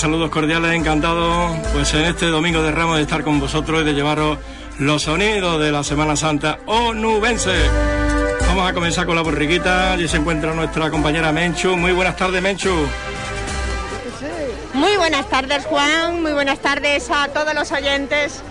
[0.00, 3.84] Tardes, saludos cordiales, encantado pues en este domingo de Ramos de estar con vosotros y
[3.84, 4.38] de llevaros
[4.78, 7.54] los sonidos de la Semana Santa onubense.
[8.46, 11.76] Vamos a comenzar con la borriquita, allí se encuentra nuestra compañera Menchu.
[11.76, 12.72] Muy buenas tardes, Menchu.
[14.72, 18.42] Muy buenas tardes, Juan, muy buenas tardes a todos los oyentes.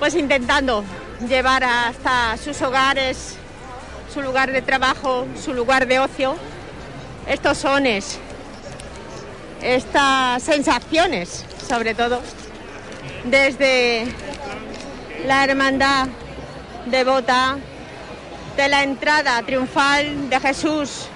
[0.00, 0.84] Pues intentando
[1.28, 3.36] llevar hasta sus hogares,
[4.12, 6.34] su lugar de trabajo, su lugar de ocio,
[7.28, 8.18] estos sones,
[9.74, 12.22] estas sensaciones, sobre todo,
[13.24, 14.06] desde
[15.26, 16.08] la hermandad
[16.86, 17.58] devota
[18.56, 21.08] de la entrada triunfal de Jesús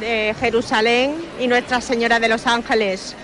[0.00, 3.14] de Jerusalén y Nuestra Señora de los Ángeles.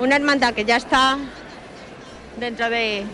[0.00, 1.18] Una hermandad que ya está
[2.38, 3.04] dentro de,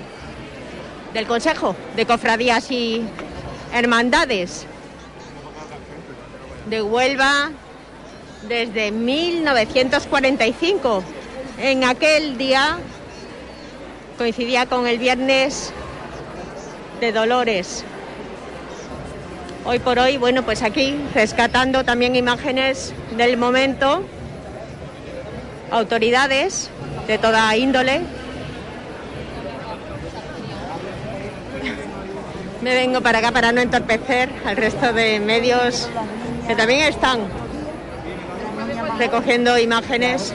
[1.13, 3.03] del Consejo de Cofradías y
[3.73, 4.65] Hermandades
[6.69, 7.51] de Huelva
[8.43, 11.03] desde 1945.
[11.59, 12.79] En aquel día
[14.17, 15.73] coincidía con el viernes
[17.01, 17.85] de Dolores.
[19.65, 24.03] Hoy por hoy, bueno, pues aquí rescatando también imágenes del momento,
[25.71, 26.71] autoridades
[27.07, 28.01] de toda índole.
[32.63, 35.89] Me vengo para acá para no entorpecer al resto de medios
[36.47, 37.21] que también están
[39.01, 40.35] recogiendo imágenes.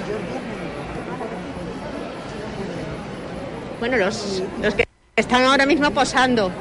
[3.79, 6.51] Bueno, los, los que están ahora mismo posando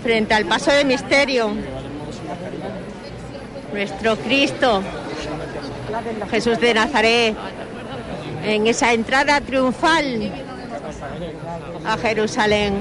[0.00, 1.50] frente al paso de misterio.
[3.72, 4.80] Nuestro Cristo,
[6.30, 7.34] Jesús de Nazaret,
[8.44, 10.30] en esa entrada triunfal
[11.84, 12.74] a Jerusalén.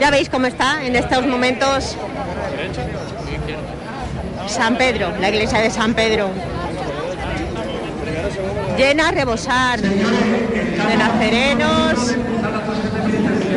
[0.00, 1.96] Ya veis cómo está en estos momentos
[4.46, 6.30] San Pedro, la iglesia de San Pedro.
[8.76, 12.14] Llena a rebosar de nazarenos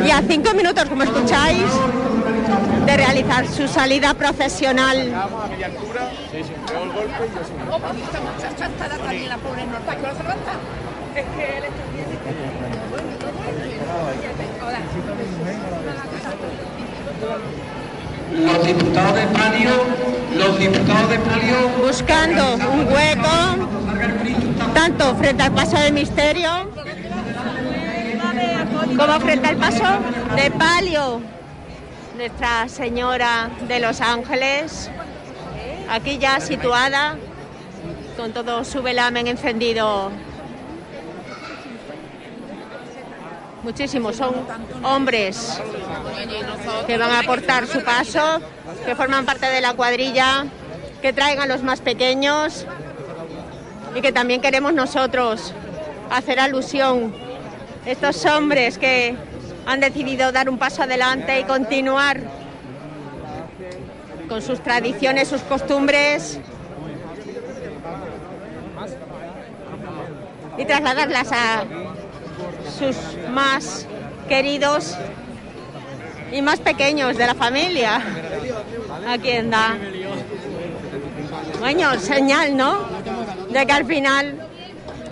[0.04, 1.64] y a cinco minutos, como escucháis,
[2.86, 5.12] de realizar su salida profesional.
[18.32, 19.70] Los diputados de palio,
[20.36, 21.68] los diputados de palio.
[21.84, 23.68] buscando un hueco,
[24.74, 26.72] tanto frente al paso de misterio
[28.96, 29.84] como frente al paso
[30.36, 31.20] de palio.
[32.16, 34.90] Nuestra Señora de los Ángeles,
[35.90, 37.16] aquí ya situada,
[38.16, 40.10] con todo su velamen encendido.
[43.62, 44.34] Muchísimos son
[44.82, 45.60] hombres
[46.86, 48.40] que van a aportar su paso,
[48.84, 50.46] que forman parte de la cuadrilla,
[51.00, 52.66] que traigan los más pequeños
[53.94, 55.54] y que también queremos nosotros
[56.10, 57.14] hacer alusión.
[57.86, 59.14] Estos hombres que
[59.64, 62.20] han decidido dar un paso adelante y continuar
[64.28, 66.40] con sus tradiciones, sus costumbres
[70.58, 71.64] y trasladarlas a
[72.82, 72.96] sus
[73.28, 73.86] más
[74.28, 74.96] queridos
[76.32, 78.02] y más pequeños de la familia.
[79.06, 79.76] A quien da.
[81.60, 82.80] Bueno, señal, ¿no?
[83.50, 84.48] De que al final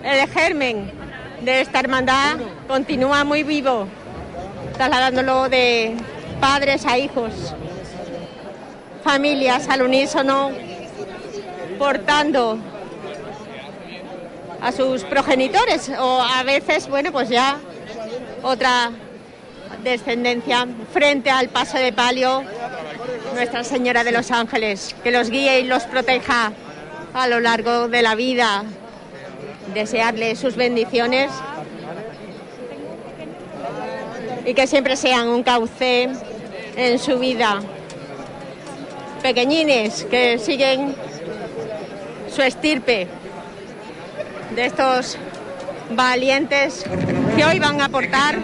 [0.03, 0.91] el germen
[1.41, 2.37] de esta hermandad
[2.67, 3.87] continúa muy vivo,
[4.73, 5.95] trasladándolo de
[6.41, 7.53] padres a hijos,
[9.03, 10.51] familias al unísono,
[11.79, 12.57] portando
[14.61, 17.57] a sus progenitores o a veces, bueno, pues ya
[18.43, 18.91] otra
[19.83, 22.43] descendencia frente al paso de palio
[23.33, 26.53] Nuestra Señora de los Ángeles, que los guíe y los proteja
[27.13, 28.63] a lo largo de la vida.
[29.73, 31.31] Desearle sus bendiciones
[34.45, 36.09] y que siempre sean un cauce
[36.75, 37.61] en su vida.
[39.21, 40.95] Pequeñines que siguen
[42.33, 43.07] su estirpe
[44.55, 45.17] de estos
[45.95, 46.85] valientes
[47.35, 48.35] que hoy van a aportar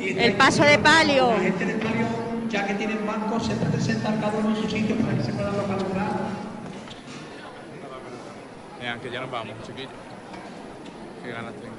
[0.00, 1.32] el paso de palio.
[1.32, 2.06] La gente de palio,
[2.48, 5.32] ya que tienen bancos, se puede sentar cada uno en su sitio para que se
[5.32, 6.10] puedan localizar.
[8.80, 9.90] Vean que ya nos vamos, chiquillos.
[11.24, 11.74] Qué ganas tengo.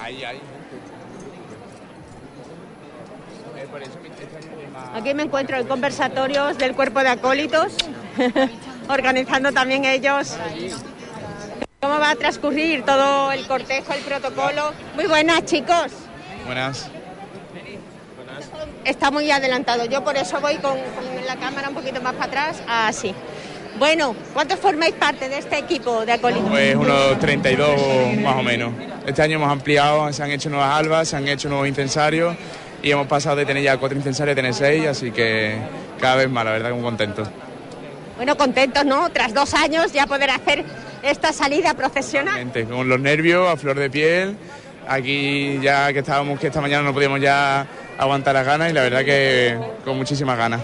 [0.00, 0.36] Ahí, ahí.
[0.36, 0.81] Eh, por eso me- este año me más-
[4.94, 7.74] Aquí me encuentro en conversatorios del cuerpo de acólitos,
[8.88, 10.36] organizando también ellos
[11.80, 14.72] cómo va a transcurrir todo el cortejo, el protocolo.
[14.94, 15.92] Muy buenas, chicos.
[16.46, 16.88] Buenas.
[18.84, 19.84] está muy adelantado.
[19.86, 23.14] Yo por eso voy con, con la cámara un poquito más para atrás, así.
[23.78, 26.50] Bueno, ¿cuántos formáis parte de este equipo de acolitos?
[26.50, 28.72] Pues unos 32 más o menos.
[29.06, 32.36] Este año hemos ampliado, se han hecho nuevas albas, se han hecho nuevos incensarios
[32.82, 35.56] y hemos pasado de tener ya cuatro incensarios a tener seis, así que
[36.00, 37.28] cada vez más, la verdad, muy contentos.
[38.16, 39.08] Bueno, contentos, ¿no?
[39.10, 40.64] Tras dos años ya poder hacer
[41.02, 42.34] esta salida profesional.
[42.34, 44.36] Gente, Con los nervios a flor de piel,
[44.88, 47.66] aquí ya que estábamos, que esta mañana no podíamos ya
[47.98, 50.60] aguantar las ganas y la verdad que con muchísimas ganas.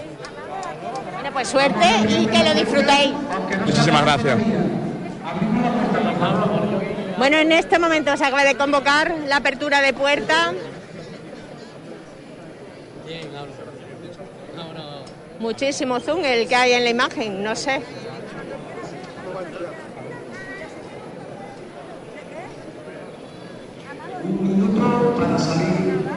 [1.13, 3.11] Bueno, pues suerte y que lo disfrutéis.
[3.65, 4.37] Muchísimas gracias.
[7.17, 10.53] Bueno, en este momento se acaba de convocar la apertura de puerta.
[15.39, 17.81] Muchísimo zoom el que hay en la imagen, no sé.
[24.23, 26.09] Un minuto para salir.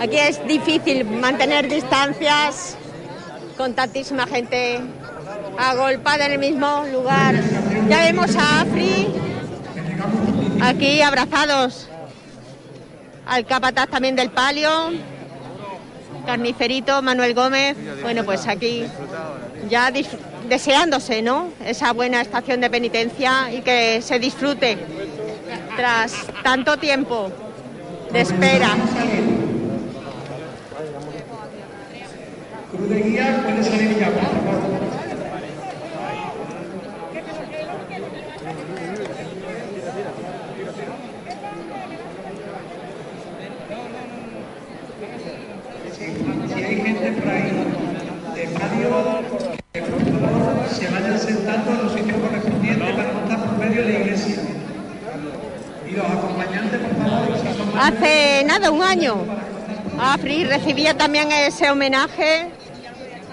[0.00, 2.76] Aquí es difícil mantener distancias
[3.56, 4.80] con tantísima gente
[5.58, 7.36] agolpada en el mismo lugar.
[7.88, 9.31] Ya vemos a Afri
[10.60, 11.88] aquí abrazados
[13.26, 14.70] al capataz también del palio,
[16.26, 17.76] carnicerito Manuel Gómez.
[18.02, 18.84] Bueno, pues aquí
[19.68, 19.92] ya
[20.48, 21.48] deseándose, ¿no?
[21.64, 24.78] Esa buena estación de penitencia y que se disfrute
[25.76, 26.12] tras
[26.42, 27.30] tanto tiempo
[28.12, 28.76] de espera.
[47.02, 48.90] De palio,
[49.72, 53.92] que por se vayan sentando en los sitios correspondientes para no estar por medio de
[53.92, 54.36] la iglesia.
[55.88, 59.16] Y los acompañantes, por favor, son más Hace nada, un año,
[59.98, 62.46] Afri recibía también ese homenaje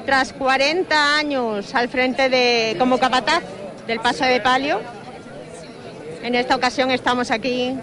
[0.05, 3.43] tras 40 años al frente de como capataz
[3.85, 4.81] del Paso de Palio.
[6.23, 7.75] En esta ocasión estamos aquí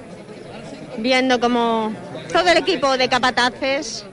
[0.98, 1.92] viendo como
[2.32, 4.04] todo el equipo de capataces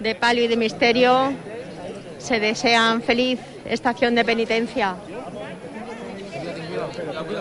[0.00, 1.32] de Palio y de Misterio
[2.18, 4.96] se desean feliz estación de penitencia.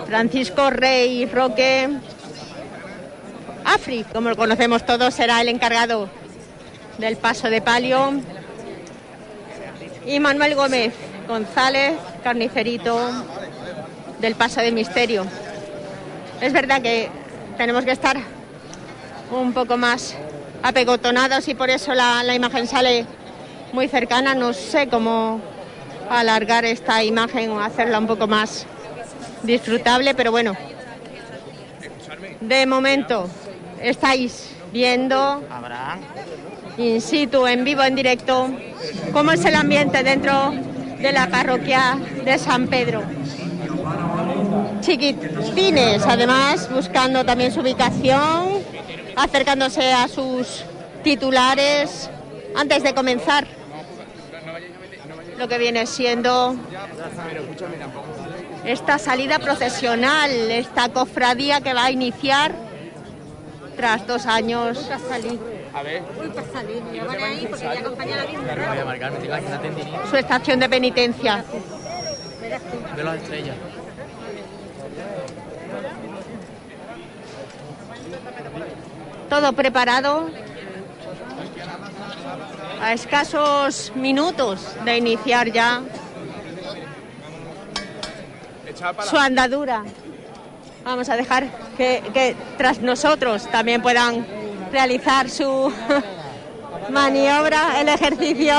[0.05, 1.89] Francisco Rey Roque
[3.65, 6.09] Afri, como lo conocemos todos, será el encargado
[6.97, 8.13] del paso de palio.
[10.05, 10.93] Y Manuel Gómez
[11.27, 13.09] González, carnicerito
[14.19, 15.25] del paso de misterio.
[16.41, 17.09] Es verdad que
[17.57, 18.17] tenemos que estar
[19.31, 20.15] un poco más
[20.65, 23.05] apegotonados y por eso la, imagen sale
[23.71, 24.33] muy cercana.
[24.33, 25.39] No sé cómo
[26.09, 28.65] alargar esta imagen o hacerla un poco más
[29.43, 30.57] disfrutable, pero bueno,
[32.41, 33.29] de momento
[33.79, 35.43] estáis viendo
[36.77, 38.49] in situ, en vivo, en directo,
[39.13, 40.51] cómo es el ambiente dentro
[40.99, 43.03] de la parroquia de San Pedro.
[44.81, 48.63] Chiquitines, además, buscando también su ubicación,
[49.15, 50.63] acercándose a sus
[51.03, 52.09] titulares
[52.55, 53.47] antes de comenzar.
[55.37, 56.55] Lo que viene siendo
[58.65, 62.55] esta salida procesional, esta cofradía que va a iniciar
[63.75, 64.89] tras dos años.
[65.73, 66.01] A ver.
[70.09, 71.43] su estación de penitencia.
[72.95, 73.55] de las estrellas.
[79.29, 80.29] Todo preparado
[82.81, 85.81] a escasos minutos de iniciar ya
[89.09, 89.83] su andadura.
[90.83, 94.25] Vamos a dejar que, que tras nosotros también puedan
[94.71, 95.73] realizar su
[96.89, 98.53] maniobra, el ejercicio,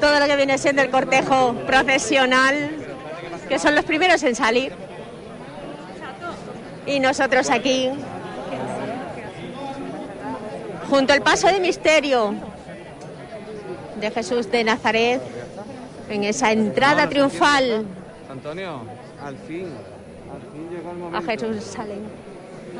[0.00, 2.70] todo lo que viene siendo el cortejo profesional,
[3.48, 4.72] que son los primeros en salir.
[6.86, 7.90] Y nosotros aquí,
[10.88, 12.34] junto al paso de misterio
[14.00, 15.20] de Jesús de Nazaret,
[16.08, 17.84] en esa entrada triunfal
[18.30, 18.82] Antonio,
[19.24, 19.66] al fin,
[20.30, 21.18] al fin llegó el momento.
[21.18, 22.02] a Jerusalén.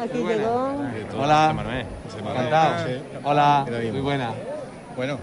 [0.03, 0.77] Aquí llegó.
[1.19, 1.55] Hola,
[2.19, 2.87] encantado.
[3.25, 4.33] Hola, muy buena.
[4.95, 5.19] Bueno,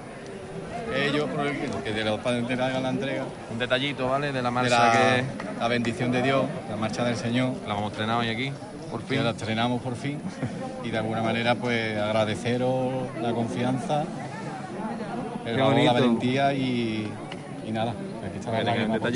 [0.95, 4.31] ellos por el que de los padres te hagan la entrega Un detallito, ¿vale?
[4.31, 5.23] De la de marcha la, que
[5.59, 8.51] la bendición de Dios, la marcha del Señor, la hemos estrenado hoy aquí,
[8.93, 9.23] por fin.
[9.23, 10.19] la estrenamos por fin
[10.83, 14.03] y de alguna manera pues agradeceros la confianza,
[15.45, 17.11] el valor, la valentía y,
[17.67, 17.93] y nada,
[18.25, 18.39] Aquí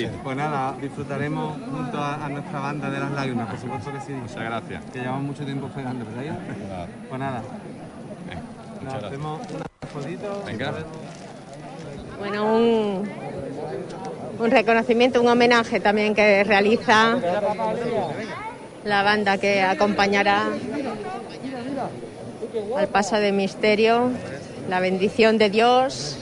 [0.03, 0.17] está.
[0.23, 4.11] Pues nada, disfrutaremos junto a, a nuestra banda de las lágrimas, por supuesto que sí.
[4.13, 4.83] Muchas gracias.
[4.91, 6.37] Que llevamos mucho tiempo esperando, ¿verdad?
[6.69, 6.87] Nada.
[7.09, 7.41] Pues nada,
[8.29, 9.03] Eh, nos Muchas gracias.
[9.03, 10.43] hacemos una fotito.
[10.45, 10.73] Venga.
[12.19, 13.09] Bueno, un,
[14.39, 17.17] un reconocimiento, un homenaje también que realiza
[18.87, 20.47] la banda que acompañará
[22.77, 24.09] al paso de misterio,
[24.69, 26.17] la bendición de Dios.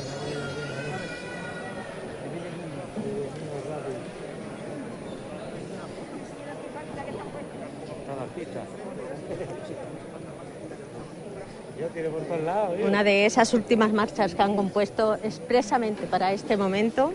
[12.83, 17.13] Una de esas últimas marchas que han compuesto expresamente para este momento.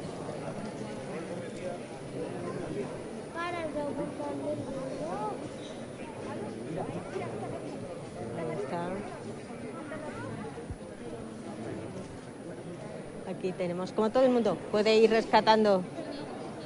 [13.41, 15.83] Aquí tenemos, como todo el mundo puede ir rescatando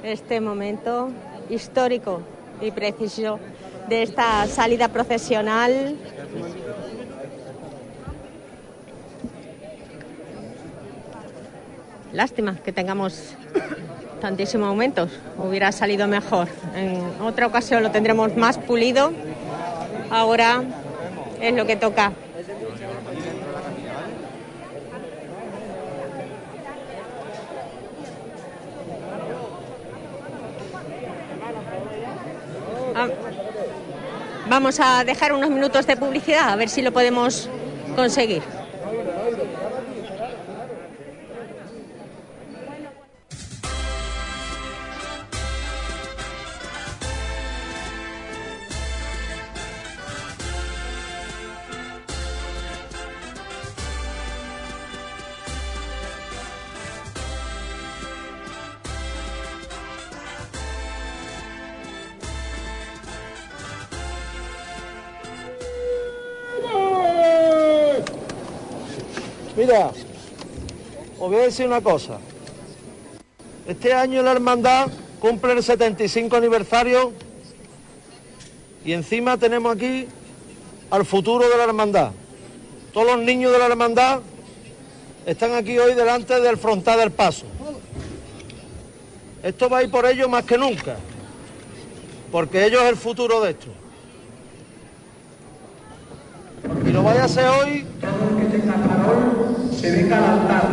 [0.03, 1.07] este momento
[1.49, 2.19] histórico
[2.59, 3.39] y preciso
[3.87, 5.95] de esta salida procesional.
[12.11, 13.35] Lástima que tengamos
[14.19, 15.17] tantísimos aumentos.
[15.37, 16.49] Hubiera salido mejor.
[16.75, 19.13] En otra ocasión lo tendremos más pulido.
[20.09, 20.61] Ahora
[21.39, 22.11] es lo que toca.
[32.97, 33.09] Ah,
[34.47, 37.49] Vamos a dejar unos minutos de publicidad a ver si lo podemos
[37.95, 38.43] conseguir.
[69.75, 69.91] Mira,
[71.19, 72.17] os voy a decir una cosa.
[73.67, 74.87] Este año la hermandad
[75.19, 77.11] cumple el 75 aniversario
[78.85, 80.07] y encima tenemos aquí
[80.89, 82.11] al futuro de la hermandad.
[82.93, 84.21] Todos los niños de la hermandad
[85.25, 87.45] están aquí hoy delante del frontal del paso.
[89.43, 90.95] Esto va a ir por ellos más que nunca,
[92.31, 93.67] porque ellos es el futuro de esto.
[96.85, 97.85] Y lo vaya a hacer hoy
[99.85, 100.63] que venga al altar.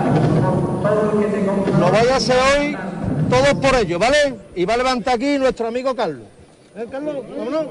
[0.82, 2.76] Todo el que tenga Lo vaya a hacer hoy
[3.28, 4.34] todos por ello, ¿vale?
[4.54, 6.26] Y va a levantar aquí nuestro amigo Carlos.
[6.76, 7.24] ¿Eh, Carlos?
[7.36, 7.66] Vámonos.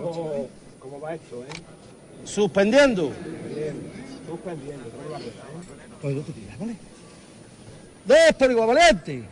[0.80, 1.62] ¿Cómo va esto, eh?
[2.26, 3.12] Suspendiendo.
[6.02, 6.76] Pues no te tiras, ¿vale?
[8.06, 9.24] Despego, valiente.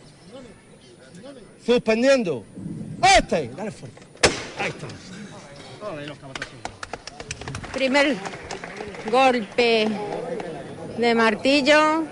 [1.64, 2.44] Suspendiendo.
[3.18, 3.50] Este.
[3.56, 4.00] Dale fuerte.
[4.58, 4.86] Ahí está.
[7.72, 8.16] Primer
[9.10, 9.88] golpe
[11.00, 12.04] de martillo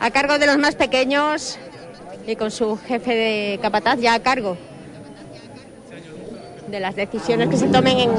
[0.00, 1.58] a cargo de los más pequeños
[2.26, 4.56] y con su jefe de capataz ya a cargo
[6.68, 8.10] de las decisiones que se tomen en,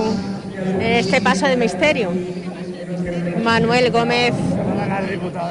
[0.75, 2.11] en este paso de misterio.
[3.43, 4.33] Manuel Gómez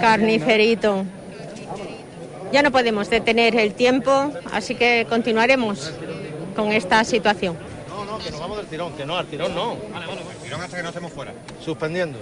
[0.01, 1.05] Carnicerito.
[2.53, 5.93] Ya no podemos detener el tiempo, así que continuaremos
[6.55, 7.57] con esta situación.
[7.89, 9.77] No, no, que nos vamos del tirón, que no, al tirón no.
[9.93, 11.33] Vale, vale, pues tirón hasta que no estemos fuera.
[11.63, 12.19] Suspendiendo.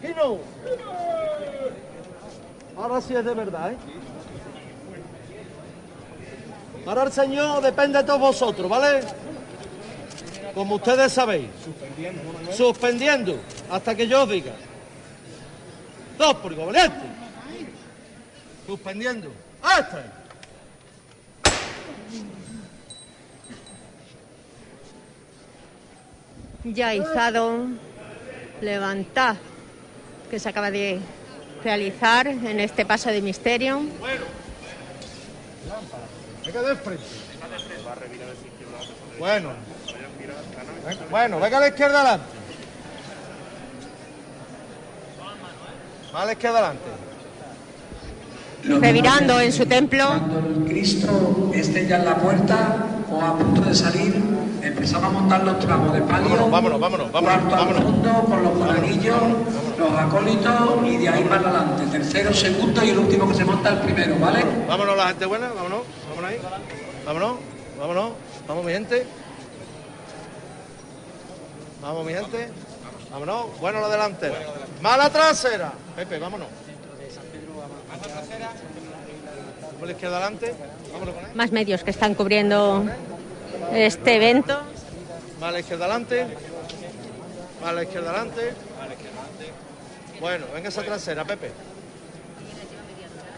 [0.00, 0.38] Kino.
[2.76, 3.76] Ahora sí es de verdad, ¿eh?
[6.86, 9.00] Ahora el Señor depende de todos vosotros, ¿vale?
[10.54, 11.48] Como ustedes sabéis.
[12.56, 13.38] Suspendiendo
[13.70, 14.52] hasta que yo os diga.
[16.18, 17.06] Dos por valiente.
[18.66, 19.30] Suspendiendo.
[19.62, 20.19] ¡Hasta!
[26.64, 27.66] Ya izado,
[28.60, 29.36] levantad,
[30.30, 31.00] que se acaba de
[31.64, 33.80] realizar en este paso de misterio.
[36.44, 37.04] Venga de frente.
[39.18, 39.52] Bueno.
[41.10, 42.26] Bueno, venga a la izquierda adelante.
[46.14, 47.09] Va a la izquierda adelante.
[48.64, 50.06] Revirando en su templo.
[50.06, 54.14] Cuando el Cristo esté ya en la puerta o a punto de salir,
[54.62, 56.28] empezamos a montar los tramos de palio.
[56.28, 57.82] Vámonos, vámonos, vámonos, vámonos, cuarto al vámonos.
[57.82, 59.22] fondo con los monaguillos,
[59.78, 61.86] los acólitos y de ahí para adelante.
[61.90, 64.44] Tercero, segundo y el último que se monta el primero, ¿vale?
[64.68, 66.38] Vámonos la gente buena, vámonos, vámonos ahí.
[67.06, 67.32] Vámonos,
[67.78, 68.10] vámonos,
[68.46, 69.06] vamos mi gente.
[71.82, 72.48] Vamos mi gente.
[73.10, 74.36] Vámonos, bueno la delantera.
[74.82, 75.72] Mala trasera.
[75.96, 76.46] Pepe, vámonos.
[79.80, 80.54] Por la izquierda adelante.
[80.92, 81.30] Vámonos con él.
[81.34, 82.84] Más medios que están cubriendo
[83.72, 84.60] este evento.
[85.40, 86.26] Mala izquierda adelante.
[87.62, 88.52] Mala izquierda adelante.
[90.20, 91.50] Bueno, venga esa trasera, Pepe.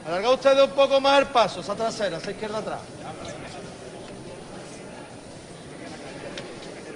[0.04, 2.80] Alarga ustedes un poco más el paso, esa trasera, esa izquierda atrás.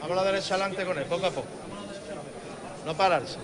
[0.00, 1.46] Vamos a la derecha adelante con él, poco a poco.
[2.84, 3.36] No pararse.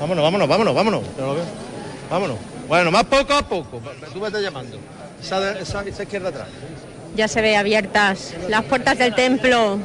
[0.00, 1.02] Vámonos, vámonos, vámonos, vámonos.
[2.08, 2.38] Vámonos.
[2.68, 3.80] Bueno, más poco a poco.
[4.12, 4.78] Tú vete llamando.
[5.20, 6.48] Esa, de- esa- esa izquierda atrás.
[7.16, 9.78] Ya se ve abiertas las puertas del templo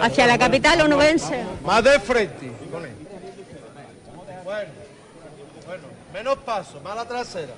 [0.00, 1.42] hacia la capital onubense.
[1.64, 2.52] Más de frente.
[4.44, 4.70] Bueno,
[5.64, 7.54] bueno, menos paso, más la trasera.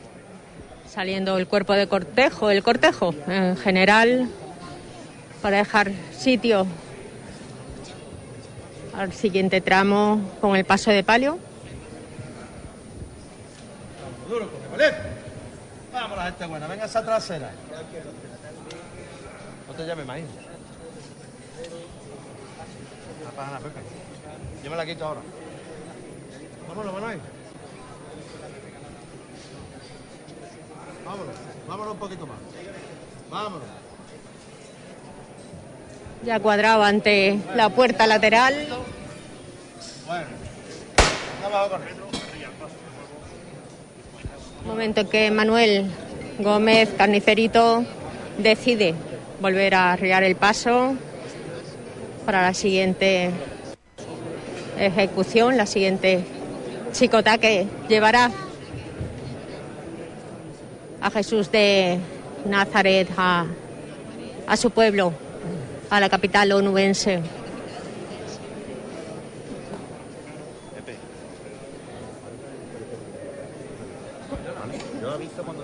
[0.89, 4.29] Saliendo el cuerpo de cortejo, el cortejo en general,
[5.43, 6.67] para dejar sitio
[8.97, 11.39] al siguiente tramo con el paso de palio.
[14.29, 14.95] Duro, coge, ¿vale?
[15.93, 17.53] Vamos, la gente buena, venga esa trasera.
[19.69, 20.07] No te llames.
[20.07, 20.15] No
[23.37, 23.81] pasa nada, Pepe.
[24.63, 25.21] Yo me la quito ahora.
[26.69, 27.21] Vámonos, Manuel.
[31.05, 31.35] Vámonos,
[31.69, 32.39] vámonos un poquito más.
[33.31, 33.69] Vámonos.
[36.25, 38.67] Ya cuadrado ante la puerta lateral.
[40.07, 40.27] Bueno.
[41.45, 42.04] Abajo con él.
[44.67, 45.91] Momento en que Manuel
[46.39, 47.85] Gómez Carnicerito
[48.39, 48.95] decide
[49.39, 50.95] volver a arriar el paso
[52.25, 53.31] para la siguiente
[54.79, 56.25] ejecución, la siguiente
[56.93, 58.31] chicota que llevará
[61.03, 61.99] a Jesús de
[62.47, 63.45] Nazaret a,
[64.47, 65.13] a su pueblo,
[65.91, 67.21] a la capital onubense.
[75.05, 75.63] Yo he visto cuando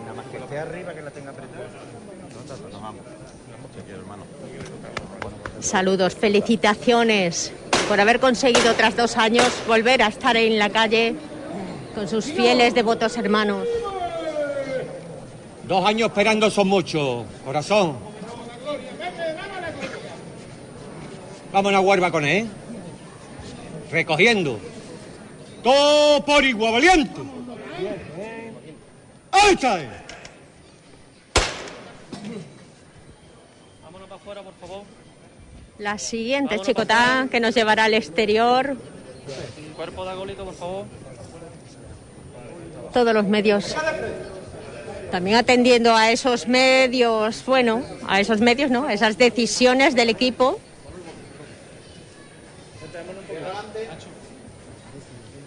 [0.00, 1.66] Nada más que esté arriba que la tenga apretada.
[2.70, 3.02] Nos vamos.
[3.74, 4.22] Te quiero, hermano.
[5.58, 7.52] Saludos, felicitaciones
[7.88, 11.16] por haber conseguido tras dos años volver a estar en la calle
[11.96, 13.66] con sus fieles devotos hermanos.
[15.66, 17.96] Dos años esperando son muchos, corazón.
[21.52, 22.48] Vamos a Huerva con él.
[23.90, 24.60] Recogiendo.
[25.64, 27.20] Todo por igual, valiente.
[29.32, 29.80] Ahí está.
[29.80, 29.88] él.
[33.82, 34.82] Vámonos para afuera, por favor.
[35.78, 38.76] La siguiente chicotá que nos llevará al exterior,
[39.74, 40.84] Cuerpo de agolito, por favor.
[42.92, 43.74] todos los medios.
[45.10, 48.88] También atendiendo a esos medios, bueno, a esos medios, ¿no?
[48.90, 50.60] Esas decisiones del equipo.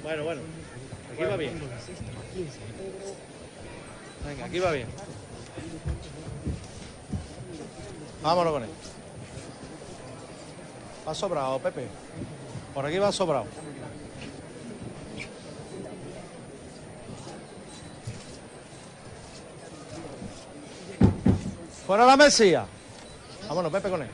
[0.07, 0.41] Bueno, bueno.
[1.13, 1.61] Aquí va bien.
[4.25, 4.87] Venga, aquí va bien.
[8.23, 8.69] Vámonos con él.
[11.05, 11.87] Va sobrado, Pepe.
[12.73, 13.47] Por aquí va sobrado.
[21.85, 22.65] Fuera la mesía.
[23.49, 24.09] Vámonos, Pepe, con él.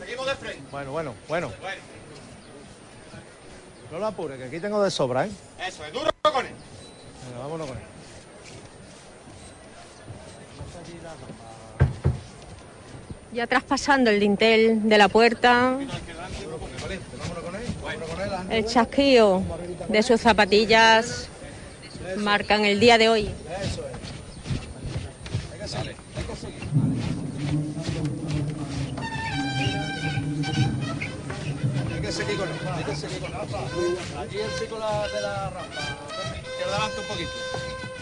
[0.00, 0.62] Seguimos de frente.
[0.72, 1.52] Bueno, bueno, bueno.
[3.90, 5.30] No lo apures, que aquí tengo de sobra, ¿eh?
[5.66, 6.52] Eso, es duro con él.
[7.26, 7.82] Venga, vámonos con él.
[13.32, 15.78] Ya traspasando el dintel de la puerta,
[18.48, 19.42] el chasquido
[19.88, 21.28] de sus zapatillas
[22.16, 23.30] marcan el día de hoy.
[23.62, 23.89] Eso es.
[32.90, 35.80] Aquí el la- de la rampa.
[36.58, 37.30] Que adelante un poquito.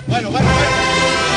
[0.07, 1.28] Bueno, bueno, bueno.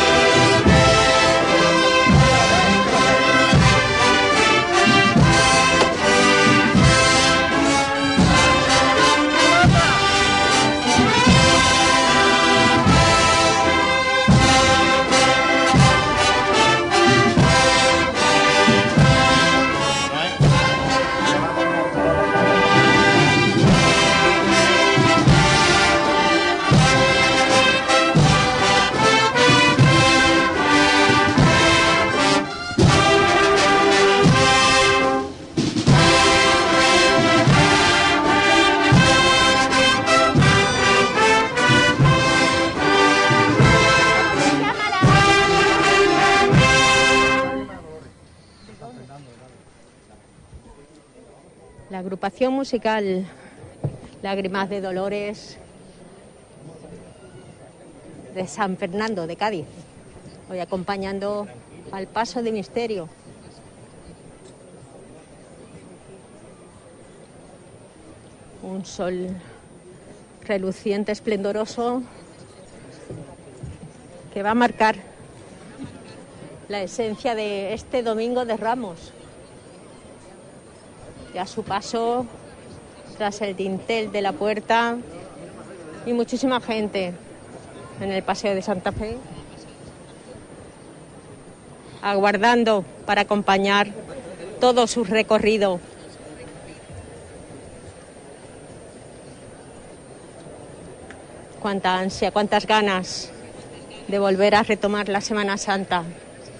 [52.02, 53.28] Agrupación musical
[54.24, 55.60] Lágrimas de Dolores
[58.34, 59.68] de San Fernando de Cádiz.
[60.50, 61.48] Hoy acompañando
[61.92, 63.08] al paso de misterio.
[68.64, 69.28] Un sol
[70.42, 72.02] reluciente, esplendoroso,
[74.34, 74.96] que va a marcar
[76.68, 79.14] la esencia de este domingo de Ramos.
[81.34, 82.26] Y a su paso,
[83.18, 84.98] tras el dintel de la puerta,
[86.06, 87.14] y muchísima gente
[88.00, 89.18] en el Paseo de Santa Fe,
[92.02, 93.90] aguardando para acompañar
[94.60, 95.80] todo su recorrido.
[101.62, 103.32] Cuánta ansia, cuántas ganas
[104.08, 106.04] de volver a retomar la Semana Santa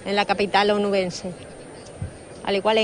[0.04, 1.32] en la capital onubense,
[2.44, 2.76] al igual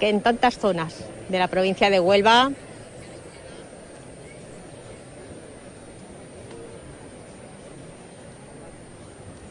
[0.00, 2.50] que en tantas zonas de la provincia de Huelva.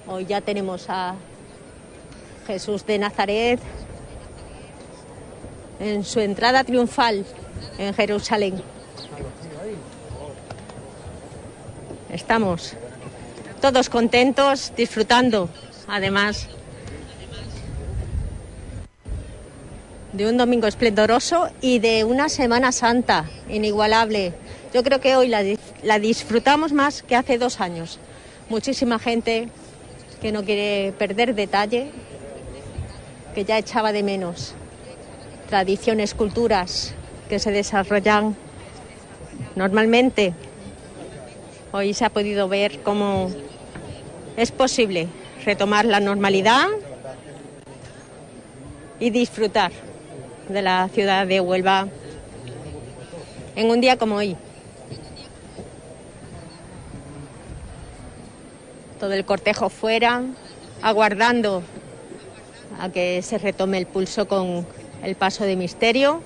[0.07, 1.15] Hoy ya tenemos a
[2.47, 3.59] Jesús de Nazaret
[5.79, 7.25] en su entrada triunfal
[7.77, 8.61] en Jerusalén.
[12.09, 12.73] Estamos
[13.59, 15.49] todos contentos, disfrutando,
[15.87, 16.47] además,
[20.15, 24.31] de un domingo esplendoroso y de una Semana Santa inigualable.
[24.73, 27.99] Yo creo que hoy la, disfrutamos más que hace dos años.
[28.47, 29.49] Muchísima gente
[30.21, 31.91] que no quiere perder detalle,
[33.33, 34.53] que ya echaba de menos
[35.49, 36.93] tradiciones, culturas
[37.27, 38.37] que se desarrollan
[39.55, 40.33] normalmente.
[41.73, 43.29] Hoy se ha podido ver cómo
[44.37, 45.07] es posible
[45.43, 46.67] retomar la normalidad
[48.97, 49.73] y disfrutar
[50.49, 51.87] de la ciudad de Huelva
[53.55, 54.35] en un día como hoy.
[58.99, 60.23] Todo el cortejo fuera,
[60.81, 61.63] aguardando
[62.79, 64.65] a que se retome el pulso con
[65.03, 66.21] el paso de misterio.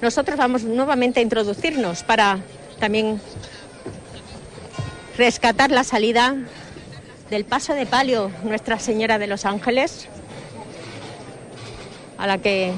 [0.00, 2.40] Nosotros vamos nuevamente a introducirnos para
[2.78, 3.20] también
[5.16, 6.36] rescatar la salida
[7.30, 10.08] del paso de palio Nuestra Señora de los Ángeles,
[12.18, 12.72] a la que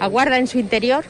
[0.00, 1.04] aguarda en su interior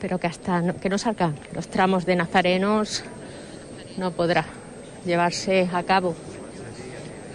[0.00, 3.04] pero que hasta que no salgan los tramos de nazarenos
[3.96, 4.44] no podrá
[5.04, 6.14] llevarse a cabo.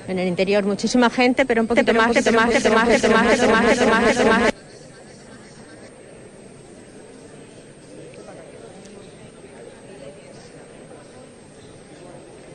[0.08, 4.26] En el interior muchísima gente, pero un poquito más, más, más, más, más, más, más,
[4.26, 4.54] más.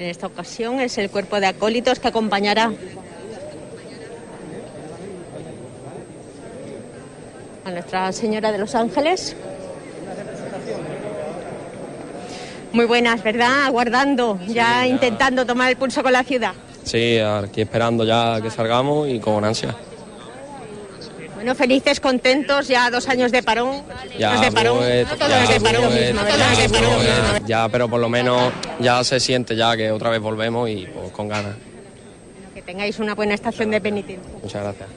[0.02, 2.72] En esta ocasión es el cuerpo de acólitos que acompañará
[7.64, 9.36] a Nuestra Señora de los Ángeles.
[12.72, 13.66] Muy buenas, ¿verdad?
[13.66, 16.54] Aguardando, ya intentando tomar el pulso con la ciudad.
[16.82, 19.76] Sí, aquí esperando ya que salgamos y con ansia.
[21.42, 23.82] Bueno, felices, contentos, ya dos años de parón.
[24.16, 26.14] Ya, de parón, pues, no todos ya, de parón pues.
[26.14, 27.46] Los de parón mismo.
[27.48, 31.10] Ya, pero por lo menos ya se siente ya que otra vez volvemos y pues,
[31.10, 31.56] con ganas.
[32.54, 34.32] Que tengáis una buena estación de penitencia.
[34.40, 34.88] Muchas gracias.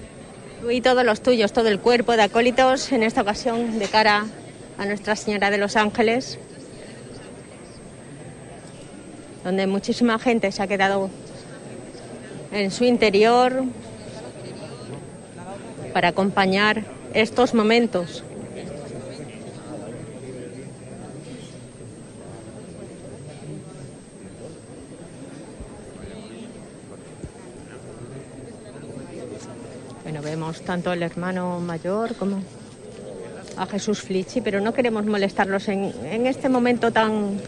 [0.62, 4.28] Tú y todos los tuyos, todo el cuerpo de acólitos, en esta ocasión de cara
[4.78, 6.38] a Nuestra Señora de los Ángeles,
[9.44, 11.10] donde muchísima gente se ha quedado
[12.52, 13.64] en su interior
[15.96, 18.22] para acompañar estos momentos.
[30.04, 32.42] Bueno, vemos tanto al hermano mayor como
[33.56, 37.40] a Jesús Flichi, pero no queremos molestarlos en, en este momento tan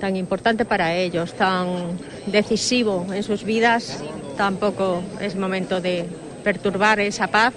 [0.00, 4.02] tan importante para ellos, tan decisivo en sus vidas,
[4.36, 6.06] tampoco es momento de
[6.44, 7.54] perturbar esa paz,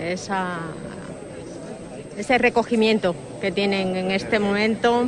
[0.00, 0.58] esa,
[2.18, 5.06] ese recogimiento que tienen en este momento.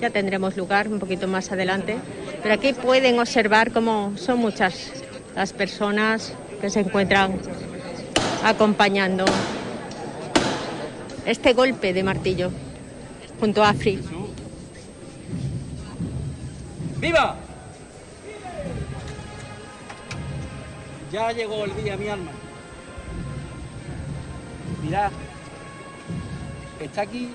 [0.00, 1.96] Ya tendremos lugar un poquito más adelante,
[2.42, 4.92] pero aquí pueden observar cómo son muchas
[5.34, 7.38] las personas que se encuentran
[8.44, 9.24] acompañando
[11.24, 12.50] este golpe de martillo
[13.40, 13.98] junto a Afri.
[16.98, 17.45] ¡Viva!
[21.16, 22.30] Ya llegó el día, mi alma.
[24.84, 25.10] Mirad,
[26.78, 27.30] está aquí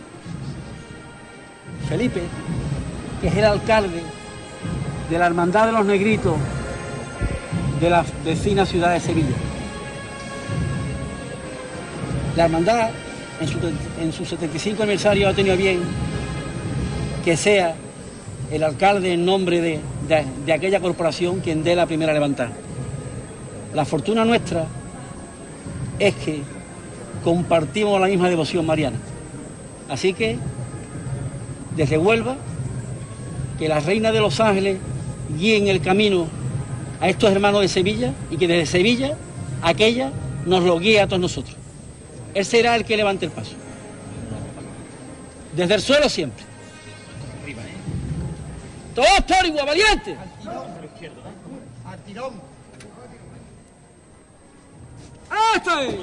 [1.90, 2.22] Felipe,
[3.22, 4.04] que es el alcalde
[5.10, 6.36] de la Hermandad de los Negritos
[7.80, 9.36] de la vecina ciudad de Sevilla.
[12.36, 12.92] La hermandad
[13.42, 13.58] en su,
[14.00, 15.80] en su 75 aniversario ha tenido bien
[17.26, 17.74] que sea
[18.52, 22.52] el alcalde en nombre de, de- de aquella corporación quien dé la primera levantada.
[23.74, 24.66] La fortuna nuestra
[26.00, 26.42] es que
[27.24, 28.98] compartimos la misma devoción mariana.
[29.90, 30.38] Así que,
[31.76, 32.36] desde Huelva,
[33.58, 34.78] que la Reina de los Ángeles
[35.38, 36.28] guíe en el camino
[37.00, 39.16] a estos hermanos de Sevilla y que desde Sevilla,
[39.62, 40.12] aquella,
[40.46, 41.56] nos lo guíe a todos nosotros.
[42.34, 43.52] Él será el que levante el paso.
[45.56, 46.44] Desde el suelo siempre.
[48.96, 50.18] Todos por igual, valiente.
[51.86, 52.12] ¡Hasta
[55.32, 56.00] ahí!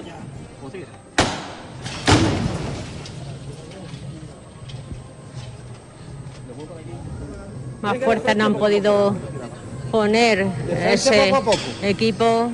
[7.83, 9.15] Más fuerza no han podido
[9.93, 11.33] poner ese
[11.83, 12.51] equipo,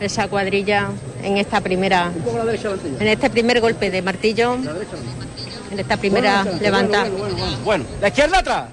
[0.00, 0.88] esa cuadrilla
[1.22, 2.10] en esta primera,
[2.98, 4.54] en este primer golpe de martillo,
[5.70, 7.10] en esta primera levantada.
[7.10, 7.84] Bueno, bueno, bueno, bueno.
[8.00, 8.64] la izquierda atrás.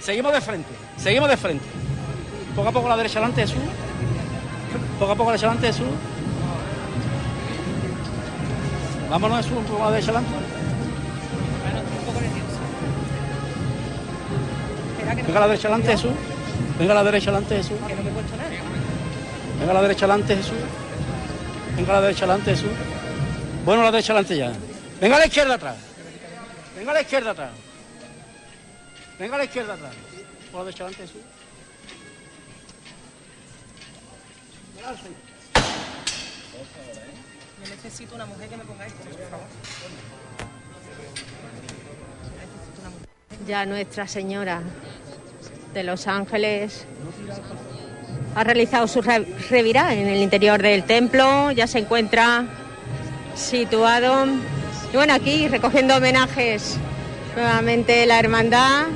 [0.00, 1.64] Seguimos de frente, seguimos de frente.
[2.54, 3.58] Poco a poco la derecha adelante, Jesús.
[4.98, 5.94] Poco a poco la derecha adelante, Jesús.
[9.10, 10.36] Vámonos, Jesús, un poco a la derecha adelante.
[15.26, 16.12] Venga a la derecha adelante, Jesús.
[16.78, 17.78] Venga a la derecha adelante, Jesús.
[19.58, 20.58] Venga a la derecha adelante, Jesús.
[21.76, 22.70] Venga a la derecha adelante, Jesús.
[23.64, 24.52] Bueno, a la derecha adelante ya.
[25.00, 25.76] Venga a la izquierda atrás.
[26.76, 27.50] Venga a la izquierda atrás.
[29.18, 29.92] Venga a la izquierda atrás.
[30.50, 31.35] Por la derecha adelante, Jesús.
[43.46, 44.60] Ya Nuestra Señora
[45.74, 46.84] de los Ángeles
[48.34, 52.44] ha realizado su re- revirá en el interior del templo, ya se encuentra
[53.34, 54.26] situado.
[54.92, 56.76] Y bueno, aquí recogiendo homenajes
[57.34, 58.86] nuevamente la hermandad.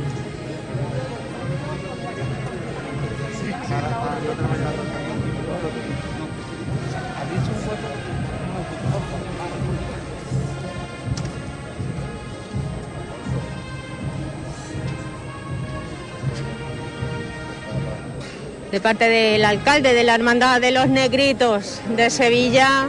[18.70, 22.88] De parte del alcalde de la Hermandad de los Negritos de Sevilla.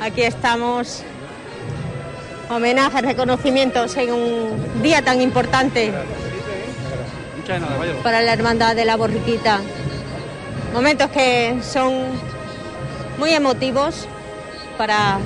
[0.00, 1.02] Aquí estamos.
[2.48, 5.92] Homenajes, reconocimientos en un día tan importante
[8.02, 9.60] para la Hermandad de la Borriquita.
[10.72, 11.92] Momentos que son
[13.18, 14.06] muy emotivos
[14.76, 15.18] para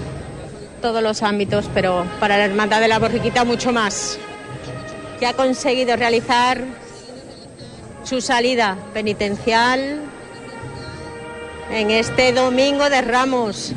[0.80, 4.18] todos los ámbitos, pero para la Hermandad de la Borriquita mucho más,
[5.18, 6.62] que ha conseguido realizar
[8.08, 10.00] su salida penitencial
[11.70, 13.72] en este domingo de Ramos.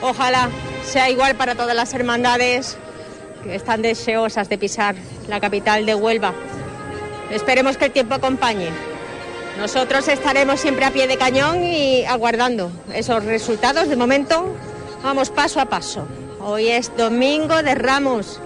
[0.00, 0.48] Ojalá
[0.84, 2.76] sea igual para todas las hermandades
[3.42, 4.94] que están deseosas de pisar
[5.26, 6.34] la capital de Huelva.
[7.32, 8.68] Esperemos que el tiempo acompañe.
[9.58, 13.88] Nosotros estaremos siempre a pie de cañón y aguardando esos resultados.
[13.88, 14.54] De momento,
[15.02, 16.06] vamos paso a paso.
[16.40, 18.38] Hoy es domingo de Ramos.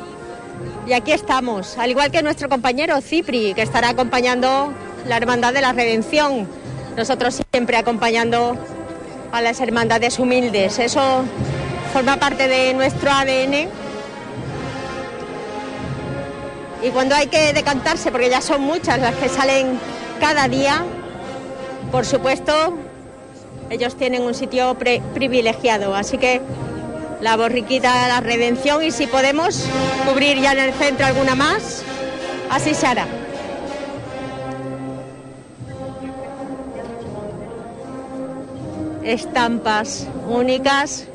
[0.86, 4.72] Y aquí estamos, al igual que nuestro compañero Cipri, que estará acompañando
[5.06, 6.48] la Hermandad de la Redención.
[6.96, 8.56] Nosotros siempre acompañando
[9.30, 10.78] a las hermandades humildes.
[10.78, 11.24] Eso
[11.92, 13.68] forma parte de nuestro ADN.
[16.82, 19.78] Y cuando hay que decantarse, porque ya son muchas las que salen
[20.18, 20.82] cada día,
[21.92, 22.78] por supuesto,
[23.68, 24.76] ellos tienen un sitio
[25.14, 25.94] privilegiado.
[25.94, 26.40] Así que
[27.20, 29.66] la borriquita, la redención y si podemos
[30.08, 31.82] cubrir ya en el centro alguna más,
[32.50, 33.06] así se hará.
[39.04, 41.06] Estampas únicas.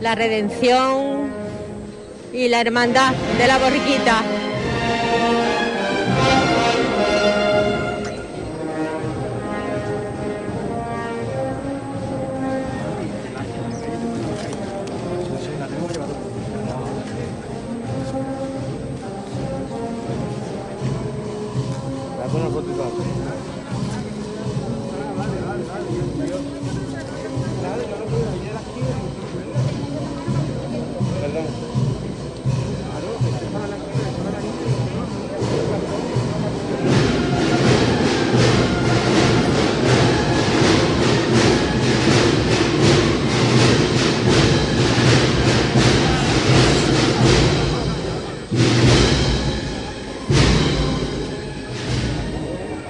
[0.00, 1.30] La redención
[2.32, 4.22] y la hermandad de la borriquita.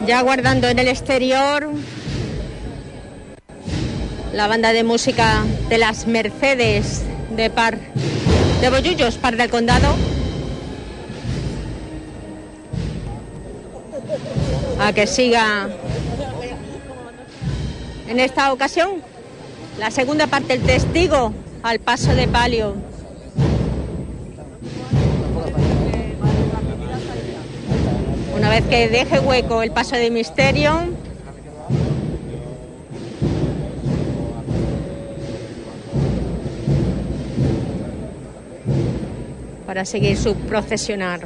[0.08, 1.68] Ya guardando en el exterior
[4.32, 7.02] la banda de música de las Mercedes
[7.36, 7.76] de Par
[8.62, 9.94] de Bollullos, Par del Condado.
[14.80, 15.68] A que siga
[18.08, 19.02] en esta ocasión
[19.78, 22.87] la segunda parte, el testigo al paso de palio.
[28.64, 30.72] Que deje hueco el paso de misterio,
[39.66, 41.20] para seguir su procesionar.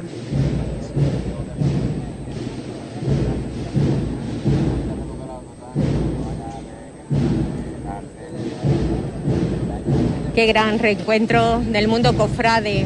[10.35, 12.85] Qué gran reencuentro del mundo cofrade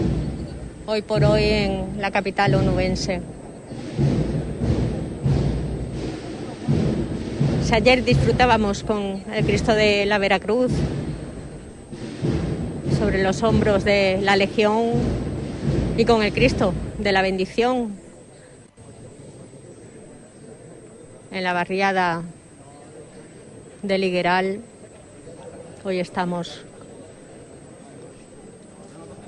[0.85, 3.21] hoy por hoy en la capital onubense.
[7.67, 10.71] Si ayer disfrutábamos con el Cristo de la Veracruz,
[12.97, 14.93] sobre los hombros de la Legión
[15.97, 17.93] y con el Cristo de la bendición
[21.29, 22.23] en la barriada
[23.83, 24.61] de Ligueral.
[25.83, 26.63] Hoy estamos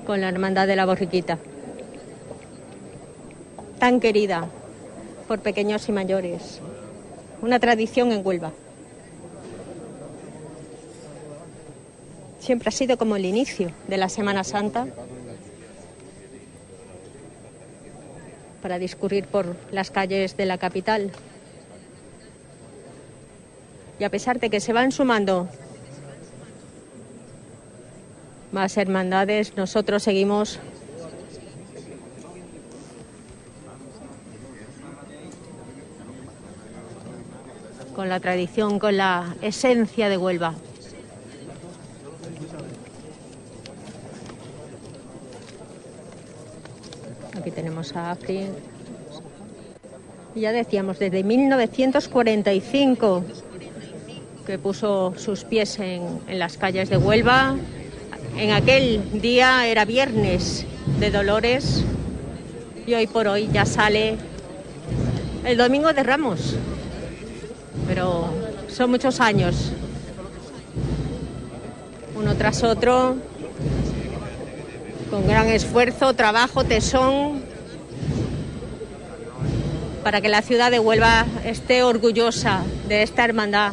[0.06, 1.36] con la Hermandad de la Borriquita,
[3.78, 4.48] tan querida
[5.28, 6.62] por pequeños y mayores,
[7.42, 8.52] una tradición en Huelva.
[12.40, 14.86] Siempre ha sido como el inicio de la Semana Santa
[18.62, 21.12] para discurrir por las calles de la capital.
[23.98, 25.48] Y a pesar de que se van sumando
[28.52, 30.58] más hermandades, nosotros seguimos
[38.00, 40.54] con la tradición, con la esencia de Huelva.
[47.38, 48.46] Aquí tenemos a Afri.
[50.34, 53.22] Y ya decíamos, desde 1945
[54.46, 57.54] que puso sus pies en, en las calles de Huelva,
[58.38, 60.64] en aquel día era viernes
[60.98, 61.84] de Dolores
[62.86, 64.16] y hoy por hoy ya sale
[65.44, 66.56] el domingo de Ramos.
[67.90, 68.32] Pero
[68.68, 69.72] son muchos años,
[72.14, 73.16] uno tras otro,
[75.10, 77.42] con gran esfuerzo, trabajo, tesón,
[80.04, 83.72] para que la ciudad de Huelva esté orgullosa de esta hermandad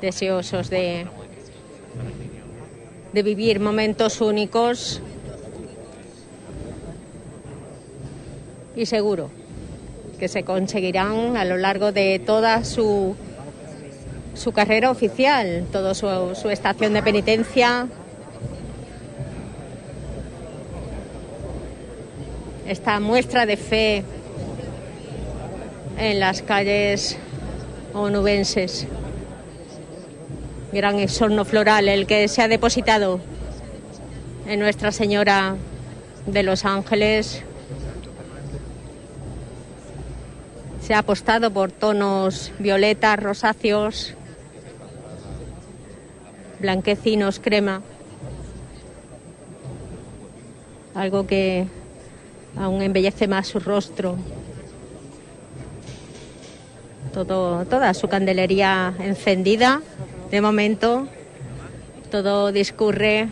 [0.00, 1.06] deseosos de,
[3.12, 5.00] de vivir momentos únicos
[8.74, 9.30] y seguro
[10.18, 13.14] que se conseguirán a lo largo de toda su,
[14.34, 17.86] su carrera oficial, toda su, su estación de penitencia.
[22.66, 24.04] Esta muestra de fe
[25.98, 27.16] en las calles
[27.94, 28.86] onubenses
[30.76, 33.18] gran exorno floral el que se ha depositado
[34.46, 35.56] en Nuestra Señora
[36.26, 37.42] de los Ángeles.
[40.82, 44.12] Se ha apostado por tonos violetas, rosáceos,
[46.60, 47.80] blanquecinos, crema.
[50.94, 51.66] Algo que
[52.54, 54.16] aún embellece más su rostro.
[57.14, 59.80] Todo, toda su candelería encendida.
[60.30, 61.06] De momento
[62.10, 63.28] todo discurre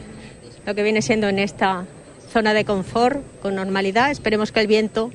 [0.66, 1.86] lo que viene siendo en esta
[2.32, 4.10] zona de confort con normalidad.
[4.10, 5.10] Esperemos que el viento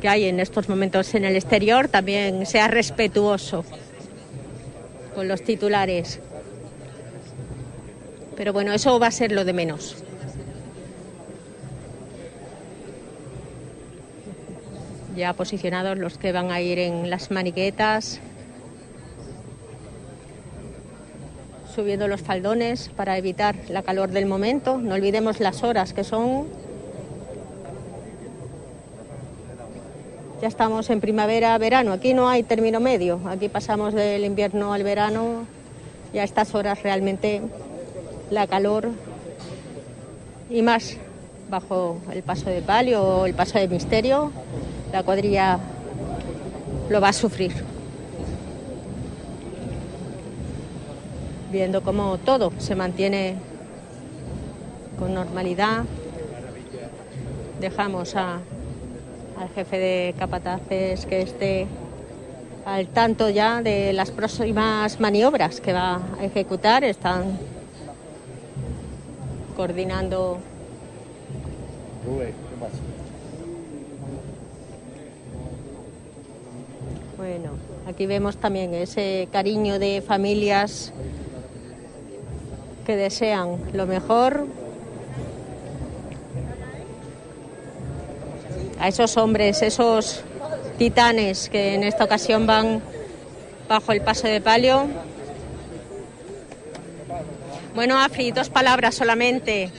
[0.00, 3.64] que hay en estos momentos en el exterior también sea respetuoso
[5.14, 6.20] con los titulares.
[8.36, 9.96] Pero bueno, eso va a ser lo de menos.
[15.16, 18.20] Ya posicionados los que van a ir en las maniquetas,
[21.70, 24.78] subiendo los faldones para evitar la calor del momento.
[24.78, 26.46] No olvidemos las horas que son.
[30.42, 31.92] Ya estamos en primavera, verano.
[31.92, 33.20] Aquí no hay término medio.
[33.26, 35.46] Aquí pasamos del invierno al verano.
[36.12, 37.42] Y a estas horas realmente
[38.30, 38.90] la calor
[40.50, 40.96] y más
[41.48, 44.32] bajo el paso de palio o el paso de misterio,
[44.92, 45.58] la cuadrilla
[46.88, 47.69] lo va a sufrir.
[51.50, 53.36] Viendo cómo todo se mantiene
[54.98, 55.84] con normalidad.
[57.60, 58.40] Dejamos a,
[59.38, 61.66] al jefe de capataces que esté
[62.64, 66.84] al tanto ya de las próximas maniobras que va a ejecutar.
[66.84, 67.38] Están
[69.56, 70.38] coordinando
[77.16, 77.50] Bueno,
[77.86, 80.92] aquí vemos también ese cariño de familias
[82.90, 84.48] que desean lo mejor
[88.80, 90.24] a esos hombres, esos
[90.76, 92.82] titanes que en esta ocasión van
[93.68, 94.88] bajo el paso de palio.
[97.76, 99.70] Bueno, Afri, dos palabras solamente.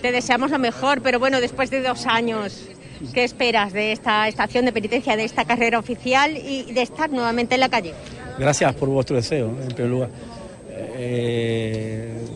[0.00, 2.68] Te deseamos lo mejor, pero bueno, después de dos años,
[3.12, 7.56] ¿qué esperas de esta estación de penitencia, de esta carrera oficial y de estar nuevamente
[7.56, 7.94] en la calle?
[8.38, 10.10] Gracias por vuestro deseo, en primer lugar.
[11.02, 12.29] Eh,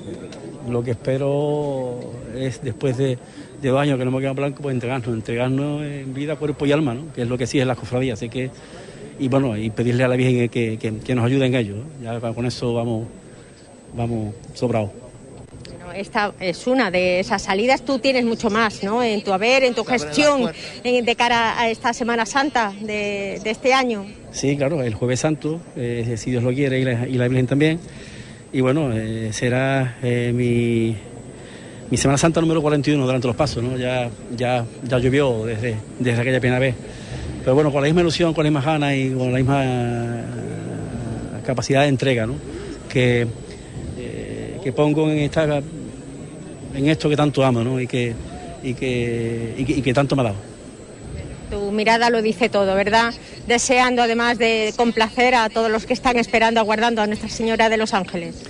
[0.69, 2.01] lo que espero
[2.37, 3.19] es, después de,
[3.61, 6.73] de dos años que no hemos quedado blanco, pues entregarnos, entregarnos en vida, cuerpo y
[6.73, 7.13] alma, ¿no?
[7.13, 8.15] que es lo que sí es la cofradía.
[8.15, 8.51] Así que,
[9.19, 11.77] y bueno, y pedirle a la Virgen que, que- que nos ayude en ello.
[12.03, 12.21] ¿no?
[12.21, 13.07] Ya con eso vamos,
[13.97, 14.91] vamos sobrados.
[15.69, 17.83] Bueno, esta es una de esas salidas.
[17.85, 19.03] Tú tienes mucho más, ¿no?
[19.03, 20.51] En tu haber, en tu gestión,
[20.83, 24.05] en- de cara a esta Semana Santa de, de este año.
[24.33, 27.47] Sí, claro, el Jueves Santo, eh, si Dios lo quiere, y la, y la Virgen
[27.47, 27.79] también.
[28.55, 30.95] Y bueno, eh, será eh, mi,
[31.91, 33.77] mi Semana Santa número 41 durante los pasos, ¿no?
[33.77, 36.77] Ya, ya, ya llovió desde, desde aquella primera vez.
[37.41, 40.23] Pero bueno, con la misma ilusión, con la misma ganas y con la misma eh,
[41.45, 42.35] capacidad de entrega, ¿no?
[42.89, 43.27] Que,
[44.63, 45.61] que pongo en esta
[46.75, 47.81] en esto que tanto amo, ¿no?
[47.81, 48.15] Y que,
[48.63, 50.54] y que, y que, y que tanto me ha dado.
[51.51, 53.13] Tu mirada lo dice todo, ¿verdad?
[53.47, 57.77] Deseando además de complacer a todos los que están esperando, aguardando a Nuestra Señora de
[57.77, 58.43] los Ángeles.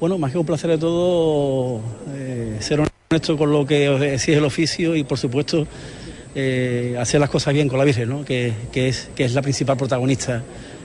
[0.00, 1.80] Bueno, más que un placer de todo,
[2.14, 5.66] eh, ser honesto con lo que exige el oficio y, por supuesto,
[6.34, 8.24] eh, hacer las cosas bien con la Virgen, ¿no?
[8.24, 10.42] que, que es, que es la principal protagonista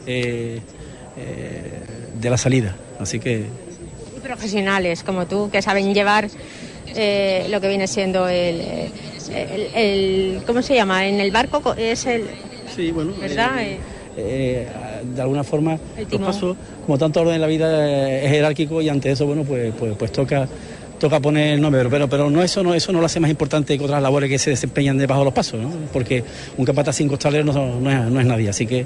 [0.07, 0.59] eh,
[1.17, 1.79] eh,
[2.19, 2.75] de la salida.
[2.99, 3.45] Así que
[4.15, 6.29] Y profesionales como tú, que saben llevar
[6.95, 8.89] eh, lo que viene siendo el,
[9.29, 11.05] el- el- ¿Cómo se llama?
[11.07, 12.23] En el barco co- es el...
[12.75, 13.13] Sí, bueno.
[13.19, 13.61] ¿Verdad?
[13.63, 13.77] Eh,
[14.17, 14.67] eh,
[15.15, 15.77] de alguna forma
[16.19, 19.43] los pasos, como tanto orden en la vida, eh, es jerárquico y ante eso, bueno,
[19.43, 20.47] pues, pues, pues toca
[20.99, 23.75] toca poner el nombre, pero, pero no eso no eso no lo hace más importante
[23.75, 25.71] que otras labores que se desempeñan debajo de los pasos, ¿no?
[25.91, 26.23] porque
[26.57, 28.85] un capataz sin costalero no, no es, no es nadie, así que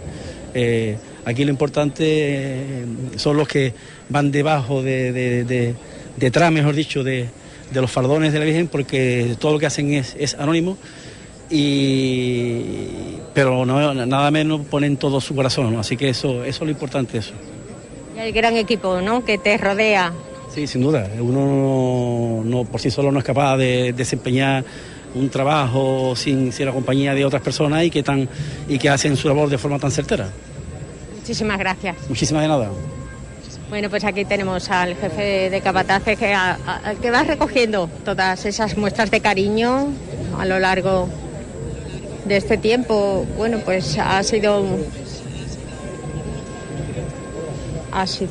[0.53, 2.85] eh, aquí lo importante eh,
[3.17, 3.73] son los que
[4.07, 5.73] van debajo de, de- de-
[6.15, 7.27] detrás, mejor dicho, de,
[7.71, 10.77] de los fardones de la Virgen, porque todo lo que hacen es, es anónimo
[11.49, 15.79] y pero no, nada menos ponen todo su corazón, ¿no?
[15.79, 17.33] así que eso, eso es lo importante eso.
[18.15, 19.25] y el gran equipo, ¿no?
[19.25, 20.13] Que te rodea.
[20.53, 21.09] Sí, sin duda.
[21.19, 24.63] Uno no, no- por sí solo no es capaz de desempeñar
[25.13, 28.27] un trabajo sin, sin la compañía de otras personas y que tan
[28.69, 30.29] y que hacen su labor de forma tan certera.
[31.19, 31.95] Muchísimas gracias.
[32.07, 32.69] Muchísimas de nada.
[33.75, 39.19] Bueno, pues aquí tenemos al jefe de capataces que, va recogiendo todas esas muestras de
[39.19, 39.89] cariño
[40.39, 41.09] a lo largo
[42.23, 43.25] de este tiempo.
[43.35, 44.63] Bueno, pues ha sido
[47.91, 48.29] así.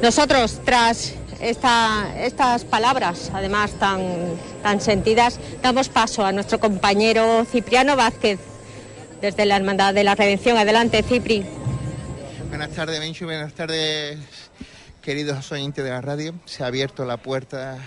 [0.00, 4.00] Nosotros, tras esta- estas palabras, además tan,
[4.62, 8.38] tan sentidas, damos paso a nuestro compañero Cipriano Vázquez,
[9.20, 10.56] desde la Hermandad de la Redención.
[10.56, 11.44] Adelante, Cipri.
[12.50, 13.26] Buenas tardes, Benchu.
[13.26, 14.18] Buenas tardes,
[15.00, 16.34] queridos oyentes de la radio.
[16.46, 17.78] Se ha abierto la puerta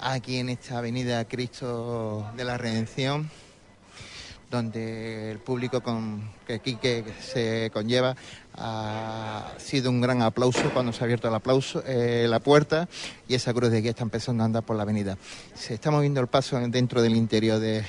[0.00, 3.30] aquí en esta avenida Cristo de la Redención,
[4.50, 5.82] donde el público
[6.46, 8.16] que aquí que se conlleva
[8.54, 12.88] ha sido un gran aplauso cuando se ha abierto el aplauso, eh, la puerta
[13.28, 15.18] y esa cruz de guía está empezando a andar por la avenida.
[15.54, 17.84] Se está moviendo el paso dentro del interior de,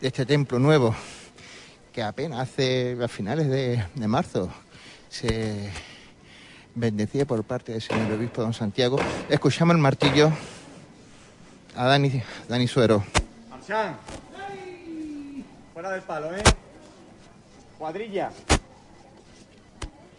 [0.00, 0.96] este templo nuevo
[1.92, 4.50] que apenas hace a finales de marzo
[5.12, 5.70] se
[6.74, 8.96] bendecía por parte del señor obispo don Santiago.
[9.28, 10.32] Escuchamos el martillo
[11.76, 13.04] a Dani, Dani Suero.
[13.50, 13.96] Marchán.
[15.74, 16.42] Fuera del palo, ¿eh?
[17.78, 18.30] Cuadrilla.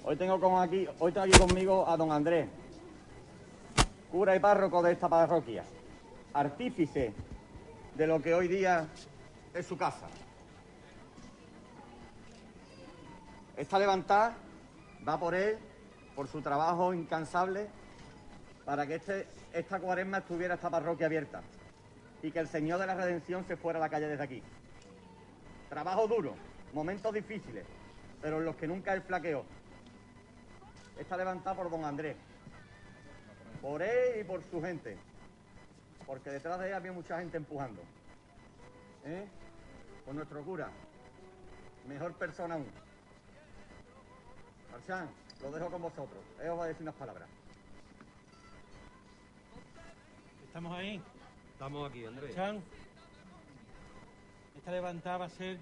[0.04, 2.48] Hoy tengo con aquí, hoy tengo aquí conmigo a don Andrés,
[4.12, 5.64] cura y párroco de esta parroquia,
[6.34, 7.14] artífice
[7.96, 8.86] de lo que hoy día
[9.56, 10.06] es su casa.
[13.56, 14.36] Esta levantada
[15.08, 15.58] va por él,
[16.16, 17.68] por su trabajo incansable,
[18.66, 21.41] para que este, esta cuaresma estuviera esta parroquia abierta
[22.22, 24.41] y que el Señor de la Redención se fuera a la calle desde aquí.
[25.70, 26.36] Trabajo duro,
[26.74, 27.66] momentos difíciles,
[28.22, 29.43] pero en los que nunca él flaqueó.
[30.97, 32.16] Está levantada por don Andrés.
[33.62, 34.97] por él y por su gente.
[36.06, 37.82] Porque detrás de él había mucha gente empujando.
[39.06, 39.26] ¿Eh?
[40.06, 40.70] Con nuestro cura.
[41.88, 42.68] Mejor persona aún.
[44.74, 45.07] Marchán,
[45.43, 46.24] lo dejo con vosotros.
[46.41, 47.30] Él os va a decir unas palabras.
[50.47, 50.99] ¿Estamos ahí?
[51.51, 52.36] Estamos aquí, Andrés.
[52.36, 52.59] Chan,
[54.57, 55.59] esta levantada va a ser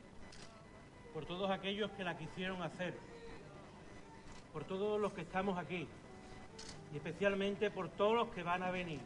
[1.14, 2.98] por todos aquellos que la quisieron hacer,
[4.54, 5.90] por todos los que estamos aquí
[6.94, 9.02] y especialmente por todos los que van a venir.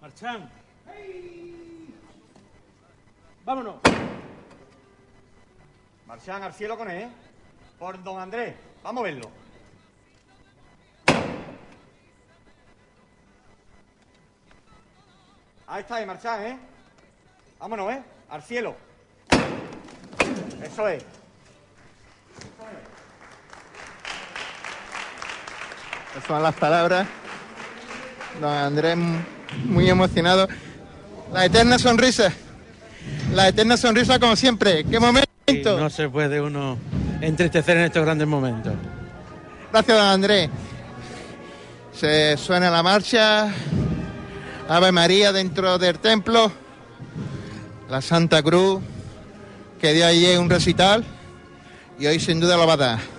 [0.00, 0.63] Marchán.
[3.44, 3.76] Vámonos.
[6.06, 7.08] Marchán al cielo con él, ¿eh?
[7.78, 8.54] Por don Andrés.
[8.82, 9.30] Vamos a verlo.
[15.66, 16.58] Ahí está, ahí, Marchán, ¿eh?
[17.58, 18.02] Vámonos, ¿eh?
[18.28, 18.76] Al cielo.
[20.62, 21.04] Eso es.
[26.10, 27.06] Esas son las palabras.
[28.40, 28.96] Don Andrés
[29.64, 30.48] muy emocionado.
[31.32, 32.32] La eterna sonrisa.
[33.32, 34.84] La eterna sonrisa como siempre.
[34.84, 35.28] ¡Qué momento!
[35.46, 36.78] Y no se puede uno
[37.20, 38.72] entristecer en estos grandes momentos.
[39.72, 40.50] Gracias, don Andrés.
[41.92, 43.52] Se suena la marcha.
[44.68, 46.50] Ave María dentro del templo.
[47.90, 48.80] La Santa Cruz,
[49.80, 51.04] que dio ayer un recital.
[51.98, 53.13] Y hoy sin duda lo va a dar.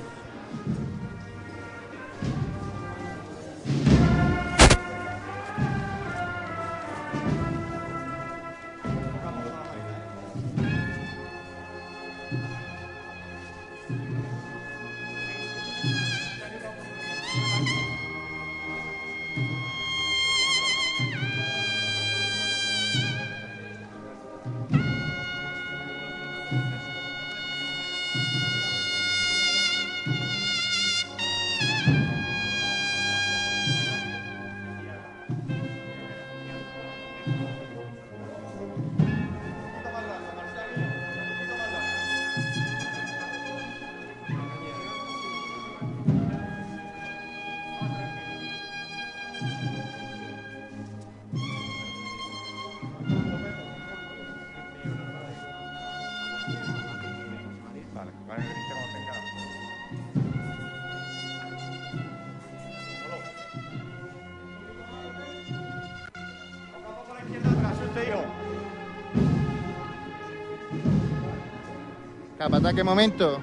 [72.76, 73.40] Qué momento.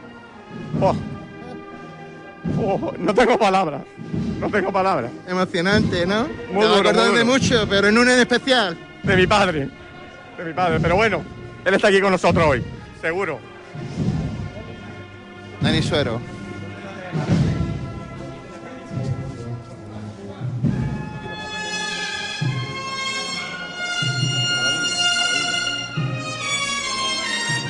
[0.81, 0.95] Oh.
[2.59, 3.83] Oh, no tengo palabras.
[4.39, 5.11] No tengo palabras.
[5.29, 6.25] Emocionante, ¿no?
[6.25, 7.33] Muy Te vas a duro, acordar muy de duro.
[7.39, 8.77] mucho, pero en una en especial.
[9.03, 9.69] De mi padre.
[10.37, 10.79] De mi padre.
[10.81, 11.23] Pero bueno,
[11.65, 12.65] él está aquí con nosotros hoy.
[13.01, 13.39] Seguro.
[15.61, 16.21] Dani Suero.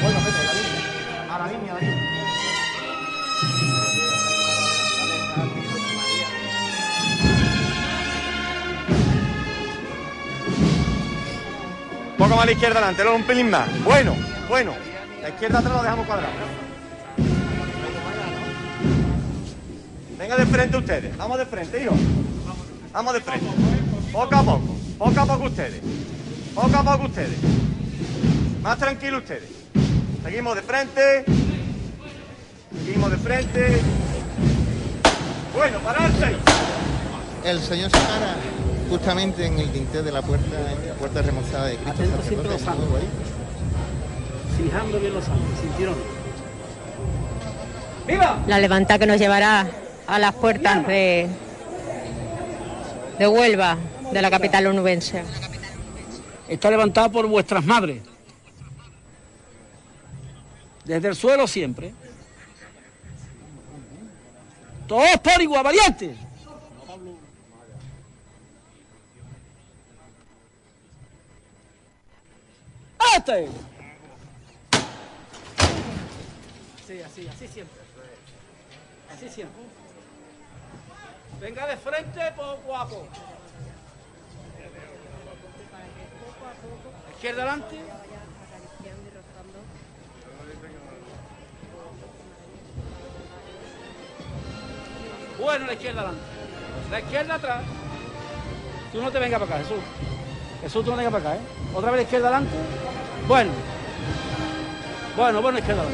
[0.02, 0.18] Bueno,
[12.32, 13.68] poco a la izquierda adelante, luego un pelín más.
[13.84, 14.16] Bueno,
[14.48, 14.72] bueno.
[15.20, 16.32] La izquierda atrás lo dejamos cuadrado.
[20.18, 21.16] Venga de frente ustedes.
[21.16, 21.94] Vamos de frente, hijo.
[22.92, 23.46] Vamos de frente.
[24.12, 24.76] Poco a poco.
[24.98, 25.80] Poco a poco ustedes.
[26.54, 27.38] Poco a poco ustedes.
[28.62, 29.50] Más tranquilo ustedes.
[30.24, 31.24] Seguimos de frente.
[32.84, 33.80] Seguimos de frente.
[35.54, 36.36] Bueno, pararse.
[37.44, 38.36] El señor se para
[38.93, 42.51] justamente en el dintel de la puerta, en la puerta remozada de Cristo Atento siempre
[42.51, 42.86] los santos,
[44.62, 45.95] Fijando bien los santos, sintieron.
[48.47, 49.66] La levantada que nos llevará
[50.07, 51.26] a las puertas de,
[53.18, 53.78] de Huelva,
[54.12, 55.22] de la capital onubense.
[56.47, 58.03] Está levantada por vuestras madres.
[60.84, 61.95] Desde el suelo siempre.
[64.86, 66.14] Todos por igual, valientes.
[76.86, 77.82] Sí, así, así siempre.
[79.12, 79.62] Así siempre.
[81.38, 83.08] Venga de frente poco a poco.
[87.14, 87.80] Izquierda adelante.
[95.38, 96.24] Bueno, la izquierda adelante.
[96.90, 97.62] La izquierda atrás.
[98.90, 99.84] Tú no te vengas para acá, Jesús.
[100.62, 101.40] Jesús, tú no vengas para acá, ¿eh?
[101.74, 102.56] Otra vez la izquierda adelante.
[103.32, 103.50] Bueno.
[105.16, 105.84] Bueno, bueno, izquierda.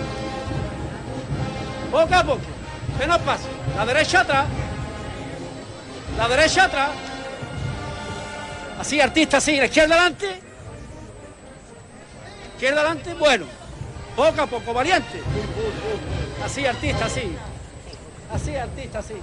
[1.89, 2.41] Poco a poco.
[2.99, 3.47] Que no pase.
[3.77, 4.47] La derecha atrás.
[6.17, 6.91] La derecha atrás.
[8.81, 9.57] Así, artista, así.
[9.57, 10.41] La izquierda adelante.
[12.55, 13.15] Izquierda adelante.
[13.15, 13.47] Bueno.
[14.17, 15.23] Poco a poco, valiente.
[16.45, 17.37] Así, artista, así.
[18.33, 19.15] Así, artista, así.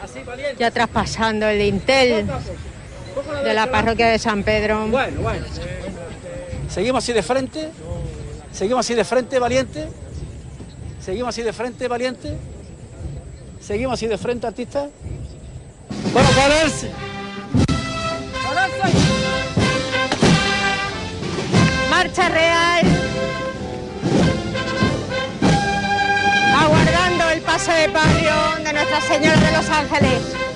[0.00, 0.60] Así, valiente.
[0.60, 2.30] Ya traspasando el dintel
[3.42, 4.86] de la parroquia de San Pedro.
[4.86, 5.44] Bueno, bueno.
[6.68, 7.70] Seguimos así de frente.
[8.52, 9.88] Seguimos así de frente, valiente.
[11.00, 12.36] Seguimos así de frente, valiente.
[13.60, 14.88] Seguimos así de frente, artista.
[16.12, 16.90] Bueno, pararse.
[21.90, 22.86] Marcha real.
[26.56, 30.53] Aguardando el paso de palio de Nuestra Señora de los Ángeles.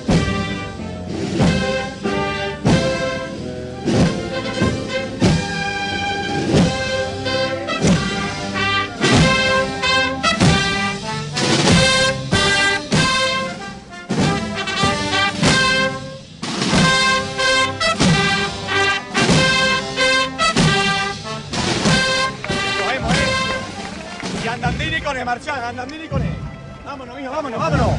[25.29, 26.35] Marchad, andandini con él.
[26.83, 27.89] Vámonos, hijo, vámonos, vámonos.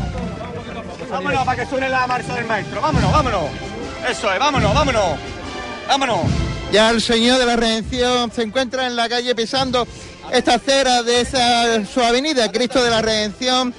[1.09, 2.81] Vámonos para que suene la marcha del maestro.
[2.81, 3.45] Vámonos, vámonos.
[4.09, 5.19] Eso es, vámonos, vámonos.
[5.87, 6.19] Vámonos.
[6.73, 9.87] Ya el Señor de la Redención se encuentra en la calle pisando
[10.33, 13.73] esta acera de esa, su avenida, Cristo de la Redención,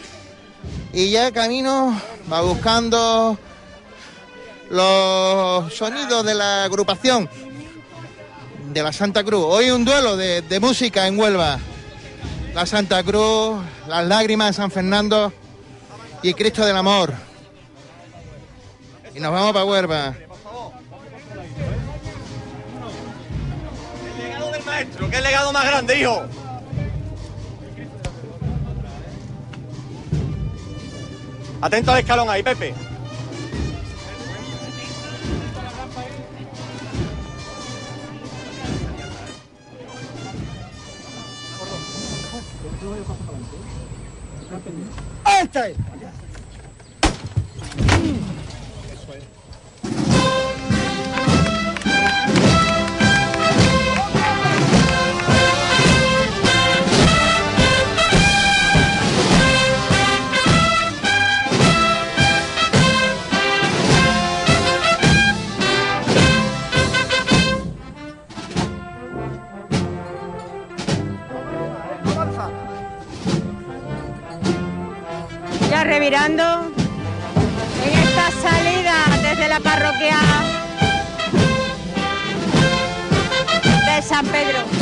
[0.94, 3.38] y ya camino va buscando
[4.70, 7.30] los sonidos de la agrupación
[8.72, 9.44] de la Santa Cruz.
[9.46, 11.60] Hoy un duelo de, de música en Huelva.
[12.54, 15.32] La Santa Cruz, las lágrimas de San Fernando
[16.22, 17.14] y Cristo del Amor.
[19.16, 20.16] Y nos vamos para Huelva.
[24.06, 26.24] El legado del maestro, qué legado más grande, hijo.
[31.62, 32.91] Atento al escalón ahí, Pepe.
[45.42, 45.76] ¡Este!
[46.02, 46.12] Ya
[76.02, 76.72] revirando
[77.86, 80.18] en esta salida desde la parroquia
[83.86, 84.81] de San Pedro.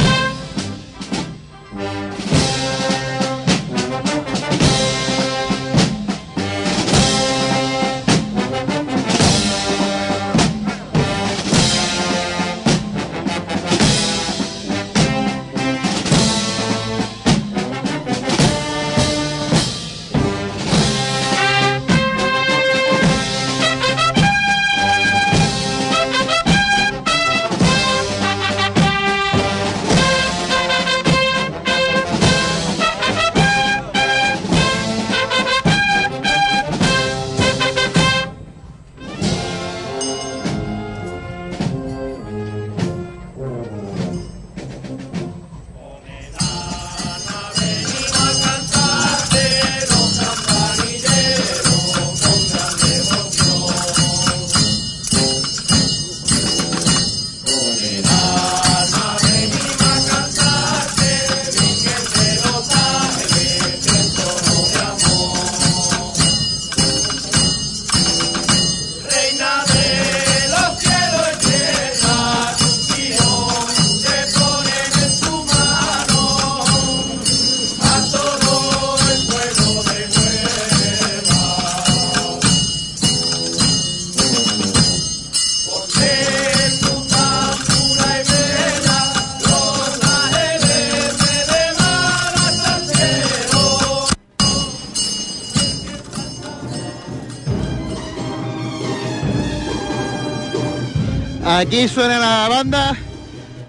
[101.60, 102.95] Aquí suena la banda,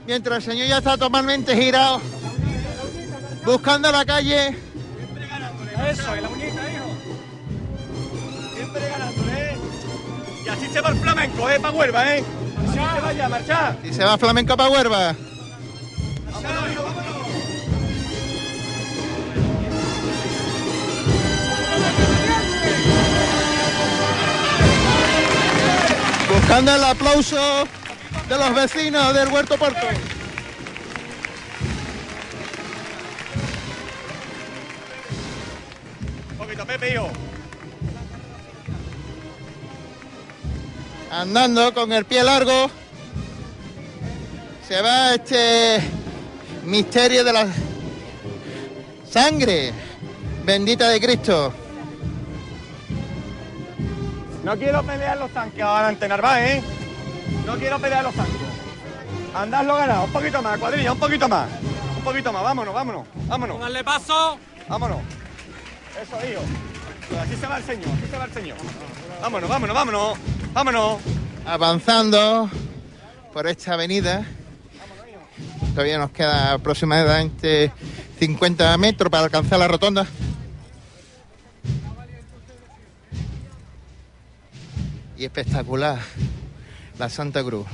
[0.06, 2.00] mientras el señor ya está totalmente girado,
[3.44, 4.50] buscando la calle.
[4.50, 4.54] Y.
[8.54, 9.50] Siempre ganándole.
[9.50, 9.58] Eh.
[10.46, 11.58] Y así se va el flamenco, ¿eh?
[11.58, 12.24] Para Huelva, ¿eh?
[12.68, 13.76] Así vaya, marchar.
[13.82, 15.16] Y se va el flamenco para Huelva.
[26.32, 27.66] Buscando el aplauso
[28.30, 29.88] de los vecinos del Huerto Puerto.
[36.30, 37.10] Un poquito, Pepe, hijo.
[41.10, 42.70] Andando con el pie largo.
[44.68, 45.80] Se va este
[46.64, 47.48] misterio de la
[49.10, 49.72] sangre
[50.44, 51.52] bendita de Cristo.
[54.44, 56.79] No quiero pelear los tanques ahora ante Narváez, ¿eh?
[57.50, 58.36] No quiero pelear los tanques.
[59.34, 61.48] Andadlo ganado, un poquito más, cuadrilla, un poquito más.
[61.96, 63.58] Un poquito más, vámonos, vámonos, vámonos.
[63.58, 64.38] Dale paso.
[64.68, 64.98] Vámonos.
[66.00, 66.42] Eso, hijo.
[67.20, 68.56] Aquí se va el señor, aquí se va el señor.
[69.20, 70.18] Vámonos, vámonos, vámonos.
[70.52, 71.00] Vámonos.
[71.44, 72.48] Avanzando
[73.32, 74.24] por esta avenida.
[75.74, 77.72] Todavía nos queda aproximadamente
[78.20, 80.06] 50 metros para alcanzar la rotonda.
[85.16, 85.98] Y espectacular
[87.00, 87.66] la Santa Cruz.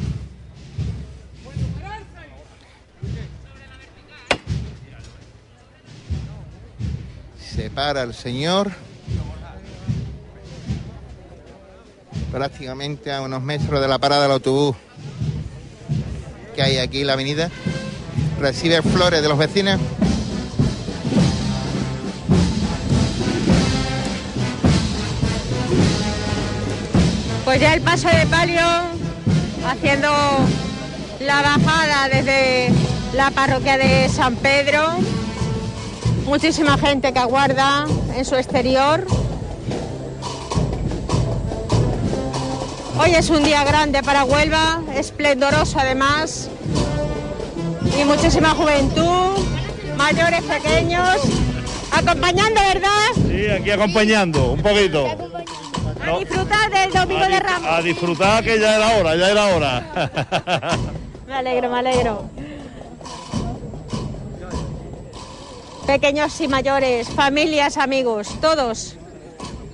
[7.36, 8.70] Se para el Señor.
[12.30, 14.76] Prácticamente a unos metros de la parada del autobús
[16.54, 17.50] que hay aquí en la avenida.
[18.38, 19.80] Recibe flores de los vecinos.
[27.44, 28.95] Pues ya el paso de palio
[29.66, 30.08] haciendo
[31.20, 32.72] la bajada desde
[33.14, 34.82] la parroquia de San Pedro.
[36.24, 37.86] Muchísima gente que aguarda
[38.16, 39.06] en su exterior.
[42.98, 46.48] Hoy es un día grande para Huelva, esplendoroso además.
[47.98, 49.38] Y muchísima juventud,
[49.96, 51.18] mayores, pequeños,
[51.96, 53.08] acompañando, ¿verdad?
[53.14, 55.06] Sí, aquí acompañando, un poquito.
[56.00, 57.68] A disfrutar del Domingo de Ramos.
[57.70, 60.10] A disfrutar que ya era hora, ya era hora.
[61.26, 62.30] Me alegro, me alegro.
[65.88, 68.94] Pequeños y mayores, familias, amigos, todos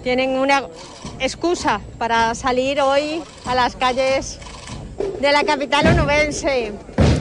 [0.03, 0.65] tienen una
[1.21, 4.39] excusa para salir hoy a las calles
[5.21, 6.73] de la capital onubense.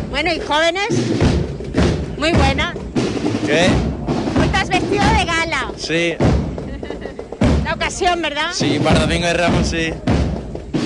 [0.09, 0.89] Bueno, y jóvenes,
[2.17, 2.73] muy buena.
[3.45, 3.69] ¿Qué?
[4.91, 5.71] Vestido de gala.
[5.77, 6.13] Sí,
[7.63, 8.51] La ocasión, ¿verdad?
[8.53, 9.93] sí, para Domingo de Ramos sí.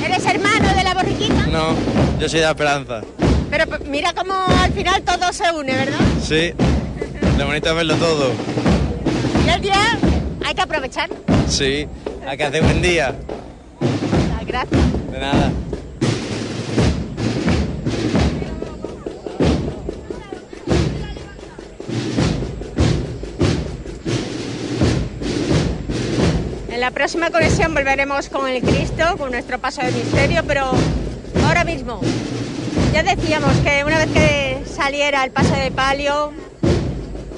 [0.03, 1.47] ¿Eres hermano de la borriquita?
[1.47, 1.69] No,
[2.19, 3.01] yo soy de la Esperanza.
[3.49, 5.97] Pero mira cómo al final todo se une, ¿verdad?
[6.21, 6.53] Sí,
[7.37, 8.31] lo bonito es verlo todo.
[9.45, 9.97] Y el día
[10.45, 11.09] hay que aprovechar.
[11.47, 11.87] Sí,
[12.27, 13.15] hay que hacer buen día.
[14.45, 15.11] Gracias.
[15.11, 15.51] De nada.
[26.85, 30.69] La próxima conexión volveremos con el Cristo, con nuestro paso de misterio, pero
[31.47, 31.99] ahora mismo
[32.93, 36.31] ya decíamos que una vez que saliera el paso de palio,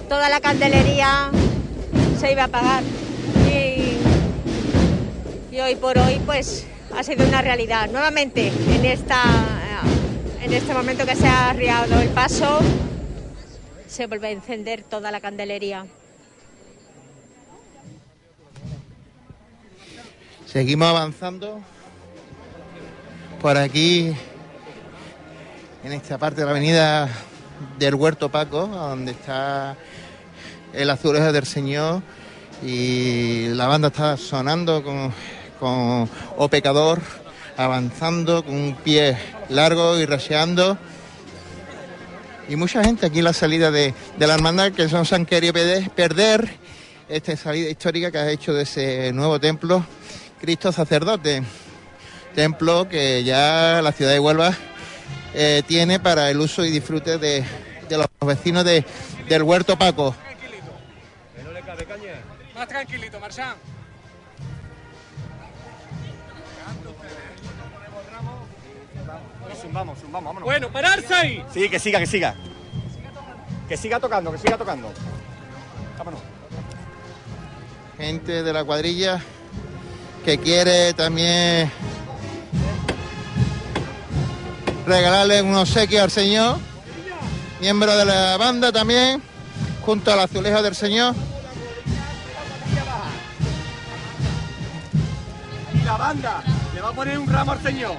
[0.10, 1.32] toda la candelería
[2.20, 2.84] se iba a apagar.
[3.50, 3.96] Y,
[5.56, 7.90] y hoy por hoy, pues ha sido una realidad.
[7.90, 9.24] Nuevamente, en, esta,
[10.44, 12.60] en este momento que se ha arriado el paso,
[13.88, 15.86] se vuelve a encender toda la candelería.
[20.58, 21.62] Seguimos avanzando
[23.40, 24.12] por aquí,
[25.84, 27.10] en esta parte de la avenida
[27.78, 29.76] del Huerto Paco, donde está
[30.74, 32.02] el azulejo del Señor
[32.66, 35.14] y la banda está sonando con,
[35.60, 37.02] con O Pecador,
[37.56, 39.16] avanzando con un pie
[39.50, 40.76] largo y raseando.
[42.50, 45.28] Y mucha gente aquí en la salida de, de la hermandad que no se han
[45.28, 45.54] querido
[45.96, 46.50] perder
[47.08, 49.86] esta salida histórica que ha hecho de ese nuevo templo
[50.40, 51.44] Cristo Sacerdote,
[52.36, 54.54] templo que ya la ciudad de Huelva
[55.34, 57.44] eh, tiene para el uso y disfrute de,
[57.90, 58.86] de los vecinos de-
[59.28, 60.16] del Huerto Paco.
[62.56, 63.56] Más tranquilito, Marchán.
[69.72, 70.44] Vamos, vamos, vámonos.
[70.44, 71.46] Bueno, pararse ahí.
[71.54, 72.36] Sí, que siga, que siga.
[73.68, 74.92] Que siga tocando, que siga tocando.
[75.98, 76.20] Vámonos.
[77.98, 79.22] Gente de la cuadrilla
[80.28, 81.72] que quiere también
[84.86, 86.58] regalarle un obsequio al Señor.
[87.62, 89.24] Miembro de la banda también,
[89.86, 91.16] junto al azulejo del Señor.
[95.74, 96.44] Y la banda
[96.76, 97.96] le va a poner un ramo al señor.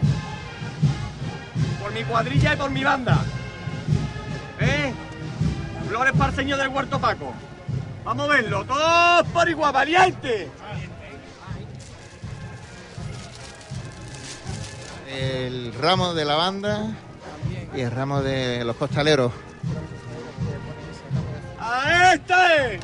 [1.80, 3.24] Por mi cuadrilla y por mi banda.
[4.60, 4.92] ¿Eh?
[5.88, 7.32] Flores para el señor del Huerto Paco.
[8.04, 10.50] Vamos a verlo, todos por igual, valiente.
[15.08, 16.94] El ramo de la banda
[17.74, 19.32] y el ramo de los costaleros.
[21.58, 22.80] ¡A este!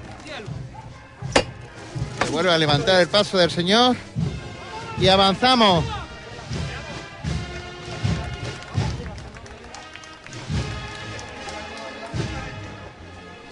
[2.25, 3.97] Se vuelve a levantar el paso del Señor
[4.99, 5.85] y avanzamos.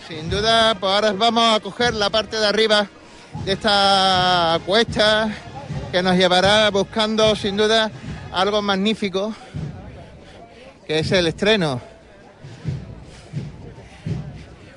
[0.09, 2.87] Sin duda, pues ahora vamos a coger la parte de arriba
[3.45, 5.31] de esta cuesta
[5.91, 7.91] que nos llevará buscando sin duda
[8.33, 9.35] algo magnífico,
[10.87, 11.81] que es el estreno.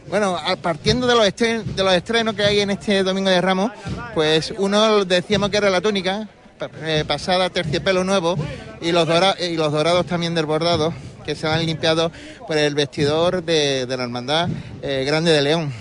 [0.08, 3.72] Bueno, partiendo de los, estrenos que hay en este Domingo de Ramos,
[4.14, 6.28] pues uno decíamos que era la túnica,
[6.84, 8.38] eh, pasada terciopelo nuevo,
[8.82, 10.94] y los, dora- y los dorados también del bordado,
[11.26, 12.12] que se han limpiado
[12.48, 14.48] por el vestidor de, de la Hermandad
[14.82, 15.74] eh, Grande de León.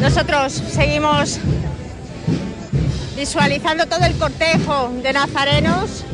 [0.00, 1.38] Nosotros seguimos
[3.16, 6.04] visualizando todo el cortejo de nazarenos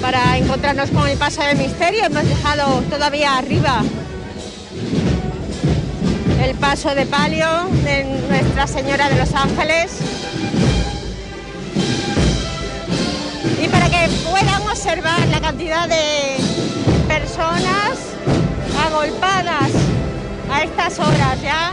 [0.00, 2.04] para encontrarnos con el paso del misterio.
[2.04, 3.82] Hemos dejado todavía arriba
[6.40, 7.48] el paso de palio
[7.82, 9.98] de Nuestra Señora de los Ángeles.
[13.60, 16.36] Y para que puedan observar la cantidad de
[17.08, 17.98] personas
[18.86, 19.72] agolpadas
[20.54, 21.72] a estas horas ya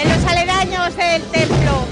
[0.00, 1.84] en los aledaños del templo.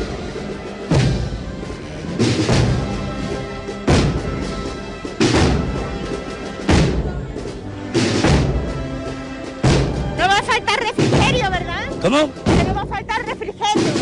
[10.19, 11.85] No va a faltar refrigerio, ¿verdad?
[12.01, 12.31] ¿Cómo?
[12.57, 13.93] Que no va a faltar refrigerio.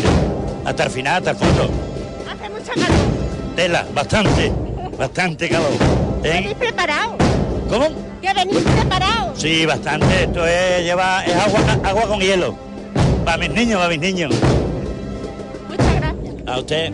[0.63, 1.69] Hasta el final, hasta el fondo.
[2.31, 3.55] Hace mucho calor.
[3.57, 4.51] Tela, bastante,
[4.97, 5.71] bastante calor.
[6.23, 6.41] ¿Eh?
[6.41, 7.15] ¿Venís preparados?
[7.69, 8.12] ¿Cómo?
[8.23, 9.37] ¿Que venís preparados?
[9.37, 10.23] Sí, bastante.
[10.23, 12.55] Esto es, lleva, es agua, agua con hielo.
[13.25, 14.33] Para mis niños, para mis niños.
[15.67, 16.35] Muchas gracias.
[16.47, 16.93] A usted.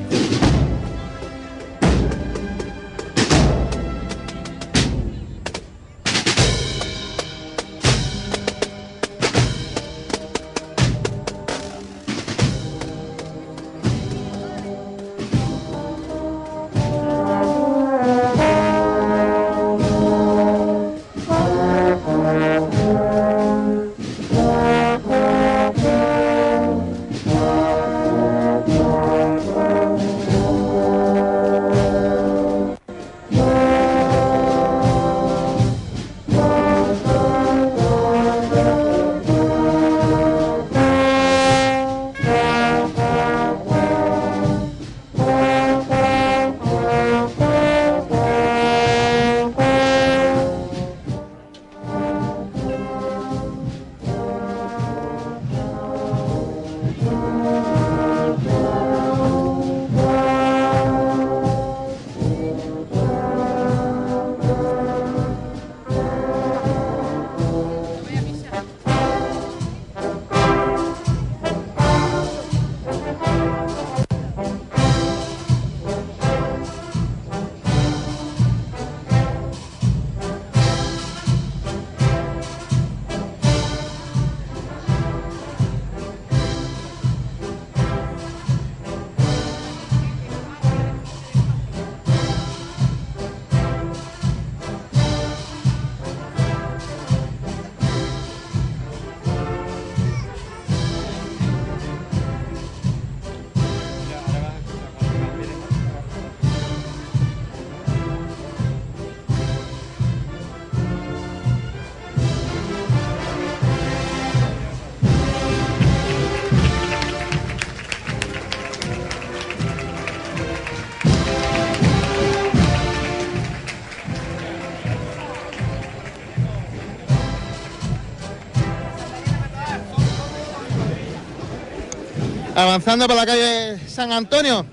[132.60, 134.66] Avanzando por la calle San Antonio,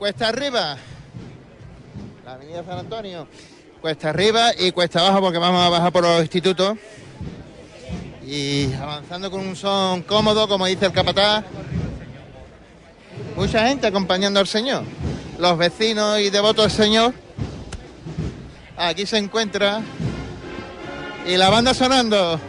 [0.00, 0.76] cuesta arriba,
[2.24, 3.28] la avenida San Antonio,
[3.80, 6.76] cuesta arriba y cuesta abajo porque vamos a bajar por los institutos.
[8.26, 11.44] Y avanzando con un son cómodo, como dice el capataz.
[13.36, 14.82] Mucha gente acompañando al Señor.
[15.38, 17.14] Los vecinos y devotos del Señor.
[18.76, 19.82] Aquí se encuentra.
[21.28, 22.40] Y la banda sonando.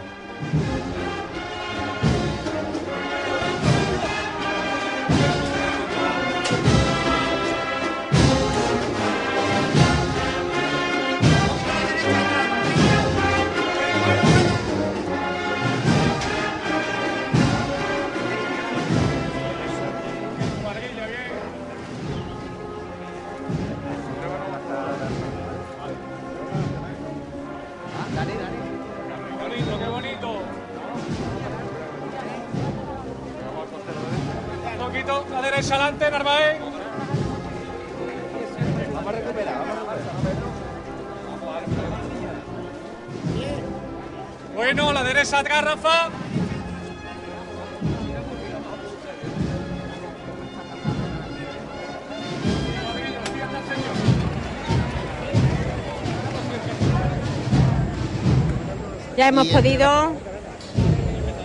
[59.40, 60.12] Hemos podido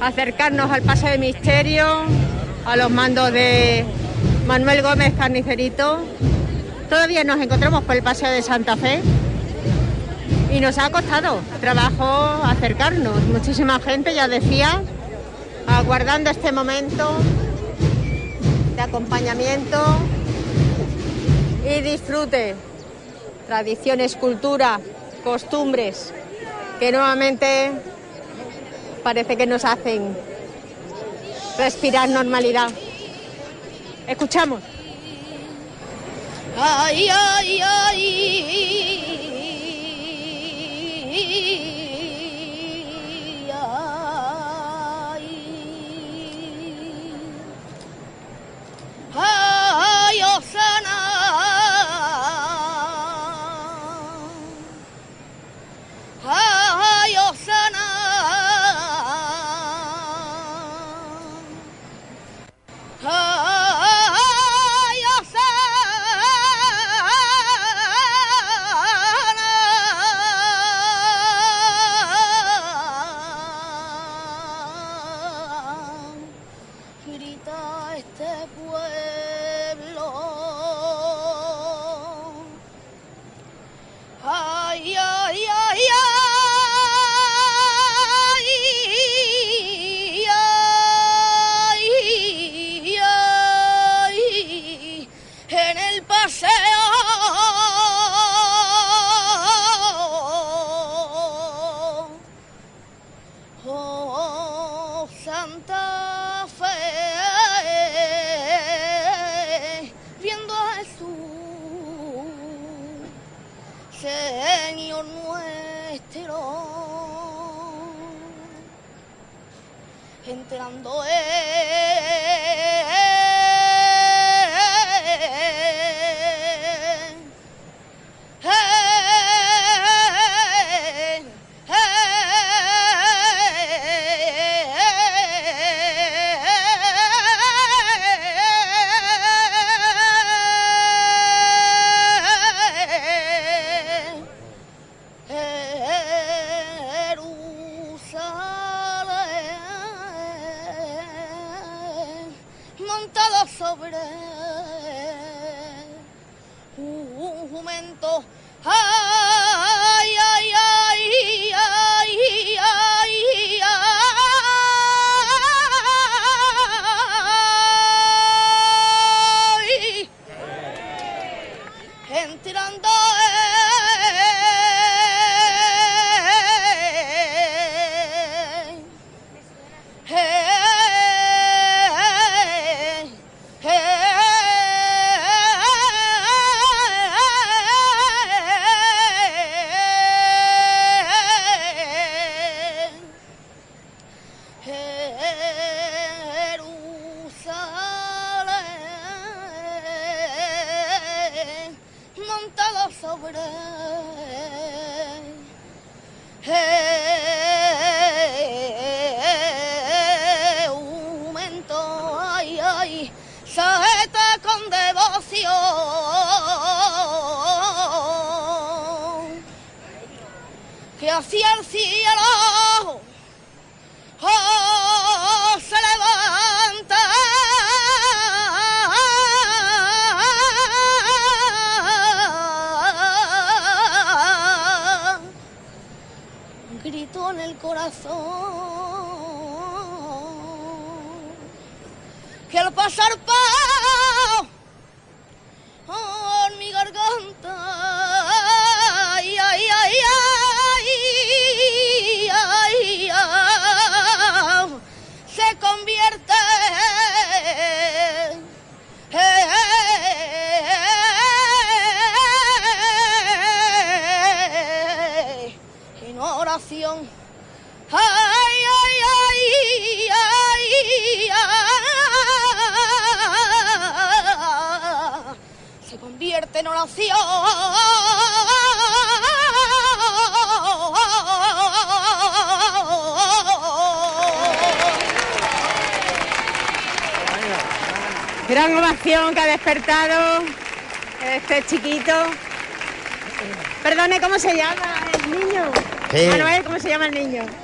[0.01, 1.87] acercarnos al paso de misterio,
[2.67, 3.85] a los mandos de
[4.49, 6.01] Manuel Gómez Carnicerito.
[6.89, 9.01] Todavía nos encontramos por el paseo de Santa Fe
[10.53, 12.05] y nos ha costado trabajo
[12.45, 13.23] acercarnos.
[13.33, 14.83] Muchísima gente, ya decía,
[15.69, 17.17] aguardando este momento
[18.75, 19.81] de acompañamiento
[21.65, 22.57] y disfrute.
[23.47, 24.81] Tradiciones, cultura,
[25.23, 26.14] costumbres
[26.85, 27.73] que nuevamente
[29.03, 30.15] parece que nos hacen
[31.57, 32.69] respirar normalidad.
[34.07, 34.61] Escuchamos.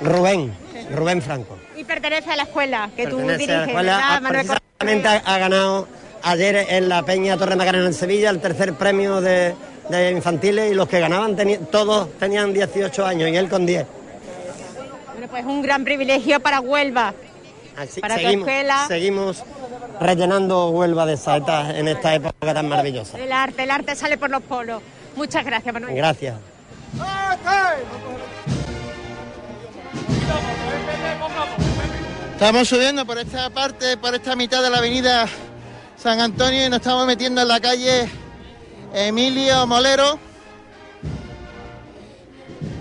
[0.01, 0.53] Rubén,
[0.95, 1.57] Rubén Franco.
[1.77, 4.45] Y pertenece a la escuela que tú Pertenece a diriges, la escuela, ¿verdad, ha- Manuel?
[4.47, 5.87] precisamente ha, ha ganado
[6.23, 9.55] ayer en la Peña Torre Macarena en Sevilla el tercer premio de,
[9.89, 13.85] de infantiles y los que ganaban teni- todos tenían 18 años y él con 10.
[15.13, 17.13] Bueno, pues un gran privilegio para Huelva.
[17.77, 18.85] Así, Para tu seguimos, escuela.
[18.87, 19.43] seguimos
[19.99, 23.17] rellenando Huelva de saetas en esta época tan maravillosa.
[23.17, 24.81] El arte, el arte sale por los polos.
[25.15, 25.95] Muchas gracias, Manuel.
[25.95, 26.35] Gracias.
[32.33, 35.27] Estamos subiendo por esta parte, por esta mitad de la avenida
[35.97, 38.09] San Antonio y nos estamos metiendo en la calle
[38.93, 40.17] Emilio Molero.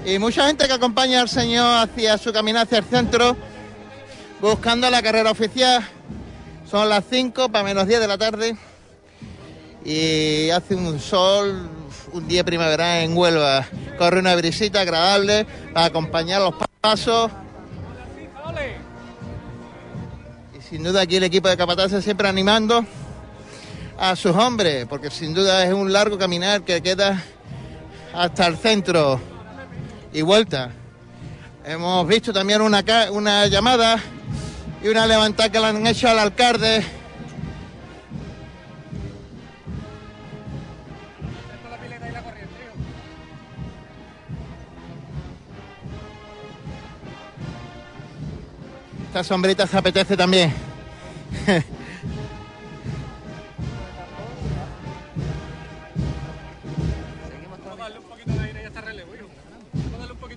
[0.07, 3.37] Y mucha gente que acompaña al señor hacia su camino hacia el centro,
[4.41, 5.87] buscando la carrera oficial.
[6.71, 8.57] Son las 5 para menos 10 de la tarde
[9.85, 11.69] y hace un sol,
[12.13, 13.67] un día primaveral en Huelva.
[13.99, 17.31] Corre una brisita agradable para acompañar los pasos.
[20.71, 22.87] Sin duda aquí el equipo de Capataces siempre animando
[23.99, 27.21] a sus hombres, porque sin duda es un largo caminar que queda
[28.15, 29.21] hasta el centro
[30.13, 30.71] y vuelta.
[31.65, 34.01] Hemos visto también una, una llamada
[34.81, 36.85] y una levantada que le han hecho al alcalde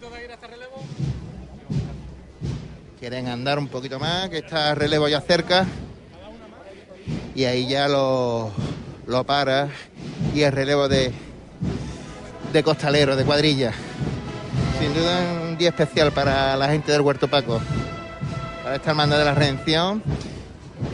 [0.09, 0.83] de aire a este relevo.
[2.99, 5.65] Quieren andar un poquito más, que está relevo ya cerca.
[7.35, 8.51] Y ahí ya lo,
[9.05, 9.69] lo para.
[10.33, 11.11] Y el relevo de,
[12.51, 13.71] de costalero, de cuadrilla.
[14.79, 17.61] Sin duda un día especial para la gente del Huerto Paco.
[18.73, 20.01] Esta hermandad de la redención,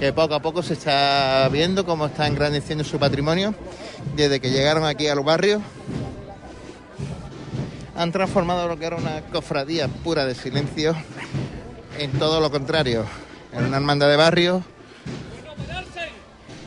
[0.02, 3.56] que poco a poco se está viendo cómo está engrandeciendo su patrimonio.
[4.18, 5.62] Desde que llegaron aquí al barrio,
[7.96, 10.94] han transformado lo que era una cofradía pura de silencio
[11.98, 13.06] en todo lo contrario,
[13.54, 14.62] en una hermandad de barrio,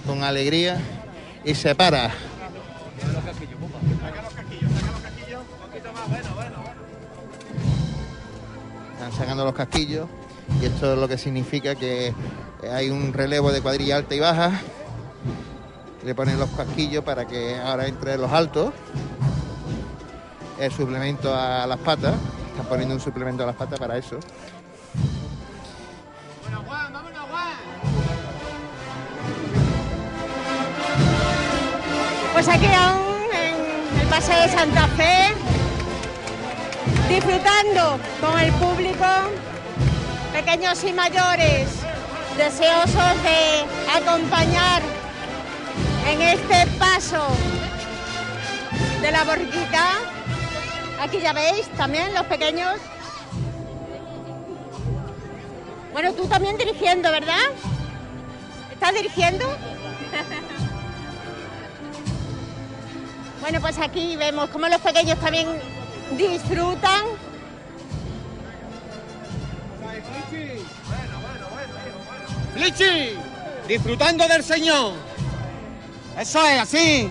[0.06, 0.80] con alegría
[1.44, 2.06] y se para.
[8.94, 10.08] Están sacando los casquillos
[10.62, 12.14] y esto es lo que significa que
[12.72, 14.52] hay un relevo de cuadrilla alta y baja.
[16.04, 18.72] Le ponen los casquillos para que ahora entre los altos.
[20.60, 22.14] El suplemento a las patas.
[22.50, 24.20] Están poniendo un suplemento a las patas para eso.
[32.34, 35.34] Pues aquí aún en el Paseo de Santa Fe,
[37.08, 39.06] disfrutando con el público,
[40.32, 41.68] pequeños y mayores,
[42.36, 43.64] deseosos de
[43.94, 44.82] acompañar
[46.08, 47.26] en este paso
[49.02, 49.98] de la borriquita.
[51.00, 52.76] Aquí ya veis también los pequeños.
[55.92, 57.44] Bueno, tú también dirigiendo, ¿verdad?
[58.72, 59.46] ¿Estás dirigiendo?
[63.42, 65.48] Bueno, pues aquí vemos cómo los pequeños también
[66.16, 67.02] disfrutan.
[72.54, 73.16] ¡Flichi!
[73.66, 74.92] Disfrutando del Señor.
[76.18, 77.10] Eso es, así.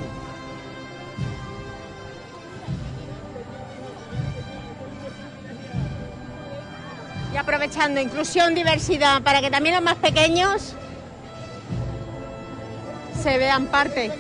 [7.34, 10.76] Y aprovechando inclusión, diversidad, para que también los más pequeños
[13.22, 14.12] se vean parte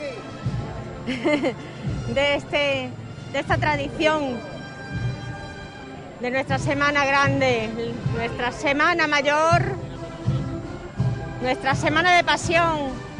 [2.14, 2.90] de, este,
[3.34, 4.40] de esta tradición,
[6.20, 7.70] de nuestra semana grande,
[8.16, 9.91] nuestra semana mayor,
[11.42, 13.12] nuestra semana de pasión.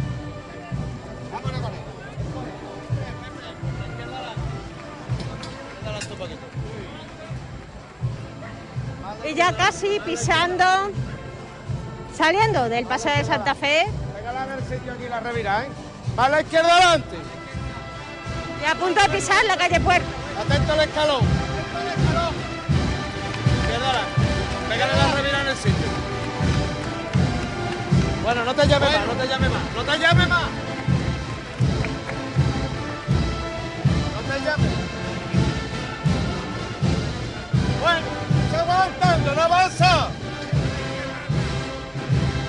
[9.24, 10.66] Y ya casi pisando,
[12.16, 13.82] saliendo del Paseo de Santa Fe.
[13.82, 15.68] Aquí la revira, ¿eh?
[16.18, 17.18] A la izquierda adelante.
[18.62, 20.08] Y a punto de pisar la calle Puerto.
[20.40, 21.22] Atento al escalón.
[21.22, 22.34] Atento al escalón.
[23.62, 24.22] Izquierda adelante.
[24.70, 26.11] Pégale la revira en el sitio.
[28.24, 30.44] Bueno, no te llames más, no te llames más, no te llames más.
[34.14, 34.72] No te llames.
[37.82, 38.08] Bueno,
[38.52, 40.08] se aguantando, no avanza.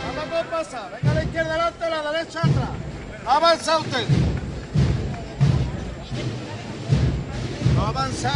[0.07, 2.71] Vamos con pasa, venga a la izquierda adelante, a la derecha atrás.
[3.27, 4.07] Avanza usted.
[7.75, 8.33] No avanza.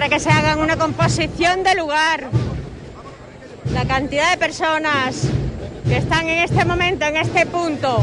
[0.00, 2.30] Para que se hagan una composición de lugar.
[3.70, 5.24] La cantidad de personas
[5.86, 8.02] que están en este momento, en este punto,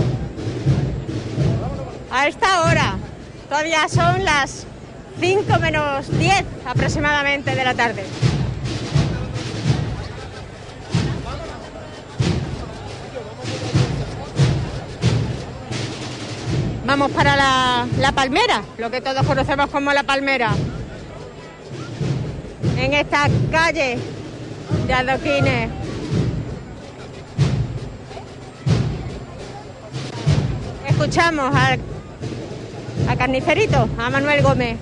[2.12, 2.98] a esta hora,
[3.50, 4.68] todavía son las
[5.20, 8.06] 5 menos 10 aproximadamente de la tarde.
[16.86, 20.52] Vamos para la, la palmera, lo que todos conocemos como la palmera
[22.78, 23.98] en esta calle
[24.86, 25.70] de adoquines.
[30.88, 31.80] Escuchamos al,
[33.10, 34.78] a Carnicerito, a Manuel Gómez.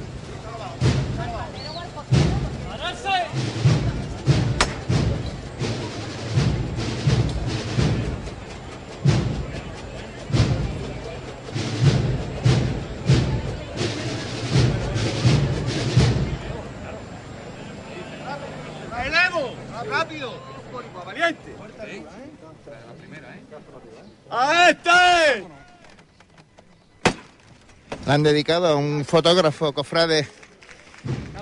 [28.06, 30.28] La han dedicado a un fotógrafo, cofrade.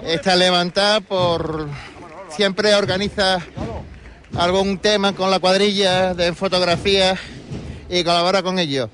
[0.06, 1.68] Esta levantada por.
[2.30, 3.40] Siempre organiza
[4.38, 7.18] algún tema con la cuadrilla de fotografía
[7.90, 8.90] y colabora con ellos.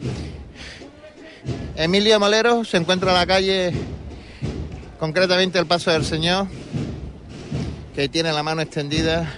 [1.75, 3.71] Emilio Molero se encuentra en la calle,
[4.99, 6.47] concretamente el Paso del Señor,
[7.93, 9.31] que tiene la mano extendida,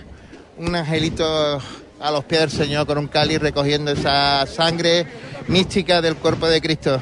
[0.58, 1.62] un angelito
[2.00, 5.06] a los pies del Señor con un cáliz recogiendo esa sangre
[5.48, 7.02] mística del cuerpo de Cristo.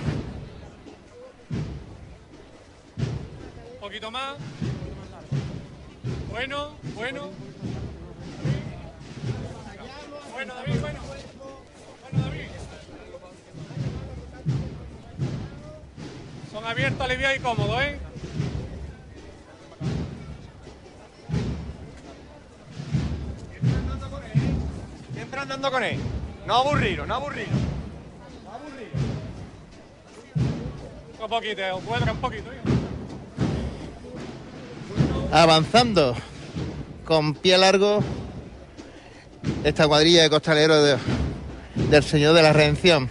[4.10, 4.38] Poquito más.
[6.30, 7.30] Bueno, bueno.
[10.32, 11.00] Bueno, David, bueno.
[12.12, 12.46] Bueno, David.
[16.52, 18.00] Son abiertos, aliviados y cómodos, ¿eh?
[25.14, 26.00] Siempre andando con él.
[26.48, 27.50] No aburrido, no aburrido.
[28.44, 28.90] No aburrido.
[31.22, 32.79] Un poquito, un cuadro, un poquito.
[35.32, 36.16] Avanzando
[37.06, 38.00] con pie largo
[39.64, 40.98] esta cuadrilla de costaleros de-
[41.90, 43.10] del Señor de la Redención.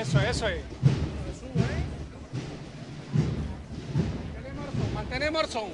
[0.00, 0.60] Eso, eso es.
[4.94, 5.64] Mantenemos el son.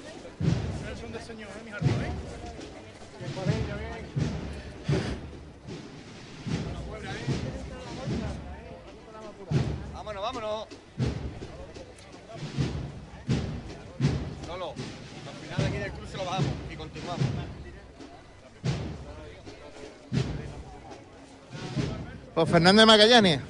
[22.34, 23.40] Pues Fernando de Magallanes,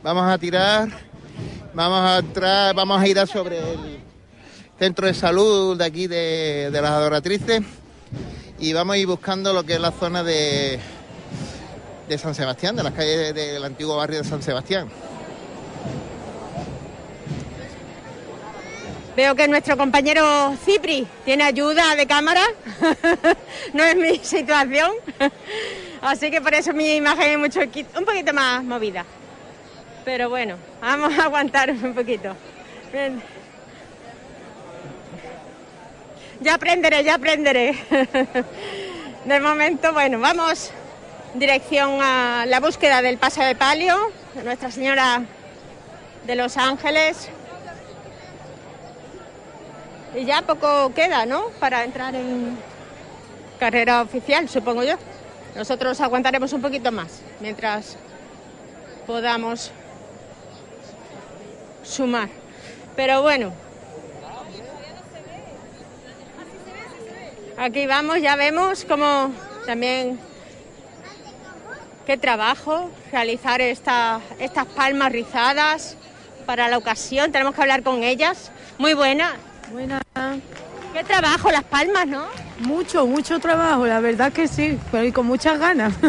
[0.00, 0.88] vamos a tirar,
[1.72, 3.98] vamos a entrar, vamos a ir a sobre el
[4.78, 7.62] centro de salud de aquí de, de las adoratrices
[8.60, 10.78] y vamos a ir buscando lo que es la zona de,
[12.08, 14.88] de San Sebastián, de las calles del antiguo barrio de San Sebastián.
[19.16, 22.44] Veo que nuestro compañero Cipri tiene ayuda de cámara.
[23.72, 24.92] no es mi situación.
[26.04, 29.06] Así que por eso mi imagen es mucho, un poquito más movida.
[30.04, 32.36] Pero bueno, vamos a aguantar un poquito.
[36.40, 37.74] Ya aprenderé, ya aprenderé.
[39.24, 40.72] De momento, bueno, vamos
[41.32, 43.96] dirección a la búsqueda del paso de palio
[44.34, 45.22] de Nuestra Señora
[46.26, 47.30] de los Ángeles.
[50.14, 51.46] Y ya poco queda, ¿no?
[51.58, 52.58] Para entrar en
[53.58, 54.96] carrera oficial, supongo yo.
[55.54, 57.96] Nosotros aguantaremos un poquito más mientras
[59.06, 59.70] podamos
[61.84, 62.28] sumar.
[62.96, 63.52] Pero bueno,
[67.56, 69.32] aquí vamos, ya vemos cómo
[69.66, 70.18] también
[72.06, 75.96] qué trabajo realizar esta- estas palmas rizadas
[76.46, 77.32] para la ocasión.
[77.32, 78.50] Tenemos que hablar con ellas.
[78.78, 79.36] Muy buena.
[79.72, 80.00] Buena.
[80.92, 82.26] Qué trabajo las palmas, ¿no?
[82.60, 85.92] Mucho, mucho trabajo, la verdad que sí, pero y con muchas ganas.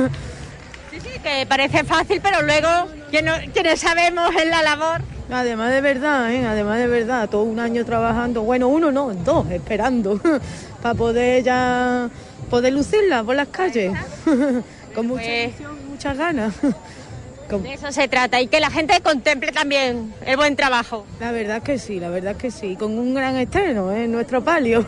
[0.91, 2.69] Sí, sí, que parece fácil, pero luego
[3.11, 5.01] quien- quienes sabemos en la labor.
[5.29, 6.45] Además de verdad, ¿eh?
[6.45, 10.21] además de verdad, todo un año trabajando, bueno, uno no, dos, esperando,
[10.81, 12.09] para poder ya
[12.49, 13.91] poder lucirla por las calles,
[14.95, 16.53] con mucha Pues- ilusión y muchas ganas.
[17.49, 21.05] De eso se trata y que la gente contemple también el buen trabajo.
[21.19, 22.75] La verdad que sí, la verdad que sí.
[22.75, 24.85] Con un gran estreno en nuestro palio.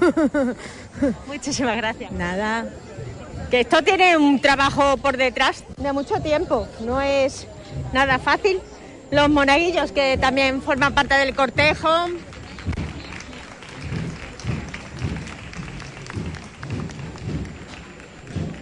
[1.28, 2.12] Muchísimas gracias.
[2.12, 2.66] Nada.
[3.52, 7.48] Que esto tiene un trabajo por detrás de mucho tiempo, no es
[7.94, 8.60] nada fácil.
[9.12, 11.90] Los monaguillos que también forman parte del cortejo.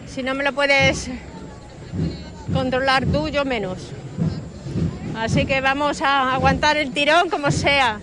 [0.06, 1.10] Si no me lo puedes
[2.56, 3.92] controlar tú, yo menos.
[5.18, 8.00] Así que vamos a aguantar el tirón como sea.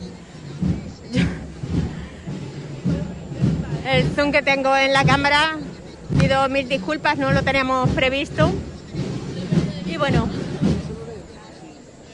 [3.87, 5.57] El zoom que tengo en la cámara,
[6.21, 8.53] pido mil disculpas, no lo teníamos previsto.
[9.87, 10.29] Y bueno,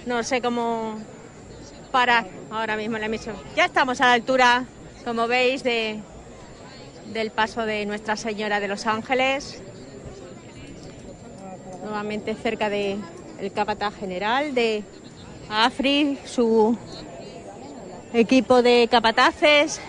[0.07, 0.97] no sé cómo
[1.91, 3.35] parar ahora mismo la emisión.
[3.57, 4.65] Ya estamos a la altura,
[5.05, 6.01] como veis, de,
[7.13, 9.61] del paso de Nuestra Señora de los Ángeles.
[11.89, 13.03] Nuevamente cerca del
[13.39, 14.85] el capataz general de
[15.49, 16.77] AFRI, su
[18.13, 19.81] equipo de capataces.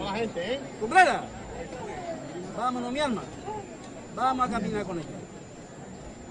[0.00, 0.60] La gente, ¿eh?
[0.80, 1.22] ¡Cumplera!
[2.58, 3.22] Vámonos, mi alma.
[4.16, 5.08] Vamos a caminar con ella.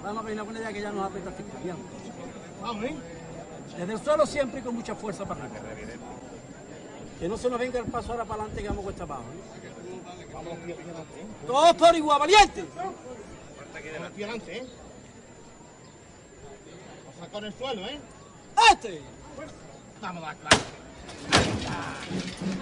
[0.03, 1.77] Vamos a caminar con ella que ya nos alma.
[2.61, 3.20] Vamos, ¿eh?
[3.77, 5.59] Desde el suelo siempre y con mucha fuerza para arriba.
[7.19, 9.23] Que no se nos venga el paso ahora para adelante que vamos cuesta abajo.
[9.23, 10.01] ¿eh?
[10.33, 11.25] Vamos aquí adelante.
[11.45, 12.65] Todos por igual, valiente.
[14.15, 14.67] Adelante, ¿eh?
[17.05, 17.99] Vamos a sacar el suelo, ¿eh?
[18.71, 19.01] ¡Este!
[20.01, 20.61] Vamos a dar clase.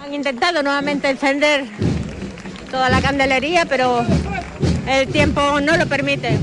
[0.02, 1.66] Han intentado nuevamente encender
[2.70, 4.04] toda la candelería, pero
[4.86, 6.38] el tiempo no lo permite.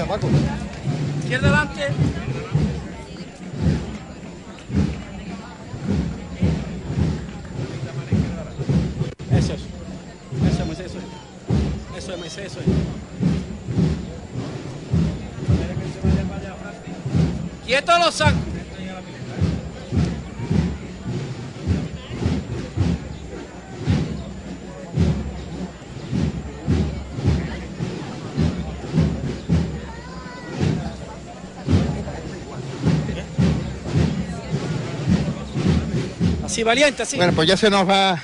[0.00, 0.28] Allá, Paco.
[1.18, 1.88] Izquierda adelante.
[9.30, 9.60] Eso es.
[10.52, 11.98] Eso es, Moisés, eso es.
[11.98, 12.66] Eso es, Moisés, eso es.
[17.66, 18.59] ¡Quieto los sacos!
[36.50, 37.16] Así, valiente, así.
[37.16, 38.20] Bueno, pues ya se nos va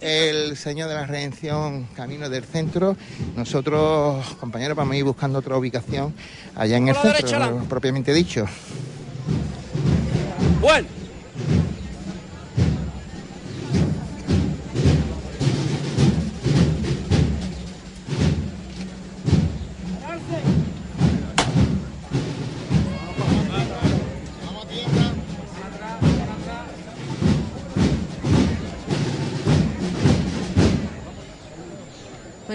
[0.00, 2.96] el Señor de la Redención camino del centro.
[3.36, 6.14] Nosotros, compañeros, vamos a ir buscando otra ubicación
[6.54, 8.46] allá en el centro, derecha, propiamente dicho.
[10.62, 10.88] Bueno.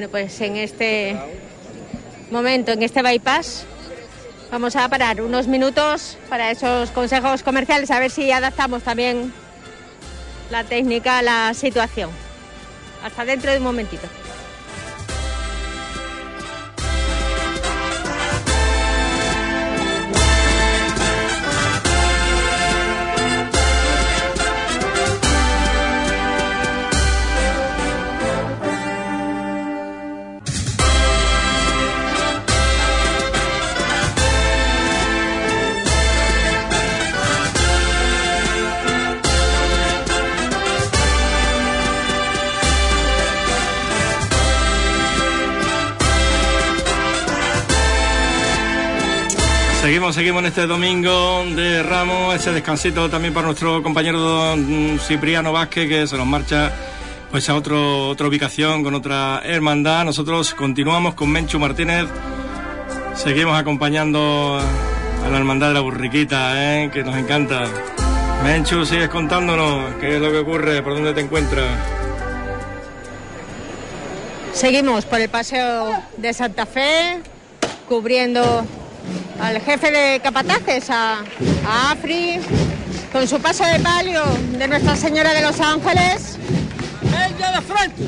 [0.02, 1.15] Bueno, pues en este
[2.32, 3.65] momento, en este bypass,
[4.49, 9.32] vamos a parar unos minutos para esos consejos comerciales, a ver si adaptamos también
[10.49, 12.10] la técnica a la situación.
[13.03, 14.07] Hasta dentro de un momentito.
[49.91, 55.51] Seguimos, seguimos en este domingo de Ramos, ese descansito también para nuestro compañero don Cipriano
[55.51, 56.72] Vázquez que se nos marcha
[57.30, 60.05] pues a otro, otra ubicación con otra hermandad.
[60.05, 62.05] Nosotros continuamos con Menchu Martínez,
[63.15, 64.61] seguimos acompañando
[65.26, 66.89] a la hermandad de la burriquita, ¿eh?
[66.89, 67.65] que nos encanta.
[68.45, 71.68] Menchu, sigues contándonos qué es lo que ocurre, por dónde te encuentras.
[74.53, 77.19] Seguimos por el paseo de Santa Fe,
[77.89, 78.65] cubriendo
[79.39, 81.19] al jefe de capataces, a,
[81.67, 82.39] a Afri,
[83.11, 84.23] con su paso de palio
[84.57, 86.38] de Nuestra Señora de los Ángeles.
[87.03, 88.03] ¡Ella de frente!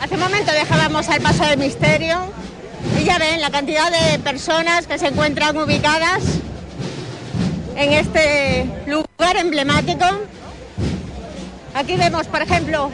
[0.00, 2.18] Hace un momento dejábamos el paso del misterio
[3.00, 6.22] y ya ven la cantidad de personas que se encuentran ubicadas
[7.76, 10.04] en este lugar emblemático.
[11.74, 12.90] Aquí vemos, por ejemplo,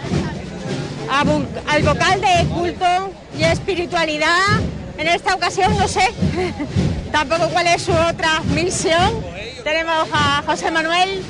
[1.10, 4.60] al vocal de culto y espiritualidad
[4.98, 6.12] En esta ocasión no sé
[7.12, 9.24] tampoco cuál es su otra misión.
[9.64, 11.22] Tenemos a José Manuel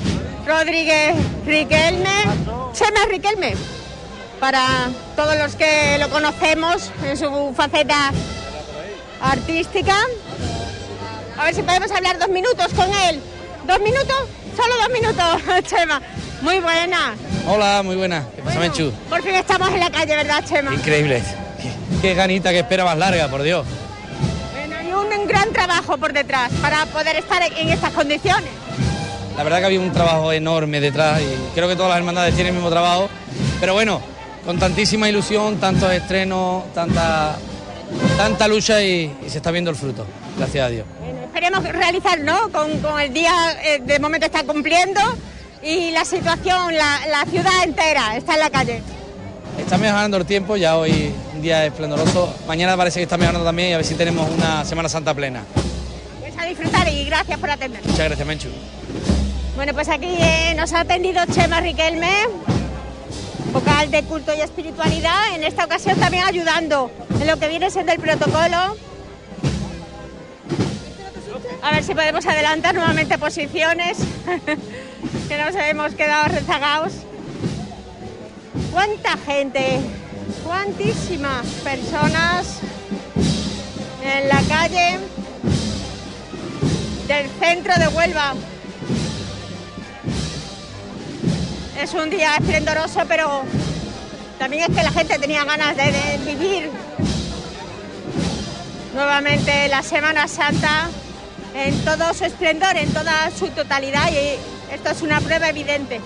[0.45, 1.15] Rodríguez
[1.45, 2.23] Riquelme,
[2.73, 3.53] Chema Riquelme,
[4.39, 8.11] para todos los que lo conocemos en su faceta
[9.21, 9.95] artística.
[11.37, 13.21] A ver si podemos hablar dos minutos con él.
[13.65, 14.27] ¿Dos minutos?
[14.61, 16.01] Solo dos minutos, Chema.
[16.41, 17.15] Muy buena.
[17.47, 18.25] Hola, muy buena.
[18.35, 18.91] ¿Qué pasa, Menchu?
[19.09, 20.73] Por fin estamos en la calle, ¿verdad, Chema?
[20.73, 21.23] Increíble.
[21.61, 21.71] Qué,
[22.01, 23.65] qué ganita, qué espera más larga, por Dios.
[24.53, 28.49] Bueno, y un gran trabajo por detrás para poder estar en estas condiciones.
[29.37, 32.47] La verdad que había un trabajo enorme detrás y creo que todas las hermandades tienen
[32.51, 33.09] el mismo trabajo.
[33.61, 34.01] Pero bueno,
[34.45, 37.37] con tantísima ilusión, tantos estrenos, tanta,
[38.17, 40.05] tanta lucha y, y se está viendo el fruto.
[40.39, 40.85] Gracias a Dios.
[41.25, 42.49] Esperemos realizar, ¿no?
[42.51, 43.31] Con, con el día,
[43.63, 45.01] eh, de momento está cumpliendo
[45.61, 48.81] y la situación, la, la ciudad entera está en la calle.
[49.57, 52.33] Está mejorando el tiempo, ya hoy un día esplendoroso.
[52.47, 55.43] Mañana parece que está mejorando también y a ver si tenemos una Semana Santa plena.
[56.21, 57.81] Pues a disfrutar y gracias por atender.
[57.83, 58.49] Muchas gracias, Menchu.
[59.57, 62.09] Bueno, pues aquí eh, nos ha atendido Chema Riquelme,
[63.51, 66.89] vocal de culto y espiritualidad, en esta ocasión también ayudando
[67.19, 68.77] en lo que viene siendo el protocolo.
[71.61, 73.97] A ver si podemos adelantar nuevamente posiciones,
[75.27, 76.93] que nos hemos quedado rezagados.
[78.71, 79.79] ¿Cuánta gente?
[80.45, 82.59] ¿Cuántísimas personas
[84.03, 84.99] en la calle
[87.07, 88.35] del centro de Huelva?
[91.81, 93.43] Es un día esplendoroso, pero
[94.37, 96.69] también es que la gente tenía ganas de, de vivir
[98.93, 100.89] nuevamente la Semana Santa
[101.53, 104.37] en todo su esplendor, en toda su totalidad y
[104.73, 105.99] esto es una prueba evidente.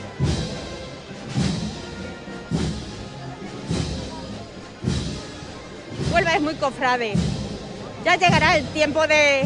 [6.14, 7.14] Huelva es muy cofrade.
[8.06, 9.44] Ya llegará el tiempo de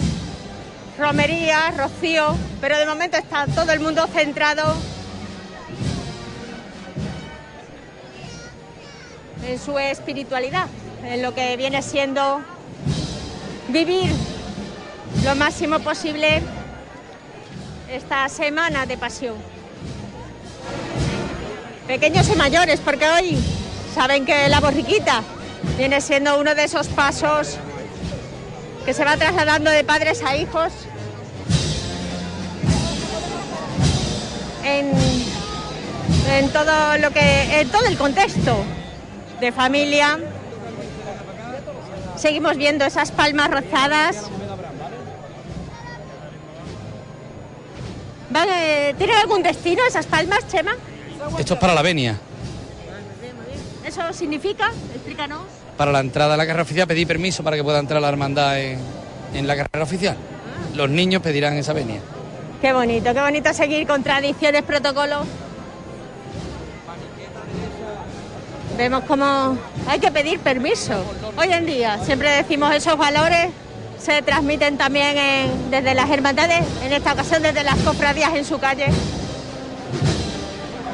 [0.98, 4.76] romería, rocío, pero de momento está todo el mundo centrado
[9.48, 10.68] en su espiritualidad,
[11.04, 12.42] en lo que viene siendo
[13.70, 14.12] vivir
[15.24, 16.42] lo máximo posible
[17.92, 19.36] esta semana de pasión.
[21.88, 23.38] Pequeños y mayores, porque hoy
[23.96, 25.24] saben que la borriquita
[25.78, 27.58] viene siendo uno de esos pasos
[28.86, 30.72] que se va trasladando de padres a hijos
[34.64, 34.92] en,
[36.32, 38.64] en todo lo que en todo el contexto
[39.40, 40.20] de familia.
[42.18, 44.30] Seguimos viendo esas palmas rozadas.
[48.98, 50.76] ¿Tienen algún destino esas palmas, Chema?
[51.40, 52.18] Esto es para la venia.
[53.86, 54.72] ¿Eso significa?
[54.94, 55.42] Explícanos.
[55.78, 58.60] Para la entrada a la carrera oficial pedí permiso para que pueda entrar la hermandad
[58.60, 58.80] en,
[59.34, 60.18] en la carrera oficial.
[60.76, 62.02] Los niños pedirán esa venia.
[62.62, 65.26] Qué bonito, qué bonito seguir con tradiciones, protocolos.
[68.78, 69.58] Vemos cómo
[69.88, 70.94] hay que pedir permiso.
[71.38, 73.50] Hoy en día siempre decimos esos valores
[74.00, 75.16] se transmiten también
[75.70, 78.88] desde las hermandades, en esta ocasión desde las cofradías en su calle,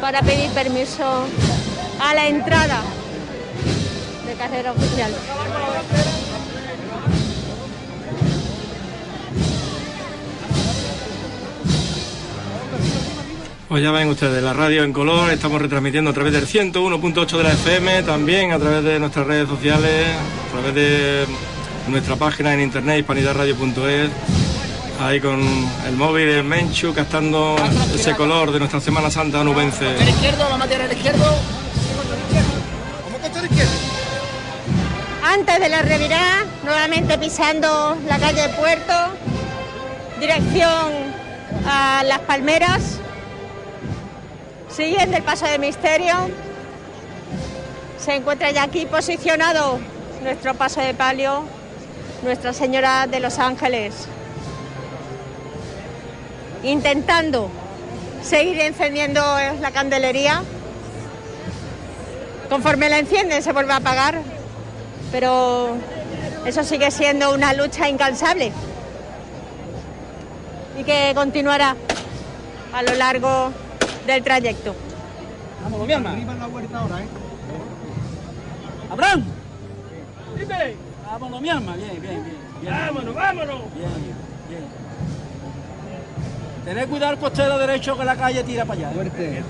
[0.02, 1.26] para pedir permiso
[2.00, 2.82] a la entrada
[4.26, 5.12] de carrera oficial.
[13.70, 17.44] Pues ya ven ustedes, la radio en color, estamos retransmitiendo a través del 101.8 de
[17.44, 20.10] la FM, también a través de nuestras redes sociales,
[20.48, 21.26] a través de
[21.88, 24.10] nuestra página en internet hispanidadradio.es,
[25.02, 25.42] ahí con
[25.86, 27.56] el móvil de Menchu captando
[27.94, 29.96] ese color de nuestra Semana Santa nubense.
[30.02, 31.26] El izquierdo, vamos a tirar el izquierdo.
[33.04, 33.72] ¿Cómo que está a la izquierda?
[35.24, 38.94] Antes de la revirada, nuevamente pisando la calle Puerto,
[40.20, 40.92] dirección
[41.66, 43.00] a Las Palmeras,
[44.70, 46.14] siguiendo el paso de misterio.
[47.98, 49.80] Se encuentra ya aquí posicionado
[50.22, 51.46] nuestro paso de palio,
[52.24, 54.08] Nuestra Señora de los Ángeles,
[56.64, 57.50] intentando
[58.24, 59.22] seguir encendiendo
[59.60, 60.42] la candelería.
[62.50, 64.22] Conforme la encienden se vuelve a apagar,
[65.12, 65.76] pero
[66.46, 68.54] eso sigue siendo una lucha incansable
[70.80, 71.76] y que continuará
[72.74, 73.52] a lo largo
[74.08, 74.74] del trayecto.
[75.62, 77.08] La huerta ahora, ¿eh?
[78.92, 79.26] Abraham.
[80.38, 80.93] Dime.
[81.14, 81.76] Vámonos, mi alma.
[81.76, 82.38] Bien, bien, bien.
[82.60, 82.74] bien.
[82.74, 83.76] Vámonos, vámonos.
[83.76, 83.92] Bien,
[84.50, 84.66] bien.
[86.66, 88.96] Tened cuidado el costero derecho que la calle tira para allá.
[88.96, 89.44] Fuerte.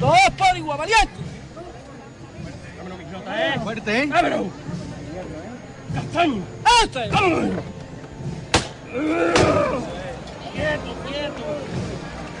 [0.00, 1.12] Todos por igual, valiente.
[3.62, 4.06] Fuerte, ¿eh?
[4.06, 4.46] Vámonos.
[5.92, 6.42] ¡Castaño!
[6.82, 7.10] ¡Este!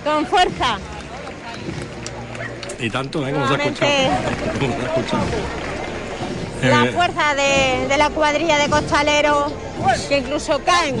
[0.04, 0.78] Con fuerza.
[2.78, 3.32] Y tanto, ¿eh?
[3.34, 3.92] Como se ha escuchado.
[4.58, 5.71] Como se ha escuchado.
[6.62, 9.52] La fuerza de, de la cuadrilla de costaleros,
[10.08, 10.96] que incluso caen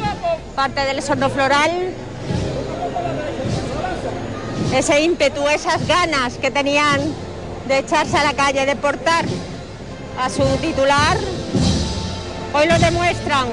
[0.56, 1.70] parte del sordo floral.
[4.74, 7.00] Ese ímpetu, esas ganas que tenían
[7.68, 9.24] de echarse a la calle, de portar
[10.20, 11.16] a su titular,
[12.54, 13.48] hoy lo demuestran,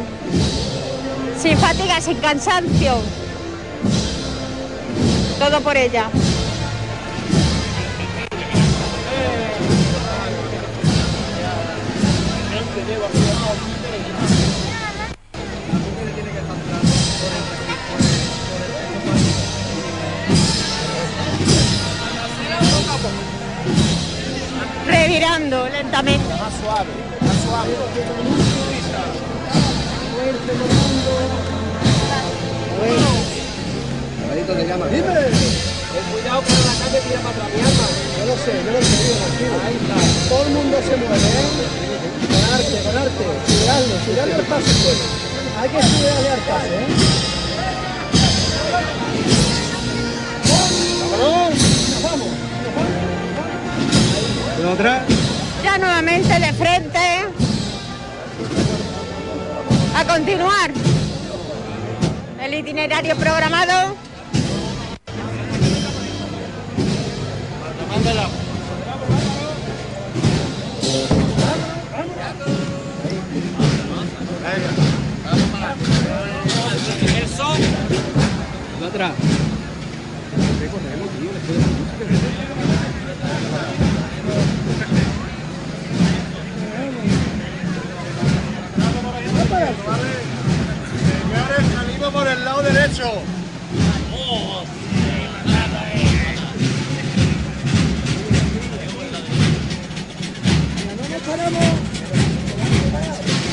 [1.40, 2.96] sin fatiga, sin cansancio.
[5.38, 6.10] Todo por ella.
[25.20, 26.30] Revirando lentamente.
[26.30, 26.88] Más suave,
[27.20, 27.76] más suave.
[34.22, 34.86] Caballito te llama.
[34.88, 35.04] Dime.
[35.04, 37.88] Ten cuidado que la calle tira para atrás, mi alma.
[38.16, 39.52] Yo lo sé, yo lo sé, yo.
[39.68, 39.98] Ahí está.
[40.30, 41.52] Todo el mundo se mueve, ¿eh?
[42.32, 43.24] Con arte, con arte.
[43.46, 44.72] Cuidarlo, cuidarlo al paso.
[44.86, 45.00] pues.
[45.60, 46.88] Hay que estudiarle al paso, ¿eh?
[52.04, 52.49] ¡Vámonos!
[54.66, 55.06] Otra?
[55.64, 57.00] Ya nuevamente de frente.
[59.96, 60.72] A continuar.
[62.42, 63.96] El itinerario programado.
[78.90, 79.14] atrás.
[91.22, 93.12] Señores, salimos por el lado derecho.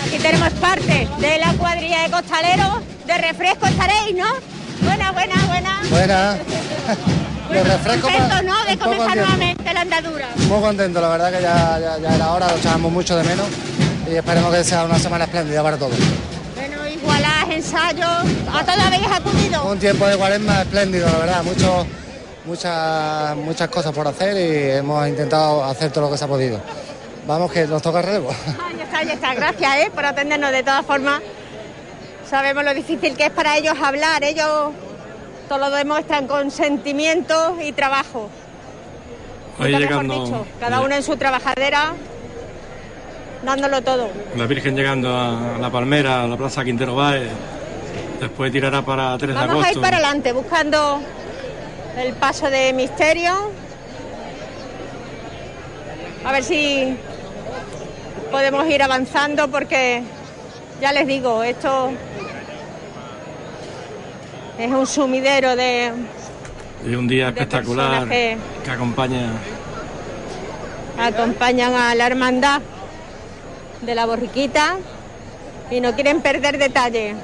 [0.06, 2.82] Aquí tenemos parte de la cuadrilla de costaleros.
[3.06, 4.24] De refresco estaréis, ¿no?
[4.80, 5.82] Buena, buena, buena.
[5.90, 6.36] Buena.
[7.52, 8.64] De refresco Contento, ¿no?
[8.64, 10.28] De comenzar nuevamente la andadura.
[10.48, 13.46] Muy contento, la verdad que ya, ya, ya era hora, lo echábamos mucho de menos
[14.10, 15.96] y esperemos que sea una semana espléndida para todos.
[16.54, 18.24] Bueno, igualaje, ensayos.
[18.52, 19.64] ¿A todo habéis acudido?
[19.64, 21.86] Un tiempo de cuaresma espléndido, la verdad, mucho,
[22.44, 26.60] muchas, muchas cosas por hacer y hemos intentado hacer todo lo que se ha podido.
[27.26, 28.30] Vamos que nos toca el relevo.
[28.76, 29.34] Ya está, ya está.
[29.34, 29.90] Gracias ¿eh?
[29.92, 31.20] por atendernos de todas formas.
[32.28, 34.22] Sabemos lo difícil que es para ellos hablar.
[34.22, 34.70] Ellos
[35.48, 38.28] todo lo demuestran con sentimiento y trabajo.
[39.58, 40.46] Mejor llegando dicho.
[40.60, 41.94] Cada uno en su trabajadera,
[43.46, 44.10] dándolo todo.
[44.36, 47.30] la Virgen llegando a la Palmera, a la Plaza Quintero Báez.
[48.20, 49.78] Después tirará para 3 de Vamos a agosto.
[49.78, 51.00] ir para adelante buscando
[51.98, 53.50] el paso de misterio.
[56.24, 56.96] A ver si
[58.30, 60.02] podemos ir avanzando porque
[60.80, 61.90] ya les digo, esto
[64.58, 65.92] es un sumidero de
[66.86, 69.28] Y un día espectacular que- que acompaña
[70.98, 72.60] acompañan a la hermandad
[73.82, 74.78] de la borriquita
[75.70, 77.14] y no quieren perder detalle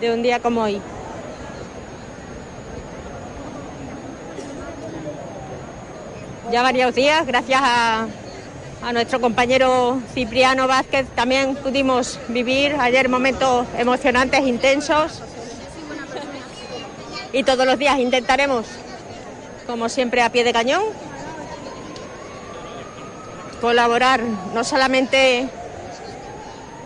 [0.00, 0.80] de un día como hoy.
[6.50, 8.06] Ya varios días, gracias a,
[8.82, 15.22] a nuestro compañero Cipriano Vázquez, también pudimos vivir ayer momentos emocionantes, intensos.
[17.32, 18.66] Y todos los días intentaremos,
[19.66, 20.82] como siempre, a pie de cañón,
[23.64, 24.20] colaborar
[24.52, 25.48] no solamente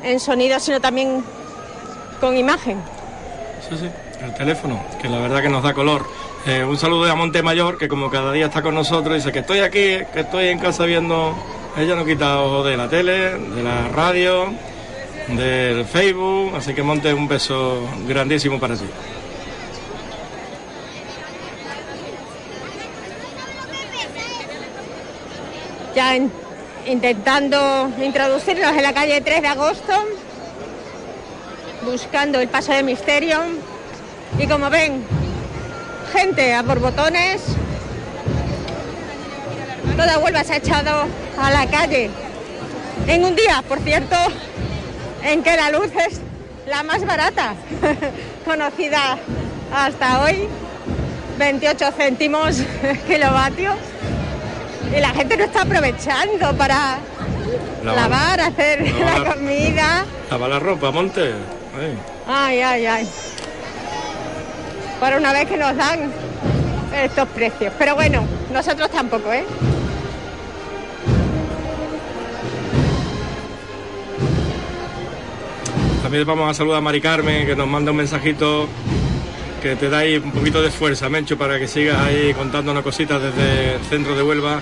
[0.04, 1.24] en sonido, sino también
[2.20, 2.78] con imagen.
[3.68, 3.88] Sí, sí,
[4.24, 6.06] el teléfono, que la verdad que nos da color.
[6.46, 9.58] Eh, un saludo a Montemayor, que como cada día está con nosotros, dice que estoy
[9.58, 11.34] aquí, que estoy en casa viendo.
[11.76, 14.46] Ella no quita ojo de la tele, de la radio,
[15.26, 18.86] del Facebook, así que Monte, un beso grandísimo para ti.
[25.94, 26.30] Ya in-
[26.86, 29.92] intentando introducirnos en la calle 3 de agosto,
[31.84, 33.38] buscando el paso de misterio.
[34.38, 35.02] Y como ven,
[36.12, 37.42] gente a borbotones.
[39.96, 41.06] Toda Huelva se ha echado
[41.40, 42.10] a la calle.
[43.06, 44.16] En un día, por cierto,
[45.24, 46.20] en que la luz es
[46.68, 47.54] la más barata
[48.44, 49.18] conocida
[49.74, 50.48] hasta hoy,
[51.38, 52.62] 28 céntimos
[53.06, 53.76] kilovatios.
[54.96, 56.98] Y la gente no está aprovechando para
[57.84, 57.96] Lavar.
[58.10, 59.20] lavar, hacer Lavar.
[59.20, 60.04] la comida.
[60.30, 61.32] Lava la ropa, monte.
[61.78, 61.98] Ay.
[62.26, 63.08] Ay, ay, ay.
[65.00, 66.10] Para una vez que nos dan
[67.02, 67.72] estos precios.
[67.78, 69.44] Pero bueno, nosotros tampoco, ¿eh?
[76.02, 78.66] También vamos a saludar a Mari Carmen, que nos manda un mensajito
[79.62, 83.20] que te da ahí un poquito de fuerza, Mencho, para que sigas ahí contándonos cositas
[83.22, 84.60] desde el centro de Huelva.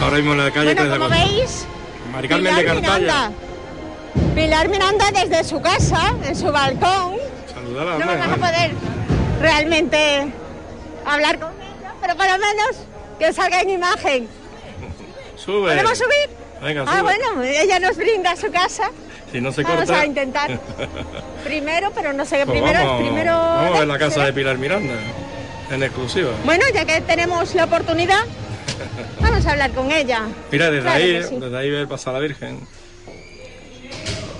[0.00, 1.66] Ahora mismo en la calle Bueno, 3 de como veis,
[2.12, 2.98] Mari Carmen de Pilar Cartaya.
[2.98, 3.32] Miranda.
[4.34, 7.16] Pilar Miranda desde su casa, en su balcón.
[7.52, 8.70] Saludala, No hombre, vamos a poder
[9.40, 10.32] realmente
[11.04, 12.76] hablar con ella, pero por lo menos
[13.18, 14.28] que salga en imagen.
[15.36, 15.70] Sube.
[15.70, 16.30] ¿Podemos subir?
[16.62, 17.02] Venga, Ah, sube.
[17.02, 18.90] bueno, ella nos brinda su casa.
[19.34, 20.00] Si no se Vamos corta.
[20.02, 20.60] a intentar.
[21.44, 23.02] Primero, pero no sé qué Pues primero vamos.
[23.02, 23.32] Primero.
[23.32, 24.94] vamos a ver la casa de Pilar Miranda,
[25.72, 26.30] en exclusiva.
[26.44, 28.20] Bueno, ya que tenemos la oportunidad,
[29.20, 30.28] vamos a hablar con ella.
[30.52, 31.36] Mira, desde Claro ahí, sí.
[31.40, 32.60] desde ahí ver pasar a la Virgen.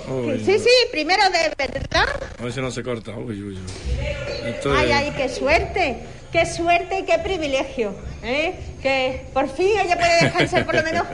[0.07, 2.07] Uy, Sí, sí, primero de verdad.
[2.39, 3.11] A ver si no se corta.
[3.17, 4.71] Uy, uy, uy.
[4.77, 5.97] Ay, ay, qué suerte,
[6.31, 7.93] qué suerte y qué privilegio.
[8.23, 8.55] ¿eh?
[8.81, 11.05] Que por fin ella puede descansar por lo menos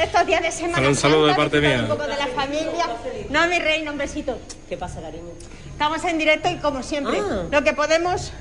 [0.00, 0.88] estos días de semana.
[0.88, 1.80] Un saludo de parte mía.
[1.82, 2.86] Un poco de la familia.
[3.30, 4.38] No, mi reina, un besito.
[4.68, 5.30] ¿Qué pasa, cariño?
[5.70, 7.44] Estamos en directo y como siempre, Ah.
[7.50, 8.32] lo que podemos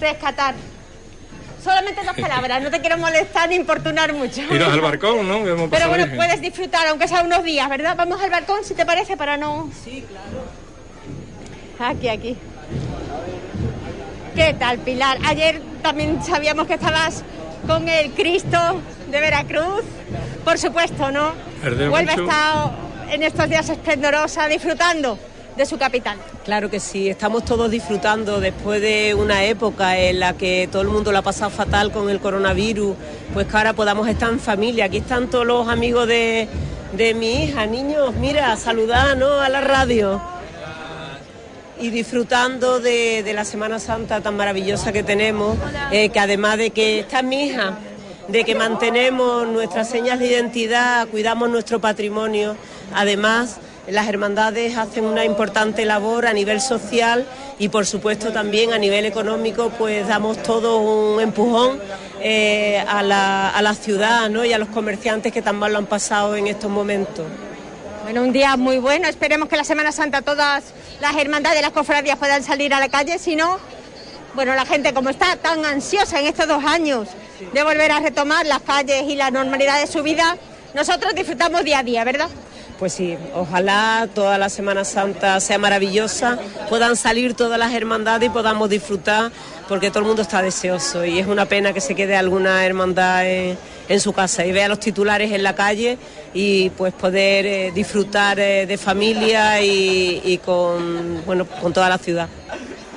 [0.00, 0.54] rescatar.
[1.62, 4.42] Solamente dos palabras, no te quiero molestar ni importunar mucho.
[4.42, 5.68] Iros al balcón, ¿no?
[5.70, 7.94] Pero bueno, puedes disfrutar, aunque sea unos días, ¿verdad?
[7.96, 9.70] Vamos al balcón, si te parece, para no...
[9.84, 11.90] Sí, claro.
[11.92, 12.36] Aquí, aquí.
[14.34, 15.18] ¿Qué tal, Pilar?
[15.26, 17.24] Ayer también sabíamos que estabas
[17.66, 18.80] con el Cristo
[19.10, 19.84] de Veracruz.
[20.44, 21.32] Por supuesto, ¿no?
[21.90, 22.70] Vuelve a estar
[23.10, 25.18] en estos días esplendorosa disfrutando
[25.56, 26.16] de su capital.
[26.44, 30.88] Claro que sí, estamos todos disfrutando después de una época en la que todo el
[30.88, 32.96] mundo lo ha pasado fatal con el coronavirus,
[33.34, 34.84] pues que ahora podamos estar en familia.
[34.84, 36.48] Aquí están todos los amigos de,
[36.92, 39.40] de mi hija, niños, mira, saludad ¿no?
[39.40, 40.20] a la radio.
[41.80, 45.56] Y disfrutando de, de la Semana Santa tan maravillosa que tenemos,
[45.92, 47.78] eh, que además de que está mi hija,
[48.28, 52.56] de que mantenemos nuestras señas de identidad, cuidamos nuestro patrimonio,
[52.94, 53.56] además
[53.88, 57.26] las hermandades hacen una importante labor a nivel social
[57.58, 61.80] y por supuesto también a nivel económico pues damos todo un empujón
[62.20, 64.44] eh, a, la, a la ciudad ¿no?
[64.44, 67.24] y a los comerciantes que tan mal lo han pasado en estos momentos.
[68.02, 69.08] Bueno, un día muy bueno.
[69.08, 70.64] Esperemos que la Semana Santa todas
[71.00, 73.18] las hermandades, las cofradías puedan salir a la calle.
[73.18, 73.58] Si no,
[74.34, 77.08] bueno, la gente como está tan ansiosa en estos dos años
[77.52, 80.36] de volver a retomar las calles y la normalidad de su vida,
[80.74, 82.28] nosotros disfrutamos día a día, ¿verdad?
[82.78, 86.38] Pues sí, ojalá toda la Semana Santa sea maravillosa,
[86.68, 89.32] puedan salir todas las hermandades y podamos disfrutar,
[89.68, 93.26] porque todo el mundo está deseoso y es una pena que se quede alguna hermandad
[93.26, 93.58] en,
[94.00, 95.98] su casa y vea los titulares en la calle
[96.34, 101.98] y pues poder eh, disfrutar eh, de familia y, y con, bueno, con toda la
[101.98, 102.28] ciudad.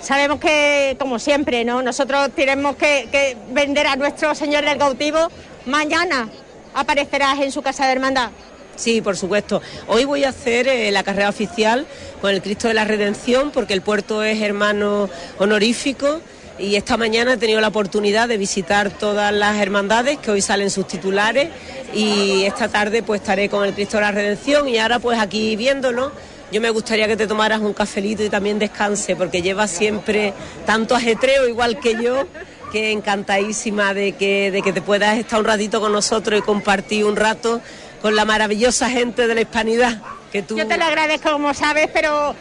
[0.02, 1.84] Sabemos que, como siempre, ¿no?
[1.84, 5.30] Nosotros tenemos que, vender a nuestro Señor del Cautivo.
[5.66, 6.28] Mañana
[6.74, 8.32] aparecerás en su casa de hermandad.
[8.76, 9.62] Sí, por supuesto.
[9.88, 11.86] Hoy voy a hacer eh, la carrera oficial
[12.20, 15.08] con el Cristo de la Redención porque el puerto es hermano
[15.38, 16.20] honorífico
[16.58, 20.72] y esta mañana he tenido la oportunidad de visitar todas las hermandades que hoy salen
[20.72, 21.50] sus titulares
[21.94, 25.56] y esta tarde pues estaré con el Cristo de la Redención y ahora pues aquí
[25.56, 26.12] viéndolo
[26.52, 30.34] yo me gustaría que te tomaras un cafelito y también descanse porque llevas siempre
[30.66, 32.28] tanto ajetreo igual que yo
[32.72, 37.06] que encantadísima de que, de que te puedas estar un ratito con nosotros y compartir
[37.06, 37.62] un rato
[38.02, 40.02] con la maravillosa gente de la hispanidad
[40.32, 40.58] que tú...
[40.58, 42.34] Yo te lo agradezco, como sabes, pero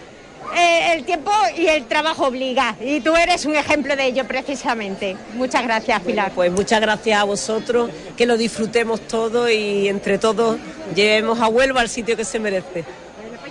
[0.56, 2.76] eh, el tiempo y el trabajo obliga.
[2.80, 5.16] Y tú eres un ejemplo de ello, precisamente.
[5.34, 6.32] Muchas gracias, Pilar.
[6.32, 10.58] Pues muchas gracias a vosotros, que lo disfrutemos todo y entre todos
[10.94, 12.84] llevemos a Huelva al sitio que se merece.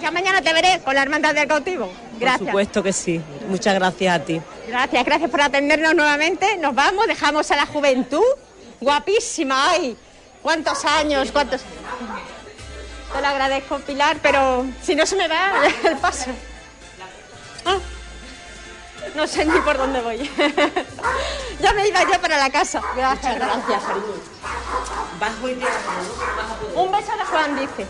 [0.01, 1.87] Ya mañana te veré con la Hermandad del Cautivo.
[1.87, 2.47] Por Gracias.
[2.47, 3.21] supuesto que sí.
[3.47, 4.41] Muchas gracias a ti.
[4.67, 6.57] Gracias, gracias por atendernos nuevamente.
[6.57, 8.23] Nos vamos, dejamos a la juventud.
[8.79, 9.97] Guapísima, ay.
[10.41, 11.31] ¿Cuántos años?
[11.31, 11.61] ¿Cuántos?
[13.13, 15.51] Te lo agradezco, Pilar, pero si no se me va
[15.83, 16.29] el paso.
[17.65, 17.77] Ah,
[19.15, 20.17] no sé ni por dónde voy.
[21.59, 22.81] ya me iba yo para la casa.
[22.95, 23.83] Gracias, gracias,
[26.75, 27.87] Un beso a la Juan, dice.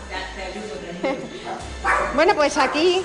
[2.14, 3.02] bueno, pues aquí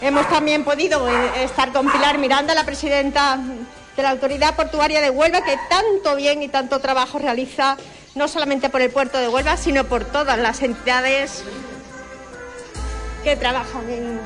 [0.00, 3.38] hemos también podido eh, estar con Pilar Miranda, la presidenta
[3.96, 7.76] de la Autoridad Portuaria de Huelva, que tanto bien y tanto trabajo realiza,
[8.14, 11.44] no solamente por el puerto de Huelva, sino por todas las entidades
[13.22, 14.20] que trabajan en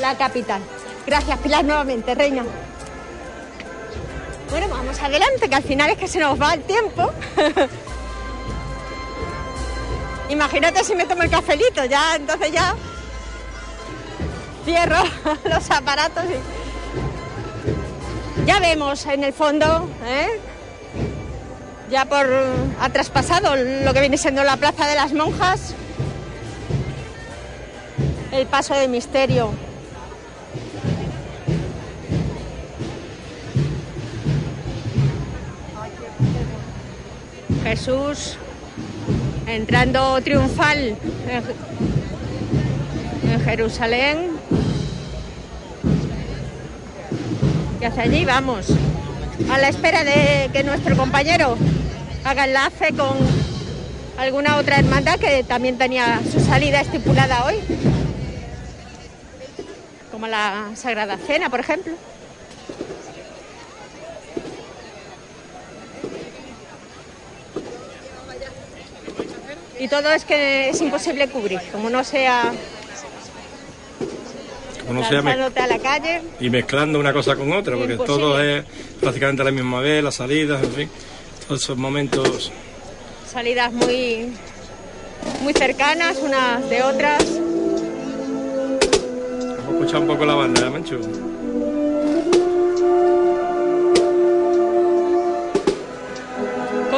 [0.00, 0.62] la capital.
[1.06, 2.44] Gracias, Pilar, nuevamente, reina.
[4.50, 7.10] Bueno, vamos adelante, que al final es que se nos va el tiempo.
[10.28, 12.74] Imagínate si me tomo el cafelito, ya, entonces ya
[14.64, 15.02] cierro
[15.44, 16.62] los aparatos y
[18.46, 20.40] ya vemos en el fondo, ¿eh?
[21.90, 22.26] ya por
[22.80, 25.74] ha traspasado lo que viene siendo la plaza de las monjas,
[28.32, 29.52] el paso de misterio.
[37.62, 38.38] Jesús
[39.46, 40.96] entrando triunfal
[41.28, 41.62] en,
[43.44, 44.30] Jerusalén.
[47.80, 48.66] Y hacia allí vamos,
[49.50, 51.56] a la espera de que nuestro compañero
[52.24, 53.16] haga enlace con
[54.18, 57.56] alguna otra hermandad que también tenía su salida estipulada hoy,
[60.12, 61.94] como la Sagrada Cena, por ejemplo.
[69.82, 72.52] Y todo es que es imposible cubrir, como no sea
[74.86, 76.22] Como no sea a la calle.
[76.38, 78.16] y mezclando una cosa con otra, porque Imposible.
[78.22, 78.64] todo es
[79.00, 80.90] prácticamente a la misma vez, las salidas, en fin,
[81.48, 82.52] todos esos momentos.
[83.28, 84.32] salidas muy,
[85.42, 87.24] muy cercanas unas de otras.
[89.58, 91.00] Vamos a escuchar un poco la banda, ¿eh, Mancho?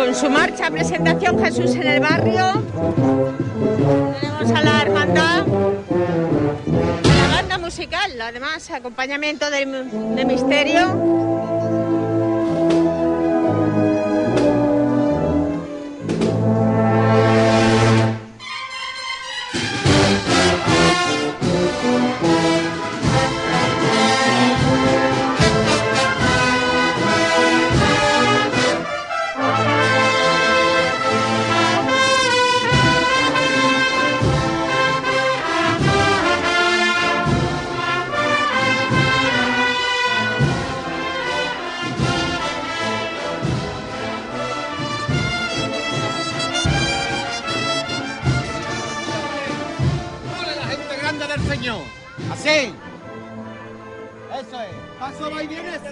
[0.04, 2.62] Con su marcha presentación Jesús en el barrio.
[4.20, 5.46] Tenemos a la hermandad,
[7.04, 12.03] a la banda musical, además acompañamiento de, de misterio.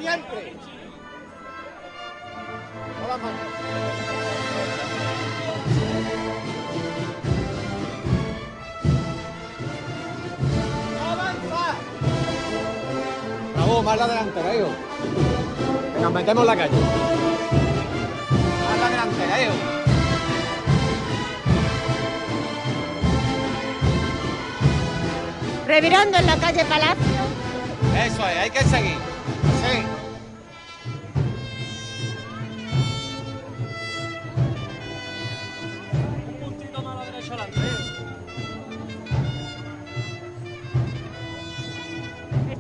[0.03, 0.53] Siempre.
[3.05, 3.39] Hola, mano.
[11.09, 11.75] ¡Avanza!
[13.55, 14.69] Bravo, más la delantera, hijo.
[15.95, 16.73] Que nos metemos en la calle.
[18.65, 19.53] Más la delantera, hijo.
[25.67, 27.23] Revirando en la calle Palacio.
[28.05, 29.12] Eso es, hay que seguir.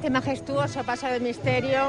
[0.03, 1.81] Este majestuoso paso de misterio.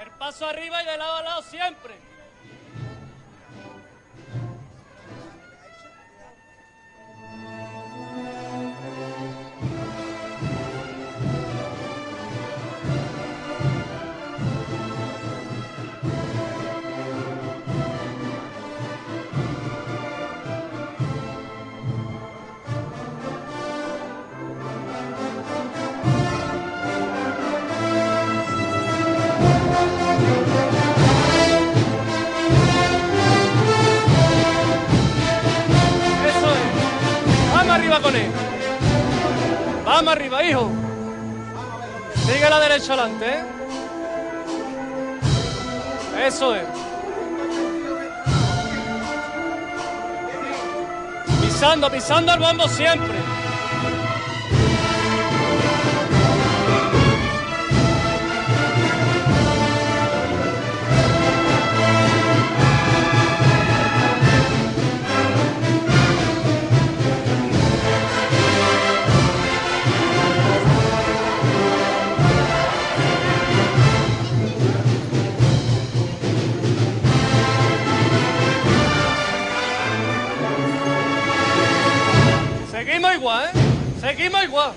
[0.00, 2.15] El paso arriba y de lado a lado siempre.
[42.88, 43.44] Adelante, ¿eh?
[46.26, 46.62] Eso es.
[51.42, 53.15] Pisando, pisando el bombo siempre.
[84.06, 84.75] Seguimos igual.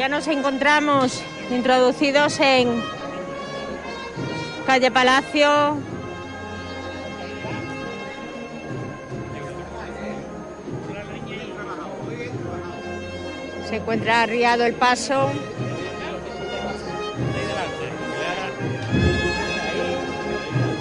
[0.00, 2.82] Ya nos encontramos introducidos en
[4.66, 5.76] calle Palacio.
[13.68, 15.32] Se encuentra arriado el paso.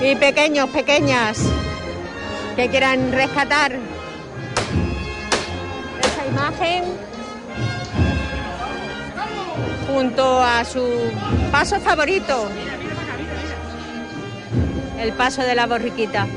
[0.02, 1.44] Y pequeños, pequeñas,
[2.56, 3.74] que quieran rescatar
[6.06, 7.09] esa imagen
[9.94, 10.86] junto a su
[11.52, 12.48] paso favorito,
[15.00, 16.28] el paso de la borriquita.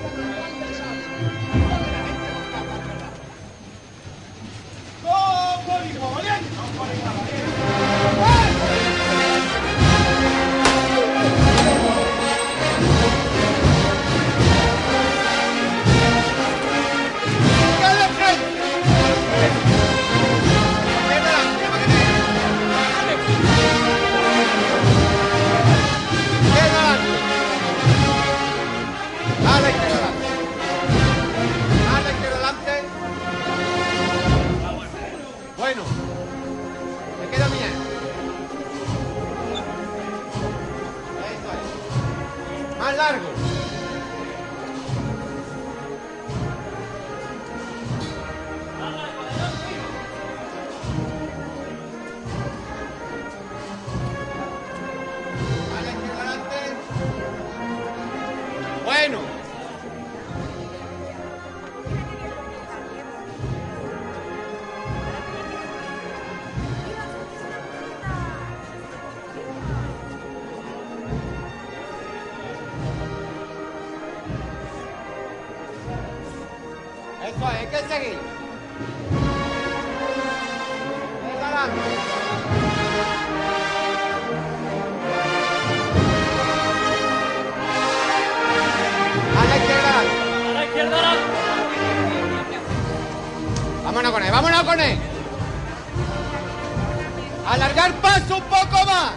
[97.47, 99.12] Alargar paso un poco más.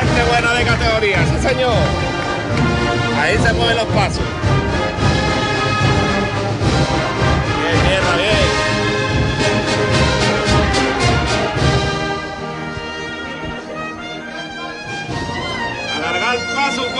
[0.00, 1.72] Gente buena de categoría, sí señor.
[3.18, 4.31] Ahí se mueven los pasos.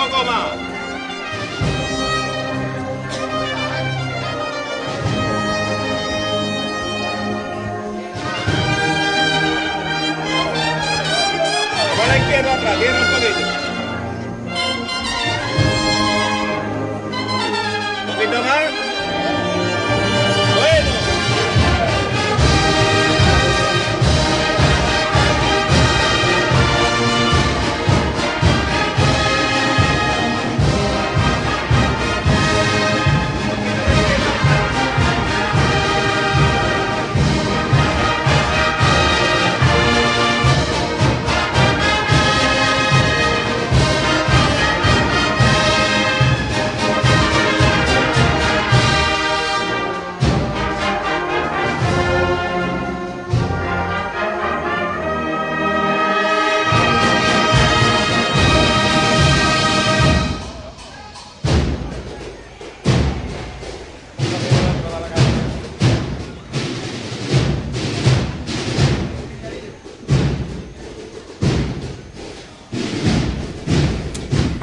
[0.04, 0.48] El paso un poco más.
[11.96, 13.51] Con la izquierda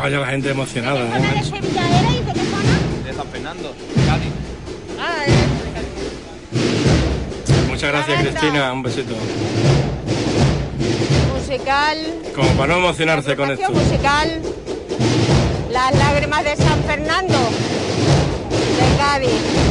[0.09, 1.01] Vaya la gente emocionada.
[1.01, 1.21] ¿eh?
[1.21, 1.61] ¿De y
[2.23, 3.03] de qué zona?
[3.05, 3.75] De San Fernando,
[4.07, 4.31] Cádiz.
[4.99, 5.23] Ah,
[7.67, 8.73] Muchas gracias, Cristina.
[8.73, 9.13] Un besito.
[11.37, 11.97] musical.
[12.35, 13.71] Como para no emocionarse con esto.
[13.71, 14.41] musical.
[15.69, 17.37] Las lágrimas de San Fernando.
[18.49, 19.68] De Cádiz.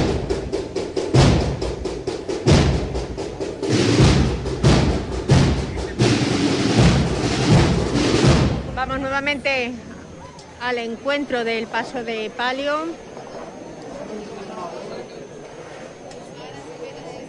[10.69, 12.89] Al encuentro del paso de palio.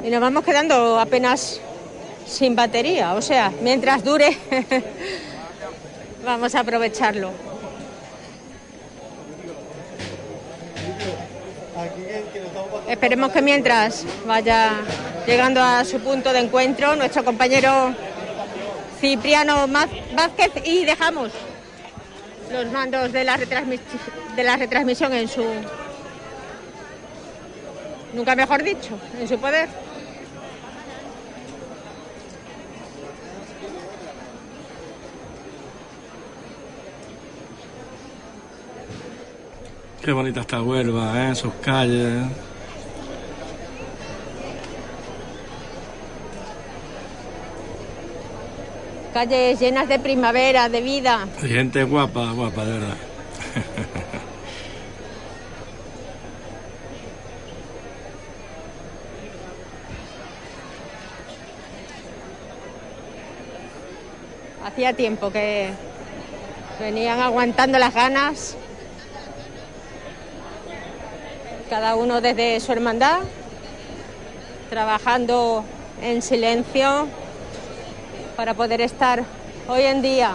[0.04, 1.62] Y nos vamos quedando apenas
[2.28, 4.38] sin batería, o sea, mientras dure,
[6.26, 7.32] vamos a aprovecharlo.
[12.90, 14.82] Esperemos que mientras vaya
[15.26, 17.96] llegando a su punto de encuentro nuestro compañero
[19.00, 19.66] Cipriano
[20.14, 21.32] Vázquez y dejamos
[22.52, 25.44] los mandos de la, de la retransmisión en su,
[28.14, 29.70] nunca mejor dicho, en su poder.
[40.02, 41.36] Qué bonita esta Huelva, ¿eh?
[41.36, 42.26] sus calles.
[49.20, 51.28] Calles llenas de primavera, de vida.
[51.42, 52.96] Gente guapa, guapa, de verdad.
[64.66, 65.72] Hacía tiempo que
[66.80, 68.56] venían aguantando las ganas,
[71.70, 73.20] cada uno desde su hermandad,
[74.70, 75.66] trabajando
[76.02, 77.10] en silencio
[78.40, 79.22] para poder estar
[79.68, 80.32] hoy en día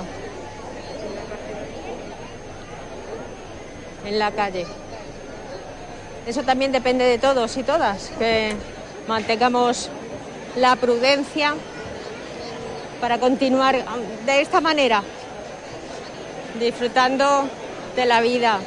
[4.05, 4.67] en la calle.
[6.27, 8.53] Eso también depende de todos y todas, que
[9.09, 9.89] mantengamos
[10.55, 11.55] la prudencia
[13.01, 13.83] para continuar
[14.27, 15.03] de esta manera,
[16.61, 17.49] disfrutando
[17.97, 18.59] de la vida.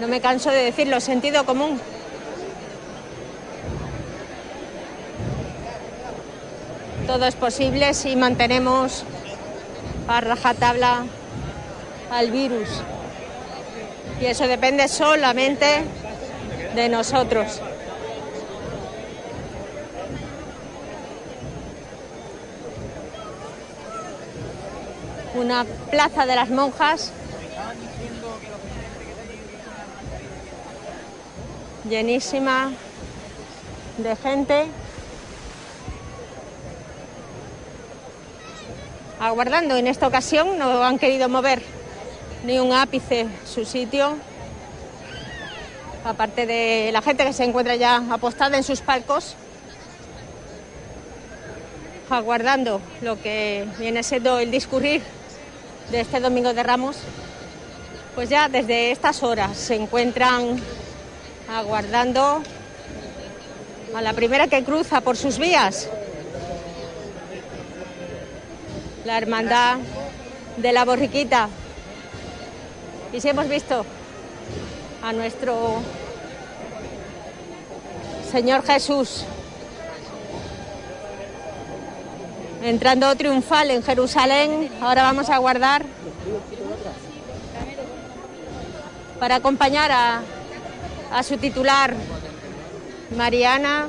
[0.00, 1.78] No me canso de decirlo, sentido común.
[7.06, 9.04] Todo es posible si mantenemos
[10.08, 11.04] a rajatabla
[12.10, 12.68] al virus.
[14.20, 15.84] Y eso depende solamente
[16.74, 17.60] de nosotros.
[25.34, 27.12] Una plaza de las monjas
[31.88, 32.72] llenísima
[33.98, 34.68] de gente
[39.26, 39.76] aguardando.
[39.76, 41.62] En esta ocasión no han querido mover
[42.44, 44.16] ni un ápice su sitio,
[46.04, 49.34] aparte de la gente que se encuentra ya apostada en sus palcos,
[52.10, 55.02] aguardando lo que viene siendo el discurrir
[55.90, 56.98] de este Domingo de Ramos,
[58.14, 60.60] pues ya desde estas horas se encuentran
[61.50, 62.42] aguardando
[63.94, 65.88] a la primera que cruza por sus vías,
[69.04, 69.76] la hermandad
[70.56, 71.48] de la borriquita.
[73.12, 73.84] Y si hemos visto
[75.02, 75.80] a nuestro
[78.32, 79.24] Señor Jesús
[82.62, 85.84] entrando triunfal en Jerusalén, ahora vamos a guardar
[89.20, 90.22] para acompañar a,
[91.12, 91.94] a su titular,
[93.16, 93.86] Mariana,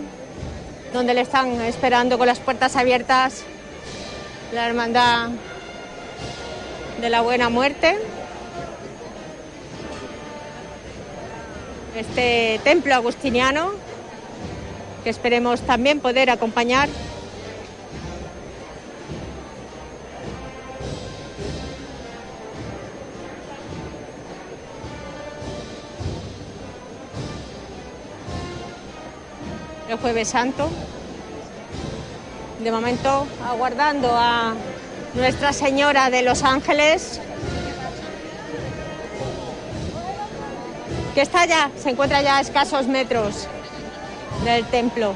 [0.94, 3.46] donde le están esperando con las puertas abiertas
[4.52, 5.30] la hermandad
[7.02, 7.98] de la buena muerte.
[11.96, 13.72] Este templo agustiniano
[15.04, 16.90] que esperemos también poder acompañar.
[29.88, 30.70] El jueves santo.
[32.66, 34.56] De momento aguardando a
[35.14, 37.22] Nuestra Señora de los Ángeles,
[41.14, 43.48] que está ya, se encuentra ya a escasos metros
[44.44, 45.14] del templo.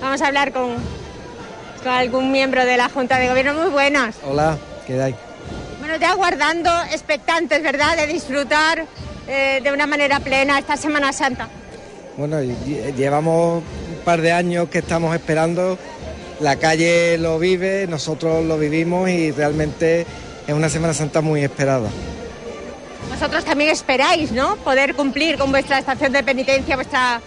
[0.00, 0.74] Vamos a hablar con,
[1.84, 3.54] con algún miembro de la Junta de Gobierno.
[3.54, 4.16] Muy buenas.
[4.28, 4.58] Hola,
[4.88, 5.14] ¿qué hay?
[5.78, 8.86] Bueno, ya aguardando, expectantes, ¿verdad?, de disfrutar
[9.28, 11.48] eh, de una manera plena esta Semana Santa.
[12.18, 15.78] Bueno, llevamos un par de años que estamos esperando,
[16.40, 20.04] la calle lo vive, nosotros lo vivimos y realmente
[20.44, 21.88] es una Semana Santa muy esperada.
[23.08, 27.20] Vosotros también esperáis, ¿no?, poder cumplir con vuestra estación de penitencia, vuestra,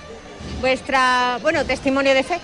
[0.60, 2.40] vuestra bueno, testimonio de fe.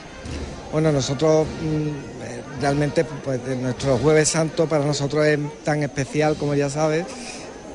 [0.71, 6.55] Bueno, nosotros mm, eh, realmente pues nuestro jueves santo para nosotros es tan especial como
[6.55, 7.05] ya sabes.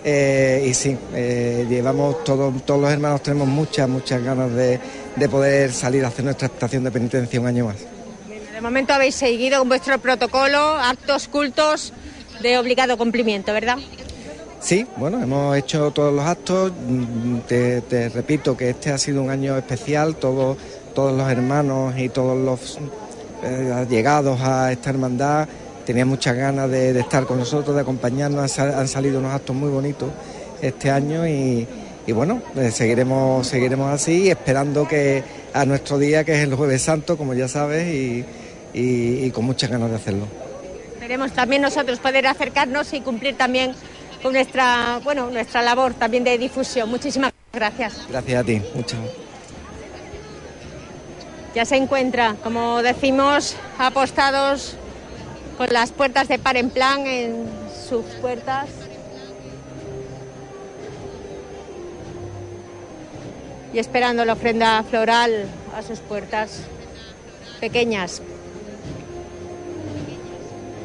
[0.04, 4.80] Eh, y sí, eh, llevamos todos, todos los hermanos tenemos muchas, muchas ganas de,
[5.14, 7.76] de poder salir a hacer nuestra estación de penitencia un año más.
[8.52, 11.92] De momento habéis seguido con vuestro protocolo, actos cultos
[12.40, 13.78] de obligado cumplimiento, ¿verdad?
[14.60, 16.72] Sí, bueno, hemos hecho todos los actos.
[17.48, 20.14] Te, te repito que este ha sido un año especial.
[20.16, 20.56] Todos,
[20.94, 22.78] todos los hermanos y todos los
[23.42, 25.48] eh, allegados a esta hermandad
[25.86, 28.40] tenían muchas ganas de, de estar con nosotros, de acompañarnos.
[28.42, 30.08] Han, sal- han salido unos actos muy bonitos
[30.60, 31.66] este año y,
[32.06, 35.22] y bueno, eh, seguiremos, seguiremos así, esperando que
[35.54, 38.24] a nuestro día, que es el Jueves Santo, como ya sabes, y,
[38.74, 40.26] y- y con muchas ganas de hacerlo.
[40.94, 43.72] Esperemos también nosotros poder acercarnos y cumplir también
[44.22, 46.88] con nuestra, bueno, nuestra labor también de difusión.
[46.88, 48.06] Muchísimas gracias.
[48.08, 48.98] Gracias a ti, muchas
[51.54, 54.76] Ya se encuentra, como decimos, apostados
[55.62, 57.46] con las puertas de par en plan en
[57.88, 58.66] sus puertas.
[63.72, 66.62] Y esperando la ofrenda floral a sus puertas
[67.60, 68.22] pequeñas.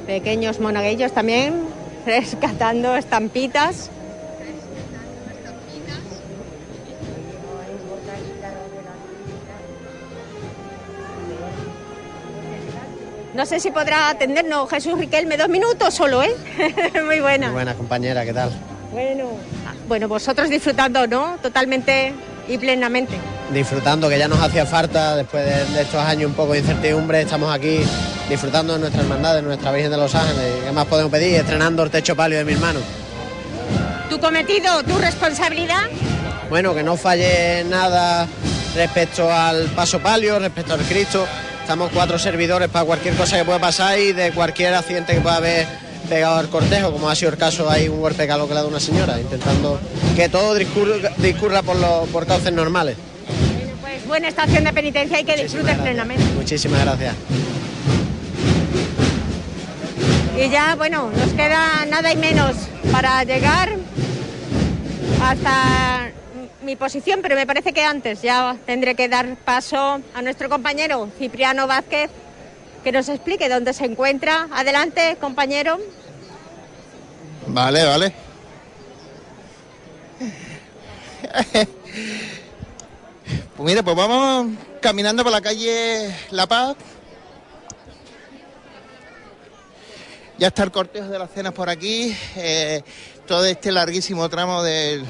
[0.05, 1.55] Pequeños monaguillos también
[2.05, 3.89] rescatando estampitas.
[13.37, 16.35] No sé si podrá atendernos Jesús Riquelme dos minutos solo, ¿eh?
[17.05, 17.45] Muy buena.
[17.49, 18.49] Muy buena compañera, ¿qué tal?
[18.91, 19.29] Bueno,
[19.87, 21.37] bueno, vosotros disfrutando, ¿no?
[21.39, 22.15] Totalmente
[22.47, 23.13] y plenamente.
[23.53, 27.21] Disfrutando, que ya nos hacía falta después de, de estos años un poco de incertidumbre.
[27.21, 27.81] Estamos aquí
[28.27, 30.63] disfrutando de nuestra hermandad, de nuestra Virgen de los Ángeles.
[30.65, 31.35] ¿Qué más podemos pedir?
[31.35, 32.79] Estrenando el techo palio de mi hermano.
[34.09, 35.83] Tu cometido, tu responsabilidad.
[36.49, 38.27] Bueno, que no falle nada
[38.75, 41.27] respecto al paso palio, respecto al Cristo.
[41.67, 45.35] Estamos cuatro servidores para cualquier cosa que pueda pasar y de cualquier accidente que pueda
[45.35, 45.67] haber
[46.07, 48.61] pegado al cortejo, como ha sido el caso, hay un golpe calo que le ha
[48.61, 49.77] dado una señora, intentando
[50.15, 52.95] que todo discurra, discurra por, los, por cauces normales.
[53.81, 56.23] Pues buena estación de penitencia y que disfrutes plenamente.
[56.35, 57.15] Muchísimas gracias.
[60.37, 62.55] Y ya, bueno, nos queda nada y menos
[62.93, 63.75] para llegar
[65.21, 66.11] hasta
[66.67, 71.09] mi posición, pero me parece que antes ya tendré que dar paso a nuestro compañero
[71.17, 72.11] Cipriano Vázquez,
[72.83, 74.49] que nos explique dónde se encuentra.
[74.51, 75.79] Adelante, compañero.
[77.47, 78.13] Vale, vale.
[83.55, 86.75] Pues mire, pues vamos caminando por la calle La Paz.
[90.37, 92.15] Ya está el cortejo de las cenas por aquí.
[92.35, 92.83] eh,
[93.25, 95.05] todo este larguísimo tramo del,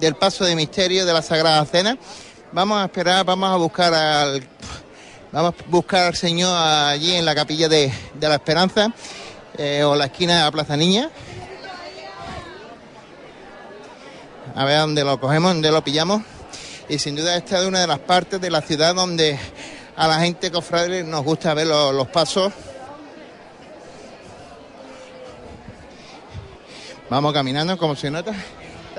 [0.00, 1.98] del paso de misterio de la Sagrada Cena.
[2.52, 4.42] Vamos a esperar, vamos a buscar al
[5.30, 8.92] vamos a buscar al Señor allí en la capilla de, de la Esperanza
[9.58, 11.10] eh, o la esquina de la Plaza Niña.
[14.56, 16.22] A ver dónde lo cogemos, dónde lo pillamos.
[16.88, 19.38] Y sin duda esta es una de las partes de la ciudad donde
[19.96, 22.52] a la gente cofrade nos gusta ver los, los pasos.
[27.10, 28.32] Vamos caminando como se nota.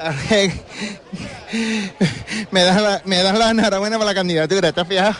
[2.52, 5.15] me das la, me das la enhorabuena por la candidatura, ¿estás fijado?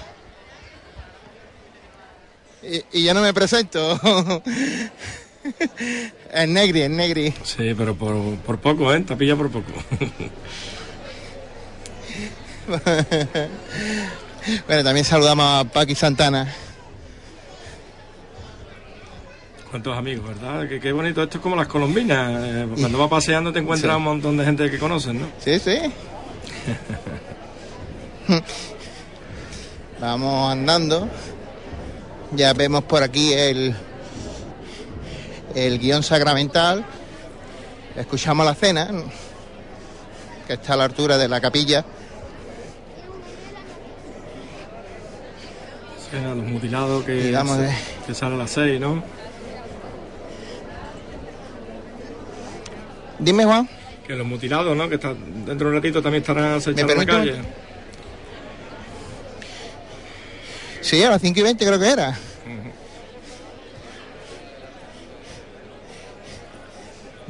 [2.63, 3.99] Y, y yo no me presento.
[6.33, 7.33] es negri, es negri.
[7.43, 9.01] Sí, pero por, por poco, ¿eh?
[9.01, 9.71] Te pilla por poco.
[14.67, 16.51] bueno, también saludamos a Paqui Santana.
[19.72, 20.68] Cuántos amigos, ¿verdad?
[20.68, 21.23] Qué, qué bonito.
[21.23, 22.30] Esto es como las colombinas.
[22.43, 23.98] eh, cuando vas paseando te encuentras Sí.
[23.98, 25.27] un montón de gente que conoces, ¿no?
[25.39, 25.77] Sí, sí.
[29.99, 31.07] Vamos andando.
[32.34, 33.73] Ya vemos por aquí el,
[35.56, 36.84] el guion sacramental.
[37.95, 38.89] Escuchamos la cena,
[40.48, 41.85] que está a la altura de la capilla.
[46.10, 47.77] Sí, a los mutilados que, se- eh.
[48.07, 49.02] que sale a las seis, ¿no?
[53.22, 53.69] Dime, Juan.
[54.06, 54.89] Que los mutilados, ¿no?
[54.89, 57.35] Que está, dentro de un ratito también estarán acechando en la calle.
[60.81, 62.18] Sí, a las 5 y 20 creo que era.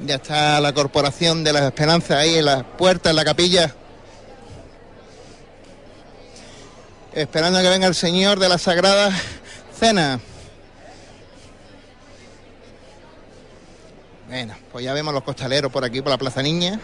[0.06, 3.76] Ya está la Corporación de las Esperanzas ahí en las puertas, en la capilla.
[7.14, 9.12] Esperando a que venga el Señor de la Sagrada
[9.78, 10.22] Cena.
[14.32, 16.80] Bueno, pues ya vemos los costaleros por aquí, por la Plaza Niña.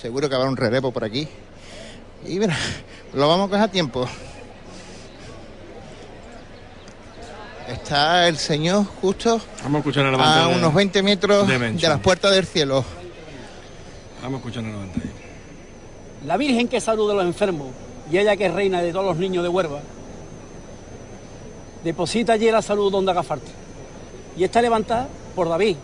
[0.00, 1.28] Seguro que habrá un relevo por aquí.
[2.26, 2.56] Y mira,
[3.12, 4.08] lo vamos a coger a tiempo.
[7.68, 12.30] Está el Señor justo Vamos a escuchar a de- unos 20 metros de las puertas
[12.34, 12.86] del cielo.
[14.22, 16.26] Vamos a escuchar el levante ahí.
[16.26, 17.68] La Virgen que saluda a los enfermos,
[18.10, 19.80] y ella que es reina de todos los niños de Huelva,
[21.84, 23.50] deposita allí la salud donde haga falta.
[24.36, 25.06] Y está levantada
[25.36, 25.76] por David,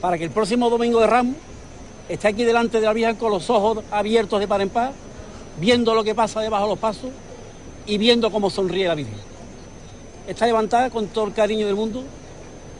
[0.00, 1.36] para que el próximo domingo de Ramos
[2.08, 4.92] esté aquí delante de la Virgen con los ojos abiertos de par en par,
[5.58, 7.10] viendo lo que pasa debajo de los pasos
[7.84, 9.18] y viendo cómo sonríe la Virgen.
[10.26, 12.02] Está levantada con todo el cariño del mundo,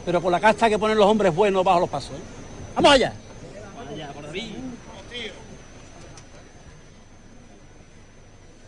[0.05, 2.11] pero con la casta que ponen los hombres buenos bajo los pasos.
[2.11, 2.21] ¿eh?
[2.75, 3.13] ¡Vamos allá!
[3.91, 4.51] Allá, por David.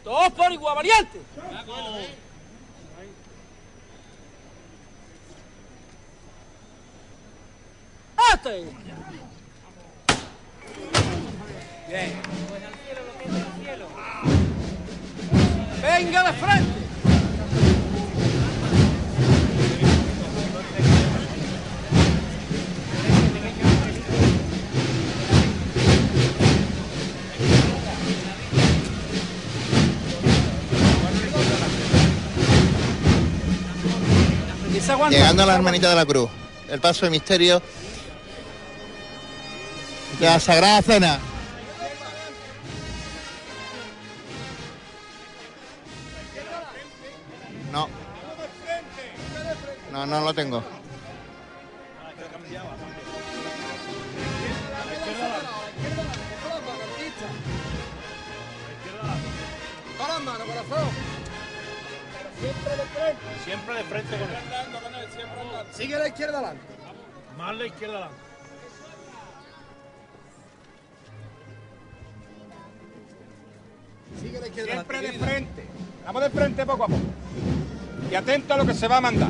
[0.03, 1.19] Todos por igual, variante.
[8.27, 8.69] ¡Hasta ahí!
[11.87, 12.11] Bien.
[15.81, 16.79] Venga de frente.
[34.75, 35.17] Y se aguanta.
[35.17, 36.29] Llegando a la hermanita de la cruz.
[36.69, 37.63] El paso de misterio de
[40.19, 41.19] la Sagrada Cena.
[47.71, 47.87] No.
[49.91, 50.63] No, no lo tengo.
[59.97, 60.89] Para las manos, corazón.
[62.39, 63.43] Siempre de frente.
[63.43, 65.67] Siempre de frente con él.
[65.73, 66.63] Sigue a la izquierda adelante.
[67.37, 68.28] Más la izquierda adelante.
[74.21, 75.63] Sigue a la izquierda Siempre de frente.
[76.05, 77.01] Vamos de frente poco a poco.
[78.11, 79.29] Y atento a lo que se va a mandar.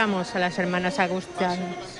[0.00, 1.99] A las hermanas agustianas.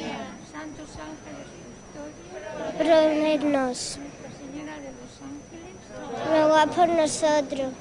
[2.89, 3.99] Ángeles.
[6.29, 7.73] ruega por nosotros.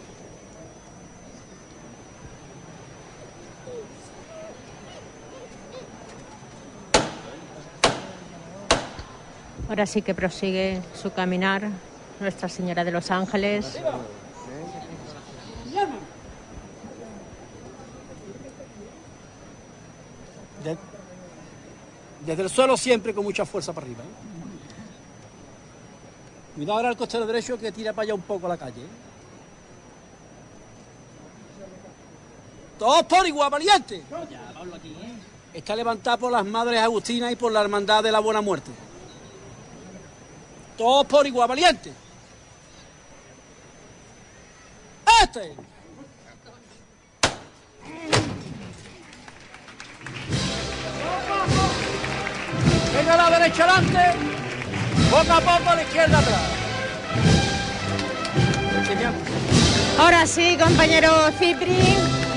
[9.68, 11.68] Ahora sí que prosigue su caminar
[12.18, 13.78] Nuestra Señora de los Ángeles.
[20.64, 20.76] De-
[22.26, 24.02] desde el suelo siempre con mucha fuerza para arriba.
[24.02, 24.29] ¿eh?
[26.60, 28.82] Cuidado ahora el costero derecho que tira para allá un poco a la calle.
[28.82, 28.88] ¿eh?
[32.78, 34.04] Todos por igual, valiente.
[35.54, 38.70] Está levantada por las madres agustinas y por la hermandad de la buena muerte.
[40.76, 41.94] Todos por igual, valiente.
[45.22, 45.56] Este.
[52.94, 54.49] Venga a la derecha adelante,
[55.10, 56.40] poco a poco a la izquierda atrás.
[59.98, 61.76] Ahora sí, compañero Cipri,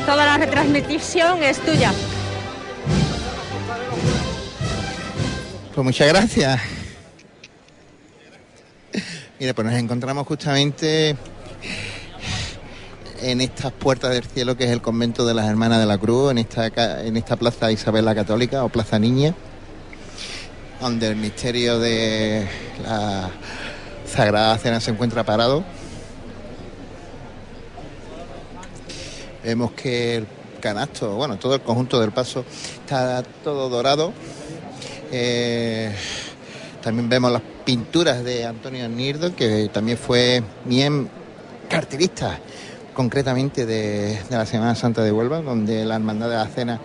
[0.05, 1.91] toda la retransmisión es tuya.
[5.73, 6.61] Pues muchas gracias.
[9.39, 11.15] Mira, pues nos encontramos justamente
[13.21, 16.31] en estas puertas del cielo que es el convento de las Hermanas de la Cruz,
[16.31, 16.67] en esta,
[17.03, 19.33] en esta plaza Isabel la Católica o Plaza Niña,
[20.83, 22.45] donde el misterio de
[22.83, 23.29] la
[24.05, 25.63] Sagrada Cena se encuentra parado.
[29.45, 30.27] Vemos que el
[30.59, 32.43] canasto, bueno, todo el conjunto del paso
[32.81, 34.11] está todo dorado.
[35.09, 35.95] Eh,
[36.81, 41.09] también vemos las pinturas de Antonio Nirdo, que también fue bien
[41.69, 42.41] cartelista
[42.93, 46.79] concretamente de, la Semana Santa de Huelva, donde la Hermandad de la Cena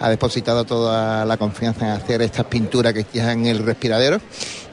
[0.00, 4.20] ha depositado toda la confianza en hacer estas pinturas que están en el respiradero.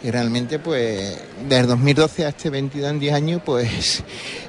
[0.04, 4.04] Y realmente, pues, desde 2012 a este 22 en 10 años, pues,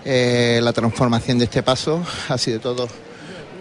[0.04, 2.88] eh, la transformación de este paso ha sido todo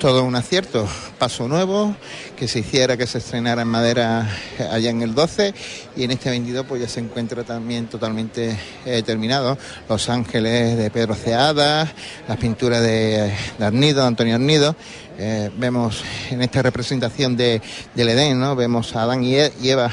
[0.02, 0.88] todo un acierto,
[1.20, 1.96] paso nuevo,
[2.36, 5.54] que se hiciera, que se estrenara en madera eh, allá en el 12
[5.96, 9.60] y en este 22 pues ya se encuentra también totalmente eh, terminado.
[9.88, 11.94] Los Ángeles de Pedro Ceada,
[12.28, 14.76] las pinturas de, de Arnido, Antonio Arnido.
[15.20, 17.62] Eh, vemos en esta representación de,
[17.94, 18.56] del Edén, ¿no?
[18.56, 19.92] Vemos a Adán y E- Eva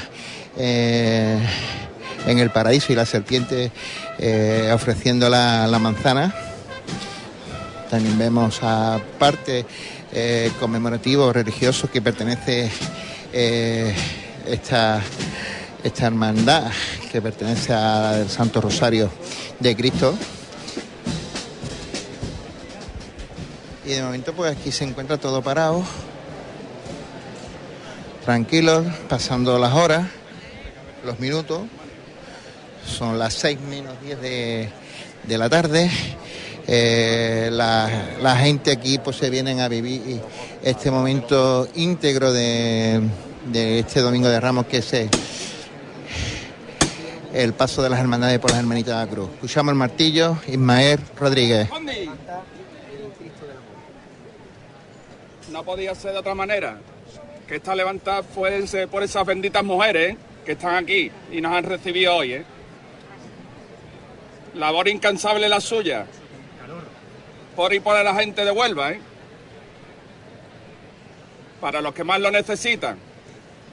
[0.57, 3.71] en el paraíso y la serpiente
[4.73, 6.33] ofreciendo la, la manzana.
[7.91, 9.65] También vemos a parte
[10.11, 12.71] eh, conmemorativo religioso que pertenece
[13.31, 13.93] eh,
[14.47, 15.01] esta,
[15.83, 16.71] esta hermandad
[17.11, 19.11] que pertenece al Santo Rosario
[19.59, 20.15] de Cristo.
[23.85, 25.83] Y de momento pues aquí se encuentra todo parado,
[28.25, 30.07] tranquilos, pasando las horas,
[31.05, 31.61] los minutos.
[32.85, 34.69] Son las 6 menos 10 de,
[35.23, 35.91] de la tarde.
[36.71, 40.21] Eh, la, gente aquí pues se vienen a vivir
[40.61, 43.01] este momento íntegro de,
[43.51, 44.93] este Domingo de Ramos que es
[47.33, 49.29] el, paso de las hermandades por las hermanitas de la cruz.
[49.33, 51.67] Escuchamos el martillo, Ismael Rodríguez.
[55.51, 56.77] No podía ser de otra manera.
[57.47, 62.15] Que esta levantada fuese por esas benditas mujeres que están aquí y nos han recibido
[62.15, 62.33] hoy.
[62.33, 62.45] ¿eh?
[64.53, 66.05] Labor incansable la suya.
[67.55, 68.91] Por y por la gente de Huelva.
[68.91, 68.99] ¿eh?
[71.59, 72.97] Para los que más lo necesitan.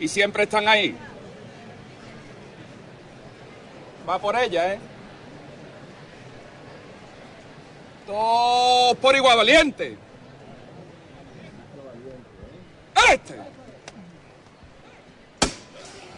[0.01, 0.97] Y siempre están ahí.
[4.09, 4.79] Va por ella, ¿eh?
[8.07, 9.97] Todos por igual valiente.
[13.13, 13.37] Este.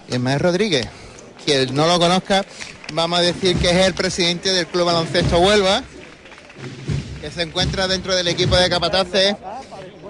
[0.09, 0.87] Ismael Rodríguez,
[1.45, 2.45] quien no lo conozca,
[2.93, 5.83] vamos a decir que es el presidente del Club Baloncesto Huelva,
[7.29, 9.37] que se encuentra dentro del equipo de capataces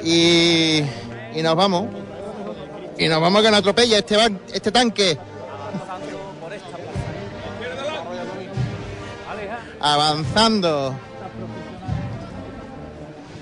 [0.05, 0.79] y,
[1.35, 1.87] y nos vamos.
[2.97, 5.19] Y nos vamos que nos atropella este, ban- este tanque.
[9.81, 10.95] Avanzando.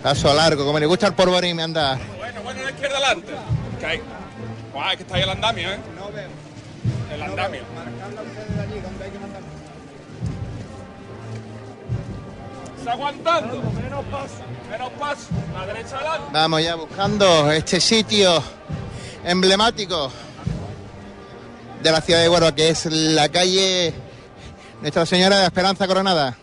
[0.03, 1.99] Paso largo, como le gusta al porvenir me anda.
[2.19, 3.33] Bueno, bueno, la izquierda adelante.
[3.81, 3.99] Que hay.
[4.97, 5.79] Que está ahí el andamio, ¿eh?
[5.99, 6.29] No veo.
[7.15, 7.63] El andamio.
[12.87, 14.43] Menos paso.
[14.71, 15.27] Menos paso.
[15.55, 16.29] La derecha adelante.
[16.33, 18.41] Vamos ya buscando este sitio
[19.25, 20.13] emblemático
[21.83, 23.93] de la ciudad de Huelva, que es la calle
[24.81, 26.37] Nuestra Señora de la Esperanza Coronada.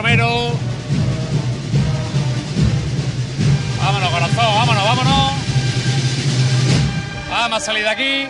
[0.00, 0.52] Romero.
[3.76, 5.32] Vámonos, corazón, vámonos, vámonos.
[7.28, 8.26] Vamos a salir de aquí.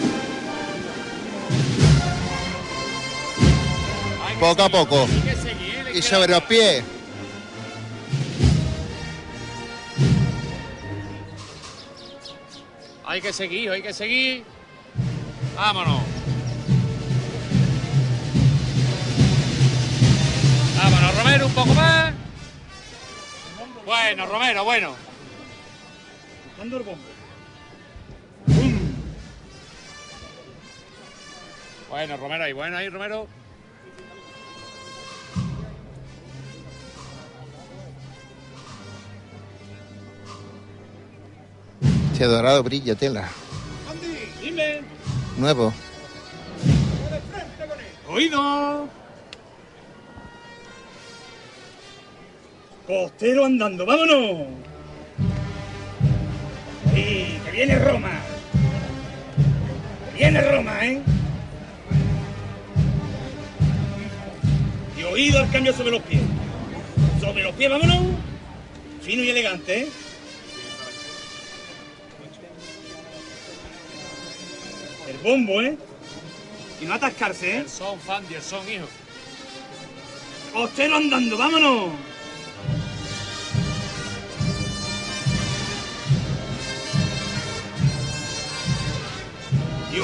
[4.41, 5.07] Poco a poco.
[5.95, 6.83] Y sobre los pies.
[13.07, 14.45] Hay que seguir, hay que seguir.
[15.55, 16.01] Vámonos.
[21.31, 22.13] Romero, un poco más.
[23.87, 24.97] Bueno, Romero, bueno.
[26.49, 27.05] Buscando el bombo.
[31.89, 33.29] Bueno, Romero ahí, bueno ahí, Romero.
[42.13, 43.29] Este dorado brilla tela.
[44.43, 44.81] Dime.
[45.39, 45.73] Nuevo.
[48.09, 49.00] Oído.
[52.91, 54.49] Costero andando, vámonos.
[56.93, 58.21] ¡Y que viene Roma!
[60.11, 61.01] ¡Que viene Roma, eh!
[64.99, 66.23] Y oído al cambio sobre los pies.
[67.21, 68.07] Sobre los pies, vámonos.
[69.03, 69.89] Fino y elegante, ¿eh?
[75.09, 75.79] El bombo, ¿eh?
[76.81, 77.59] Y no atascarse, ¿eh?
[77.59, 78.89] El son, Fandi, el son, hijo.
[80.53, 82.10] Costero andando, vámonos.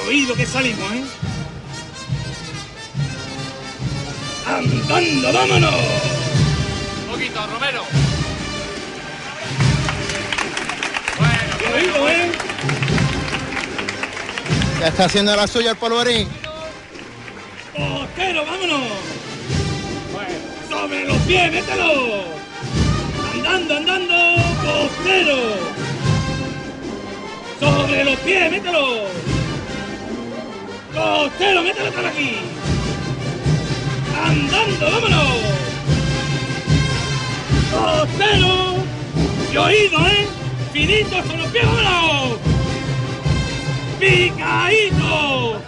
[0.05, 1.03] Oído que salimos, ¿eh?
[4.45, 5.73] Andando, vámonos.
[7.05, 7.83] Un poquito, Romero.
[11.59, 12.31] Y oído, ¿eh?
[14.79, 16.29] Ya está haciendo la suya el polvorín.
[17.75, 18.81] Costero, vámonos.
[20.69, 22.23] Sobre los pies, mételo.
[23.33, 24.15] Andando, andando,
[24.63, 25.37] costero.
[27.59, 29.16] Sobre los pies, mételo.
[30.97, 32.37] Costero, mételo por aquí.
[34.25, 35.27] Andando, vámonos.
[37.71, 38.77] Costero.
[39.53, 40.27] Y oído, ¿eh?
[40.73, 42.39] Finito sobre los pies, vámonos.
[43.99, 45.61] Picadito.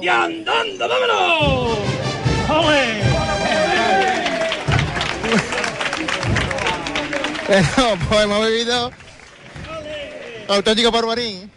[0.00, 1.78] Y andando, vámonos.
[2.48, 2.74] ¡Vamos!
[7.46, 8.90] Bueno, pues hemos vivido
[10.48, 11.53] auténtico polvorín.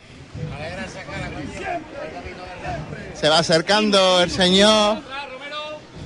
[3.19, 4.99] Se va acercando el Señor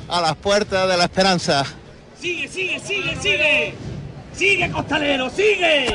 [0.07, 1.65] a las puertas de la esperanza.
[2.19, 3.73] Sigue, sigue, sigue, sigue.
[4.33, 5.87] Sigue, costalero, sigue.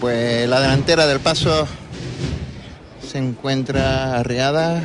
[0.00, 1.68] Pues la delantera del paso
[3.08, 4.82] se encuentra arreada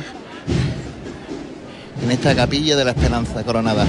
[2.00, 3.86] en esta capilla de la esperanza coronada.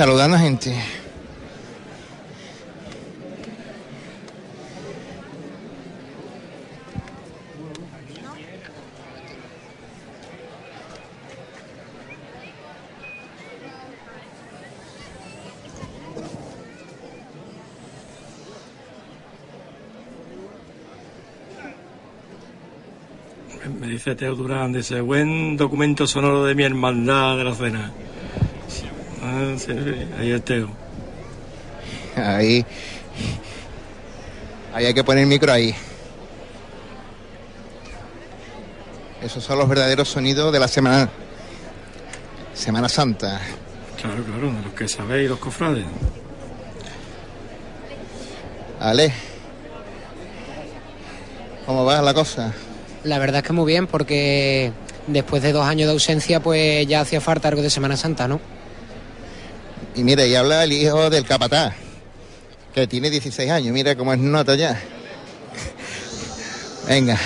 [0.00, 0.74] Saludando a gente.
[23.78, 27.92] Me dice Teo Durán, dice, buen documento sonoro de mi hermandad de la cena.
[29.22, 29.72] Ah, sí,
[30.18, 30.70] ahí es Teo.
[32.16, 32.64] Ahí.
[34.72, 35.74] Ahí hay que poner el micro ahí.
[39.22, 41.10] Esos son los verdaderos sonidos de la semana.
[42.54, 43.40] Semana Santa.
[44.00, 45.84] Claro, claro, de los que sabéis, los cofrades.
[48.80, 49.12] Ale.
[51.66, 52.52] ¿Cómo va la cosa?
[53.04, 54.72] La verdad es que muy bien, porque
[55.06, 58.40] después de dos años de ausencia, pues ya hacía falta algo de Semana Santa, ¿no?
[60.00, 61.74] Y mira, y habla el hijo del capataz,
[62.72, 64.80] que tiene 16 años, mira cómo es nota ya.
[66.88, 67.18] Venga,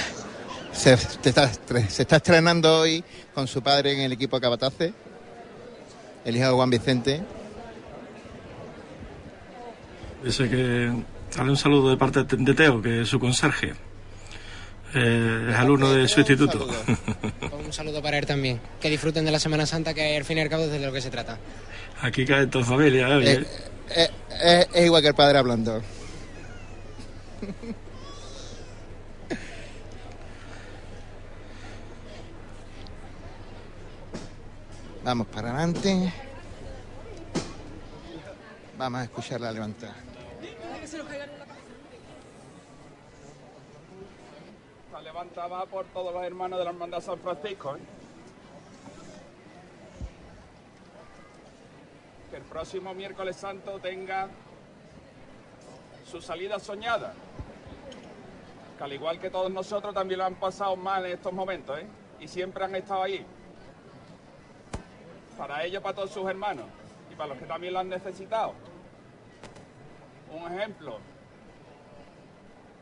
[0.72, 1.48] se, te está,
[1.88, 4.92] se está estrenando hoy con su padre en el equipo capataces,
[6.24, 7.22] el hijo de Juan Vicente.
[10.24, 10.92] Dice que
[11.30, 13.74] sale un saludo de parte de Teo, que es su conserje.
[14.96, 16.68] Eh, es alumno de su instituto.
[17.66, 18.60] Un saludo para él también.
[18.80, 20.92] Que disfruten de la Semana Santa, que al fin y al cabo es de lo
[20.92, 21.38] que se trata.
[22.04, 23.32] Aquí cae toda familia, ¿eh?
[23.32, 23.46] Eh,
[23.96, 24.10] eh,
[24.42, 25.80] eh, es igual que el padre hablando.
[35.02, 36.12] Vamos para adelante.
[38.76, 39.96] Vamos a escuchar la levantada.
[44.92, 47.76] La levanta va por todos los hermanos de la Hermandad San Francisco.
[47.76, 48.03] ¿eh?
[52.34, 54.26] Que el próximo miércoles santo tenga
[56.04, 57.12] su salida soñada.
[58.76, 61.78] Que al igual que todos nosotros también lo han pasado mal en estos momentos.
[61.78, 61.86] ¿eh?
[62.18, 63.24] Y siempre han estado ahí.
[65.38, 66.64] Para ellos, para todos sus hermanos.
[67.12, 68.52] Y para los que también lo han necesitado.
[70.32, 70.98] Un ejemplo.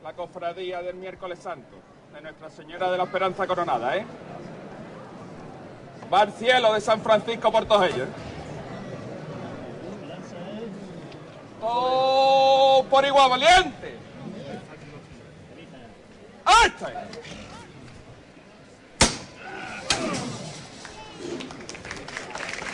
[0.02, 1.76] La cofradía del miércoles santo.
[2.14, 4.06] de Nuestra Señora de la Esperanza Coronada, ¿eh?
[6.10, 8.08] Va al cielo de San Francisco por todos ellos.
[11.62, 13.96] Todo por igual, valiente.
[16.44, 16.86] ¡Ahí está!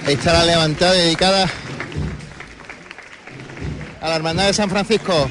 [0.07, 1.51] Ahí está la levantada dedicada
[4.01, 5.29] a la Hermandad de San Francisco.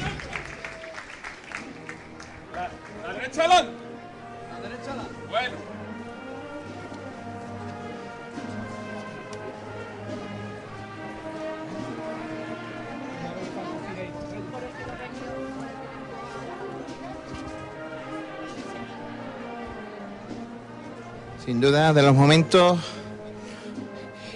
[21.94, 22.78] De los momentos,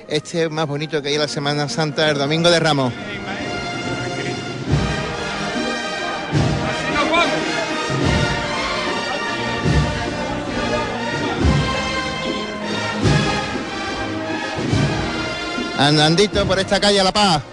[0.09, 2.95] este más bonito que hay la Semana Santa, el Domingo de Ramos.
[15.79, 17.52] Andandito por esta calle La Paz.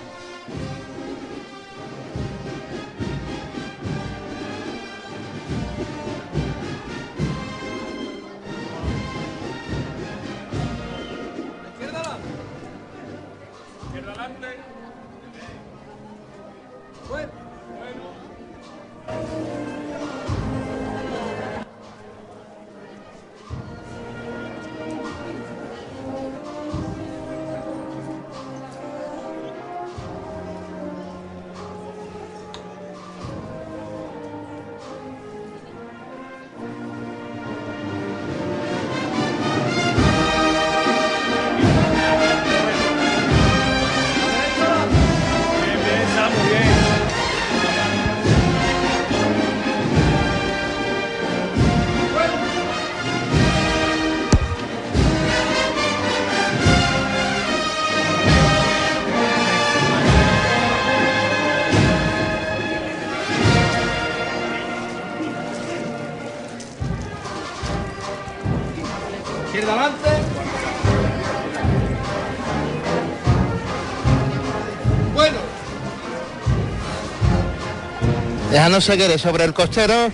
[78.70, 80.12] Dejando seguir sobre el costero.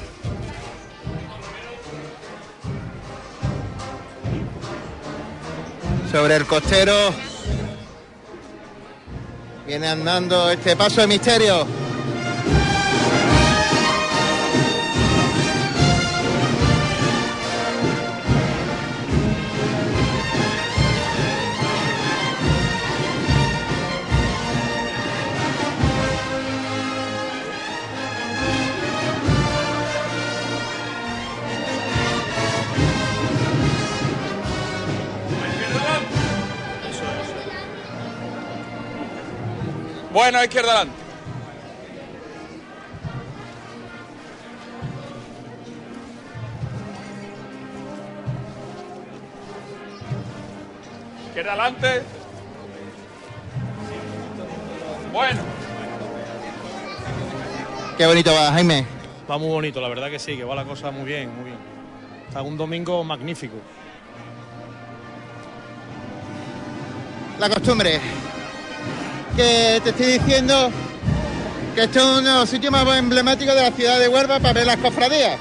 [6.09, 7.13] Sobre el costero.
[9.67, 11.67] Viene andando este paso de misterio.
[40.45, 41.01] Bueno, izquierda adelante.
[51.29, 52.01] Izquierda adelante.
[55.11, 55.41] Bueno.
[57.97, 58.85] Qué bonito va, Jaime.
[59.29, 61.57] Va muy bonito, la verdad que sí, que va la cosa muy bien, muy bien.
[62.27, 63.55] Está un domingo magnífico.
[67.39, 67.99] La costumbre.
[69.35, 70.71] Que te estoy diciendo
[71.75, 74.53] que esto es uno de los sitios más emblemáticos de la ciudad de Huelva para
[74.53, 75.37] ver las cofradías.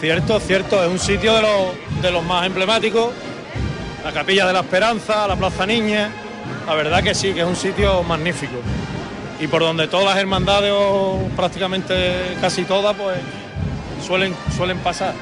[0.00, 3.12] Cierto, cierto, es un sitio de los, de los más emblemáticos.
[4.04, 6.10] La Capilla de la Esperanza, la Plaza Niña.
[6.66, 8.56] La verdad que sí, que es un sitio magnífico.
[9.40, 13.18] Y por donde todas las hermandades, o prácticamente casi todas, pues
[14.06, 15.14] suelen, suelen pasar.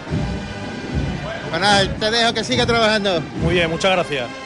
[1.58, 3.22] Nada, te dejo que siga trabajando.
[3.40, 4.45] Muy bien, muchas gracias.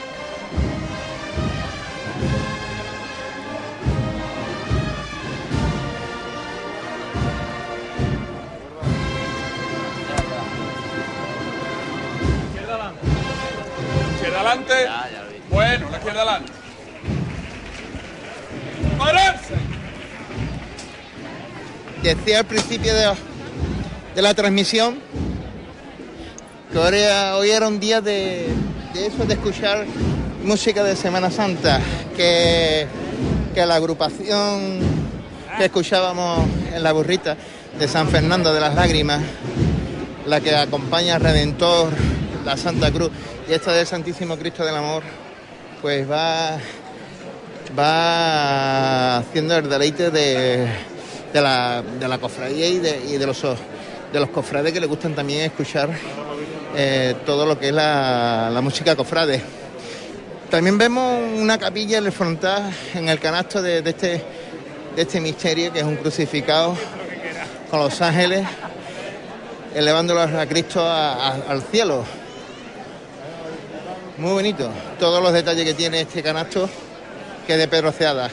[22.14, 24.98] Decía al principio de, la transmisión
[26.72, 28.48] que hoy era, un día de,
[28.96, 29.86] eso, de escuchar
[30.42, 31.80] música de Semana Santa,
[32.16, 32.88] que,
[33.54, 34.80] que la agrupación
[35.56, 37.36] que escuchábamos en la burrita
[37.78, 39.22] de San Fernando de las Lágrimas,
[40.26, 41.90] la que acompaña al Redentor,
[42.44, 43.12] la Santa Cruz
[43.48, 45.04] y esta del Santísimo Cristo del Amor,
[45.80, 46.58] pues va,
[47.78, 50.89] va haciendo el deleite de,
[51.32, 53.42] de la, de la cofradía y de, de los
[54.12, 55.88] de los cofrades que le gustan también escuchar
[56.76, 59.40] eh, todo lo que es la, la música cofrade.
[60.50, 64.24] También vemos una capilla en el frontal, en el canasto de, este,
[64.96, 66.76] de este misterio, que es un crucificado
[67.70, 68.44] con los ángeles,
[69.76, 72.04] elevándolo a Cristo al cielo.
[74.18, 74.68] Muy bonito.
[74.98, 76.68] Todos los detalles que tiene este canasto,
[77.46, 78.28] que es de Pedro Ceada.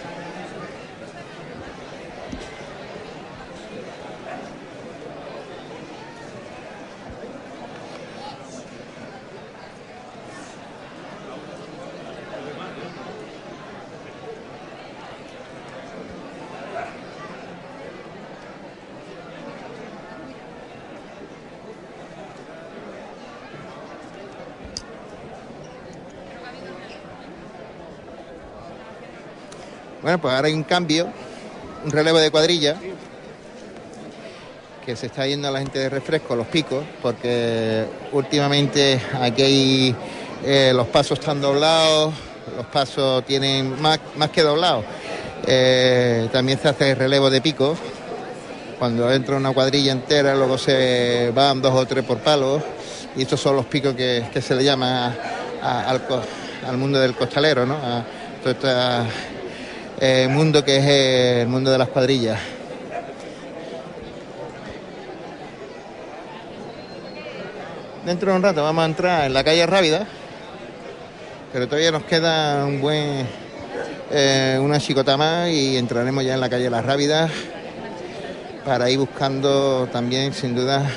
[30.08, 31.10] Bueno, pues ahora hay un cambio,
[31.84, 32.78] un relevo de cuadrilla,
[34.86, 39.94] que se está yendo a la gente de refresco, los picos, porque últimamente aquí
[40.46, 42.14] eh, los pasos están doblados,
[42.56, 44.86] los pasos tienen más, más que doblados.
[45.46, 47.78] Eh, también se hace relevo de picos,
[48.80, 52.64] cuando entra una cuadrilla entera, luego se van dos o tres por palos,
[53.18, 55.14] y estos son los picos que, que se le llama
[55.62, 56.02] al,
[56.66, 57.76] al mundo del costalero, ¿no?
[60.00, 62.40] Eh, mundo que es el mundo de las cuadrillas.
[68.06, 70.08] Dentro de un rato vamos a entrar en la calle Rábida,
[71.52, 73.28] pero todavía nos queda un buen
[74.12, 77.30] eh, una chicota más y entraremos ya en la calle Las Rábidas
[78.64, 80.90] para ir buscando también, sin duda,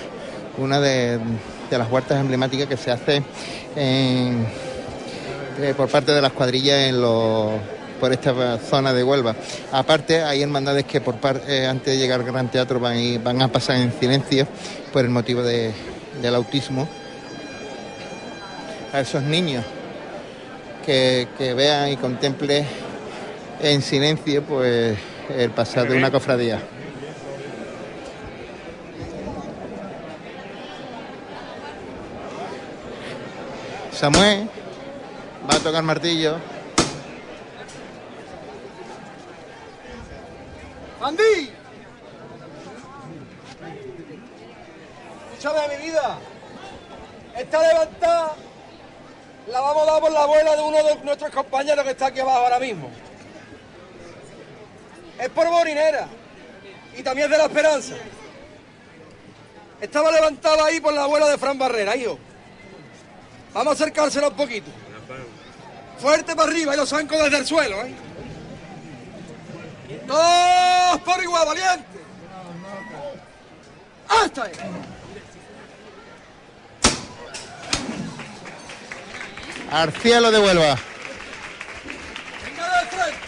[0.59, 1.19] una de,
[1.71, 3.23] las huertas emblemáticas que se hace
[3.77, 4.35] eh,
[5.77, 7.53] por parte de las cuadrillas en los
[8.01, 9.37] por esta zona de Huelva.
[9.71, 13.23] Aparte, hay hermandades que por par- eh, antes de llegar al Gran Teatro van, ir-
[13.23, 14.49] van a pasar en silencio
[14.93, 15.73] por el motivo de-
[16.21, 16.89] del autismo.
[18.93, 19.65] A esos niños
[20.85, 22.67] que, que vean y contemplen
[23.63, 24.97] en silencio pues
[25.37, 26.59] el pasar de una cofradía.
[33.93, 34.49] Samuel
[35.49, 36.37] va a tocar martillo.
[41.01, 41.51] ¡Andy!
[45.33, 46.19] Escúchame, mi vida.
[47.37, 48.35] Esta levantada
[49.47, 52.21] la vamos a dar por la abuela de uno de nuestros compañeros que está aquí
[52.21, 52.91] abajo ahora mismo.
[55.19, 56.07] Es por Morinera
[56.97, 57.95] y también es de la Esperanza.
[59.81, 62.19] Estaba levantada ahí por la abuela de Fran Barrera, hijo.
[63.55, 64.71] Vamos a acercársela un poquito.
[65.99, 67.95] Fuerte para arriba y los zancos desde el suelo, ¿eh?
[70.07, 71.87] Dos por igual, valiente.
[74.09, 74.53] ¡Hasta ahí!
[79.71, 80.77] Al cielo de Huelva.
[82.45, 83.19] Venga de frente.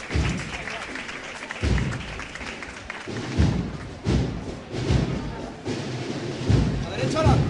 [6.82, 7.44] La derecha adelante.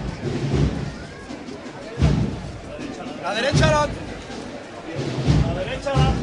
[3.23, 3.97] La derecha adelante.
[5.47, 6.23] La derecha adelante.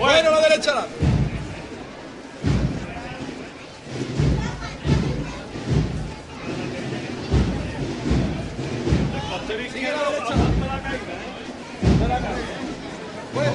[0.00, 0.88] Bueno, la derecha adelante.
[9.70, 10.98] Sigue la derecha adelante.
[13.34, 13.52] Bueno,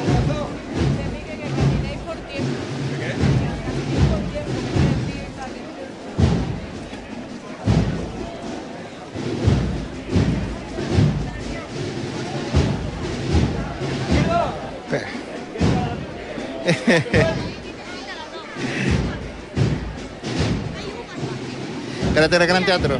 [22.15, 22.99] El Gran Teatro.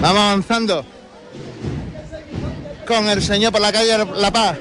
[0.00, 0.99] Vamos avanzando
[2.90, 4.58] con el señor por la calle La Paz.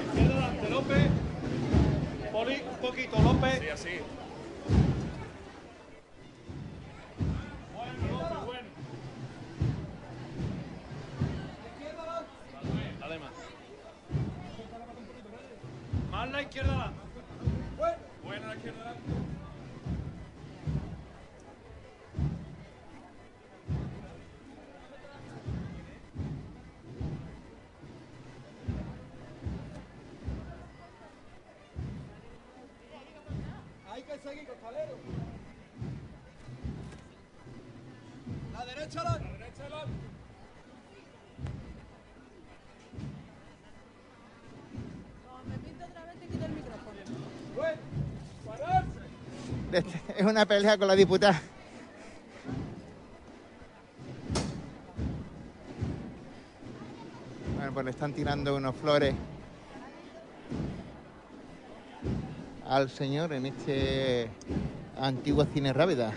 [50.40, 51.42] Una pelea con la diputada.
[57.56, 59.14] Bueno, pues le están tirando unos flores
[62.68, 64.30] al señor en este
[64.98, 66.14] antiguo cine Rábida.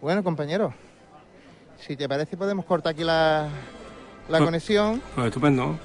[0.00, 0.74] Bueno, compañero,
[1.78, 3.48] si te parece podemos cortar aquí la,
[4.28, 5.02] la Pues- conexión.
[5.14, 5.78] Pues estupendo.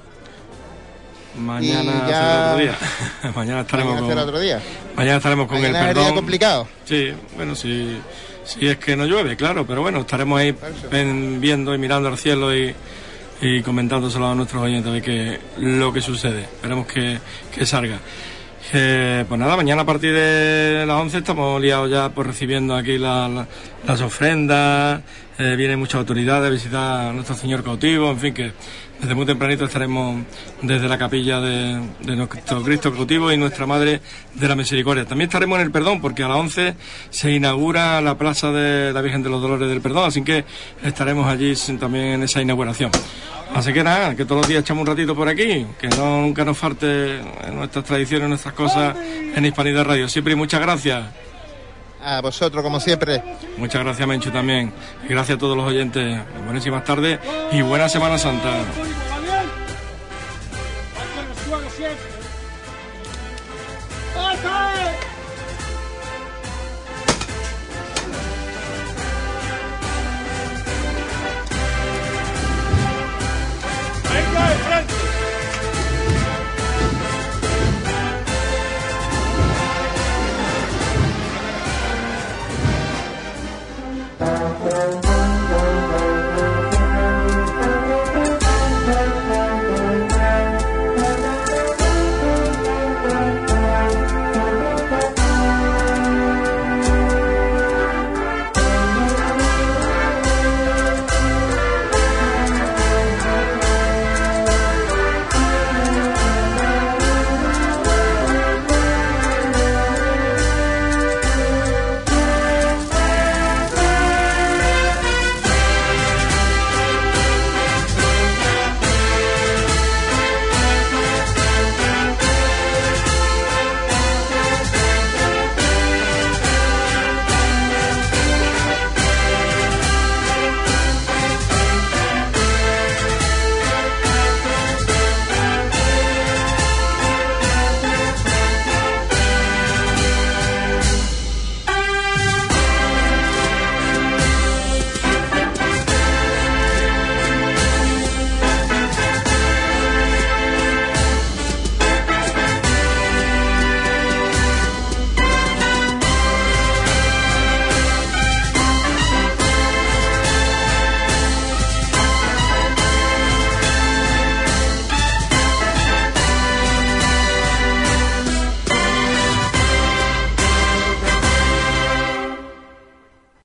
[1.36, 2.74] Mañana Y ya- será otro día.
[3.36, 4.60] Mañana estaremos Mañana con, será otro día.
[4.96, 6.16] Mañana estaremos con Mañana el es el día perdón.
[6.16, 6.68] complicado.
[6.84, 7.98] Sí, bueno, si,
[8.44, 10.54] si es que no llueve, claro, pero bueno, estaremos ahí
[11.38, 12.74] viendo y mirando al cielo y,
[13.40, 16.40] y comentándoselo a nuestros oyentes de que lo que sucede.
[16.42, 17.18] Esperemos que,
[17.54, 17.98] que salga.
[18.72, 22.98] Eh, pues nada, mañana a partir de las 11 estamos liados ya por recibiendo aquí
[22.98, 23.46] la- la-
[23.86, 25.00] las ofrendas,
[25.38, 28.52] eh, vienen muchas autoridades a visitar a nuestro Señor cautivo, en fin que
[29.00, 30.22] desde muy tempranito estaremos
[30.60, 31.80] desde la capilla de,
[32.14, 34.02] nuestro Cristo cautivo y nuestra Madre
[34.34, 35.06] de la Misericordia.
[35.06, 36.74] También estaremos en el Perdón porque a las 11
[37.08, 40.44] se inaugura la Plaza de la Virgen de los Dolores del Perdón, así que
[40.82, 42.90] estaremos allí también en esa inauguración.
[43.54, 46.44] Así que nada, que todos los días echamos un ratito por aquí, que no nunca
[46.44, 47.20] nos falte
[47.52, 48.96] nuestras tradiciones, nuestras cosas
[49.34, 50.08] en Hispanidad Radio.
[50.08, 51.04] Siempre y muchas gracias.
[52.02, 53.22] A vosotros, como siempre.
[53.56, 54.72] Muchas gracias, Menchu, también.
[55.04, 56.20] Y gracias a todos los oyentes.
[56.44, 57.18] Buenísimas tardes
[57.50, 58.50] y buena Semana Santa.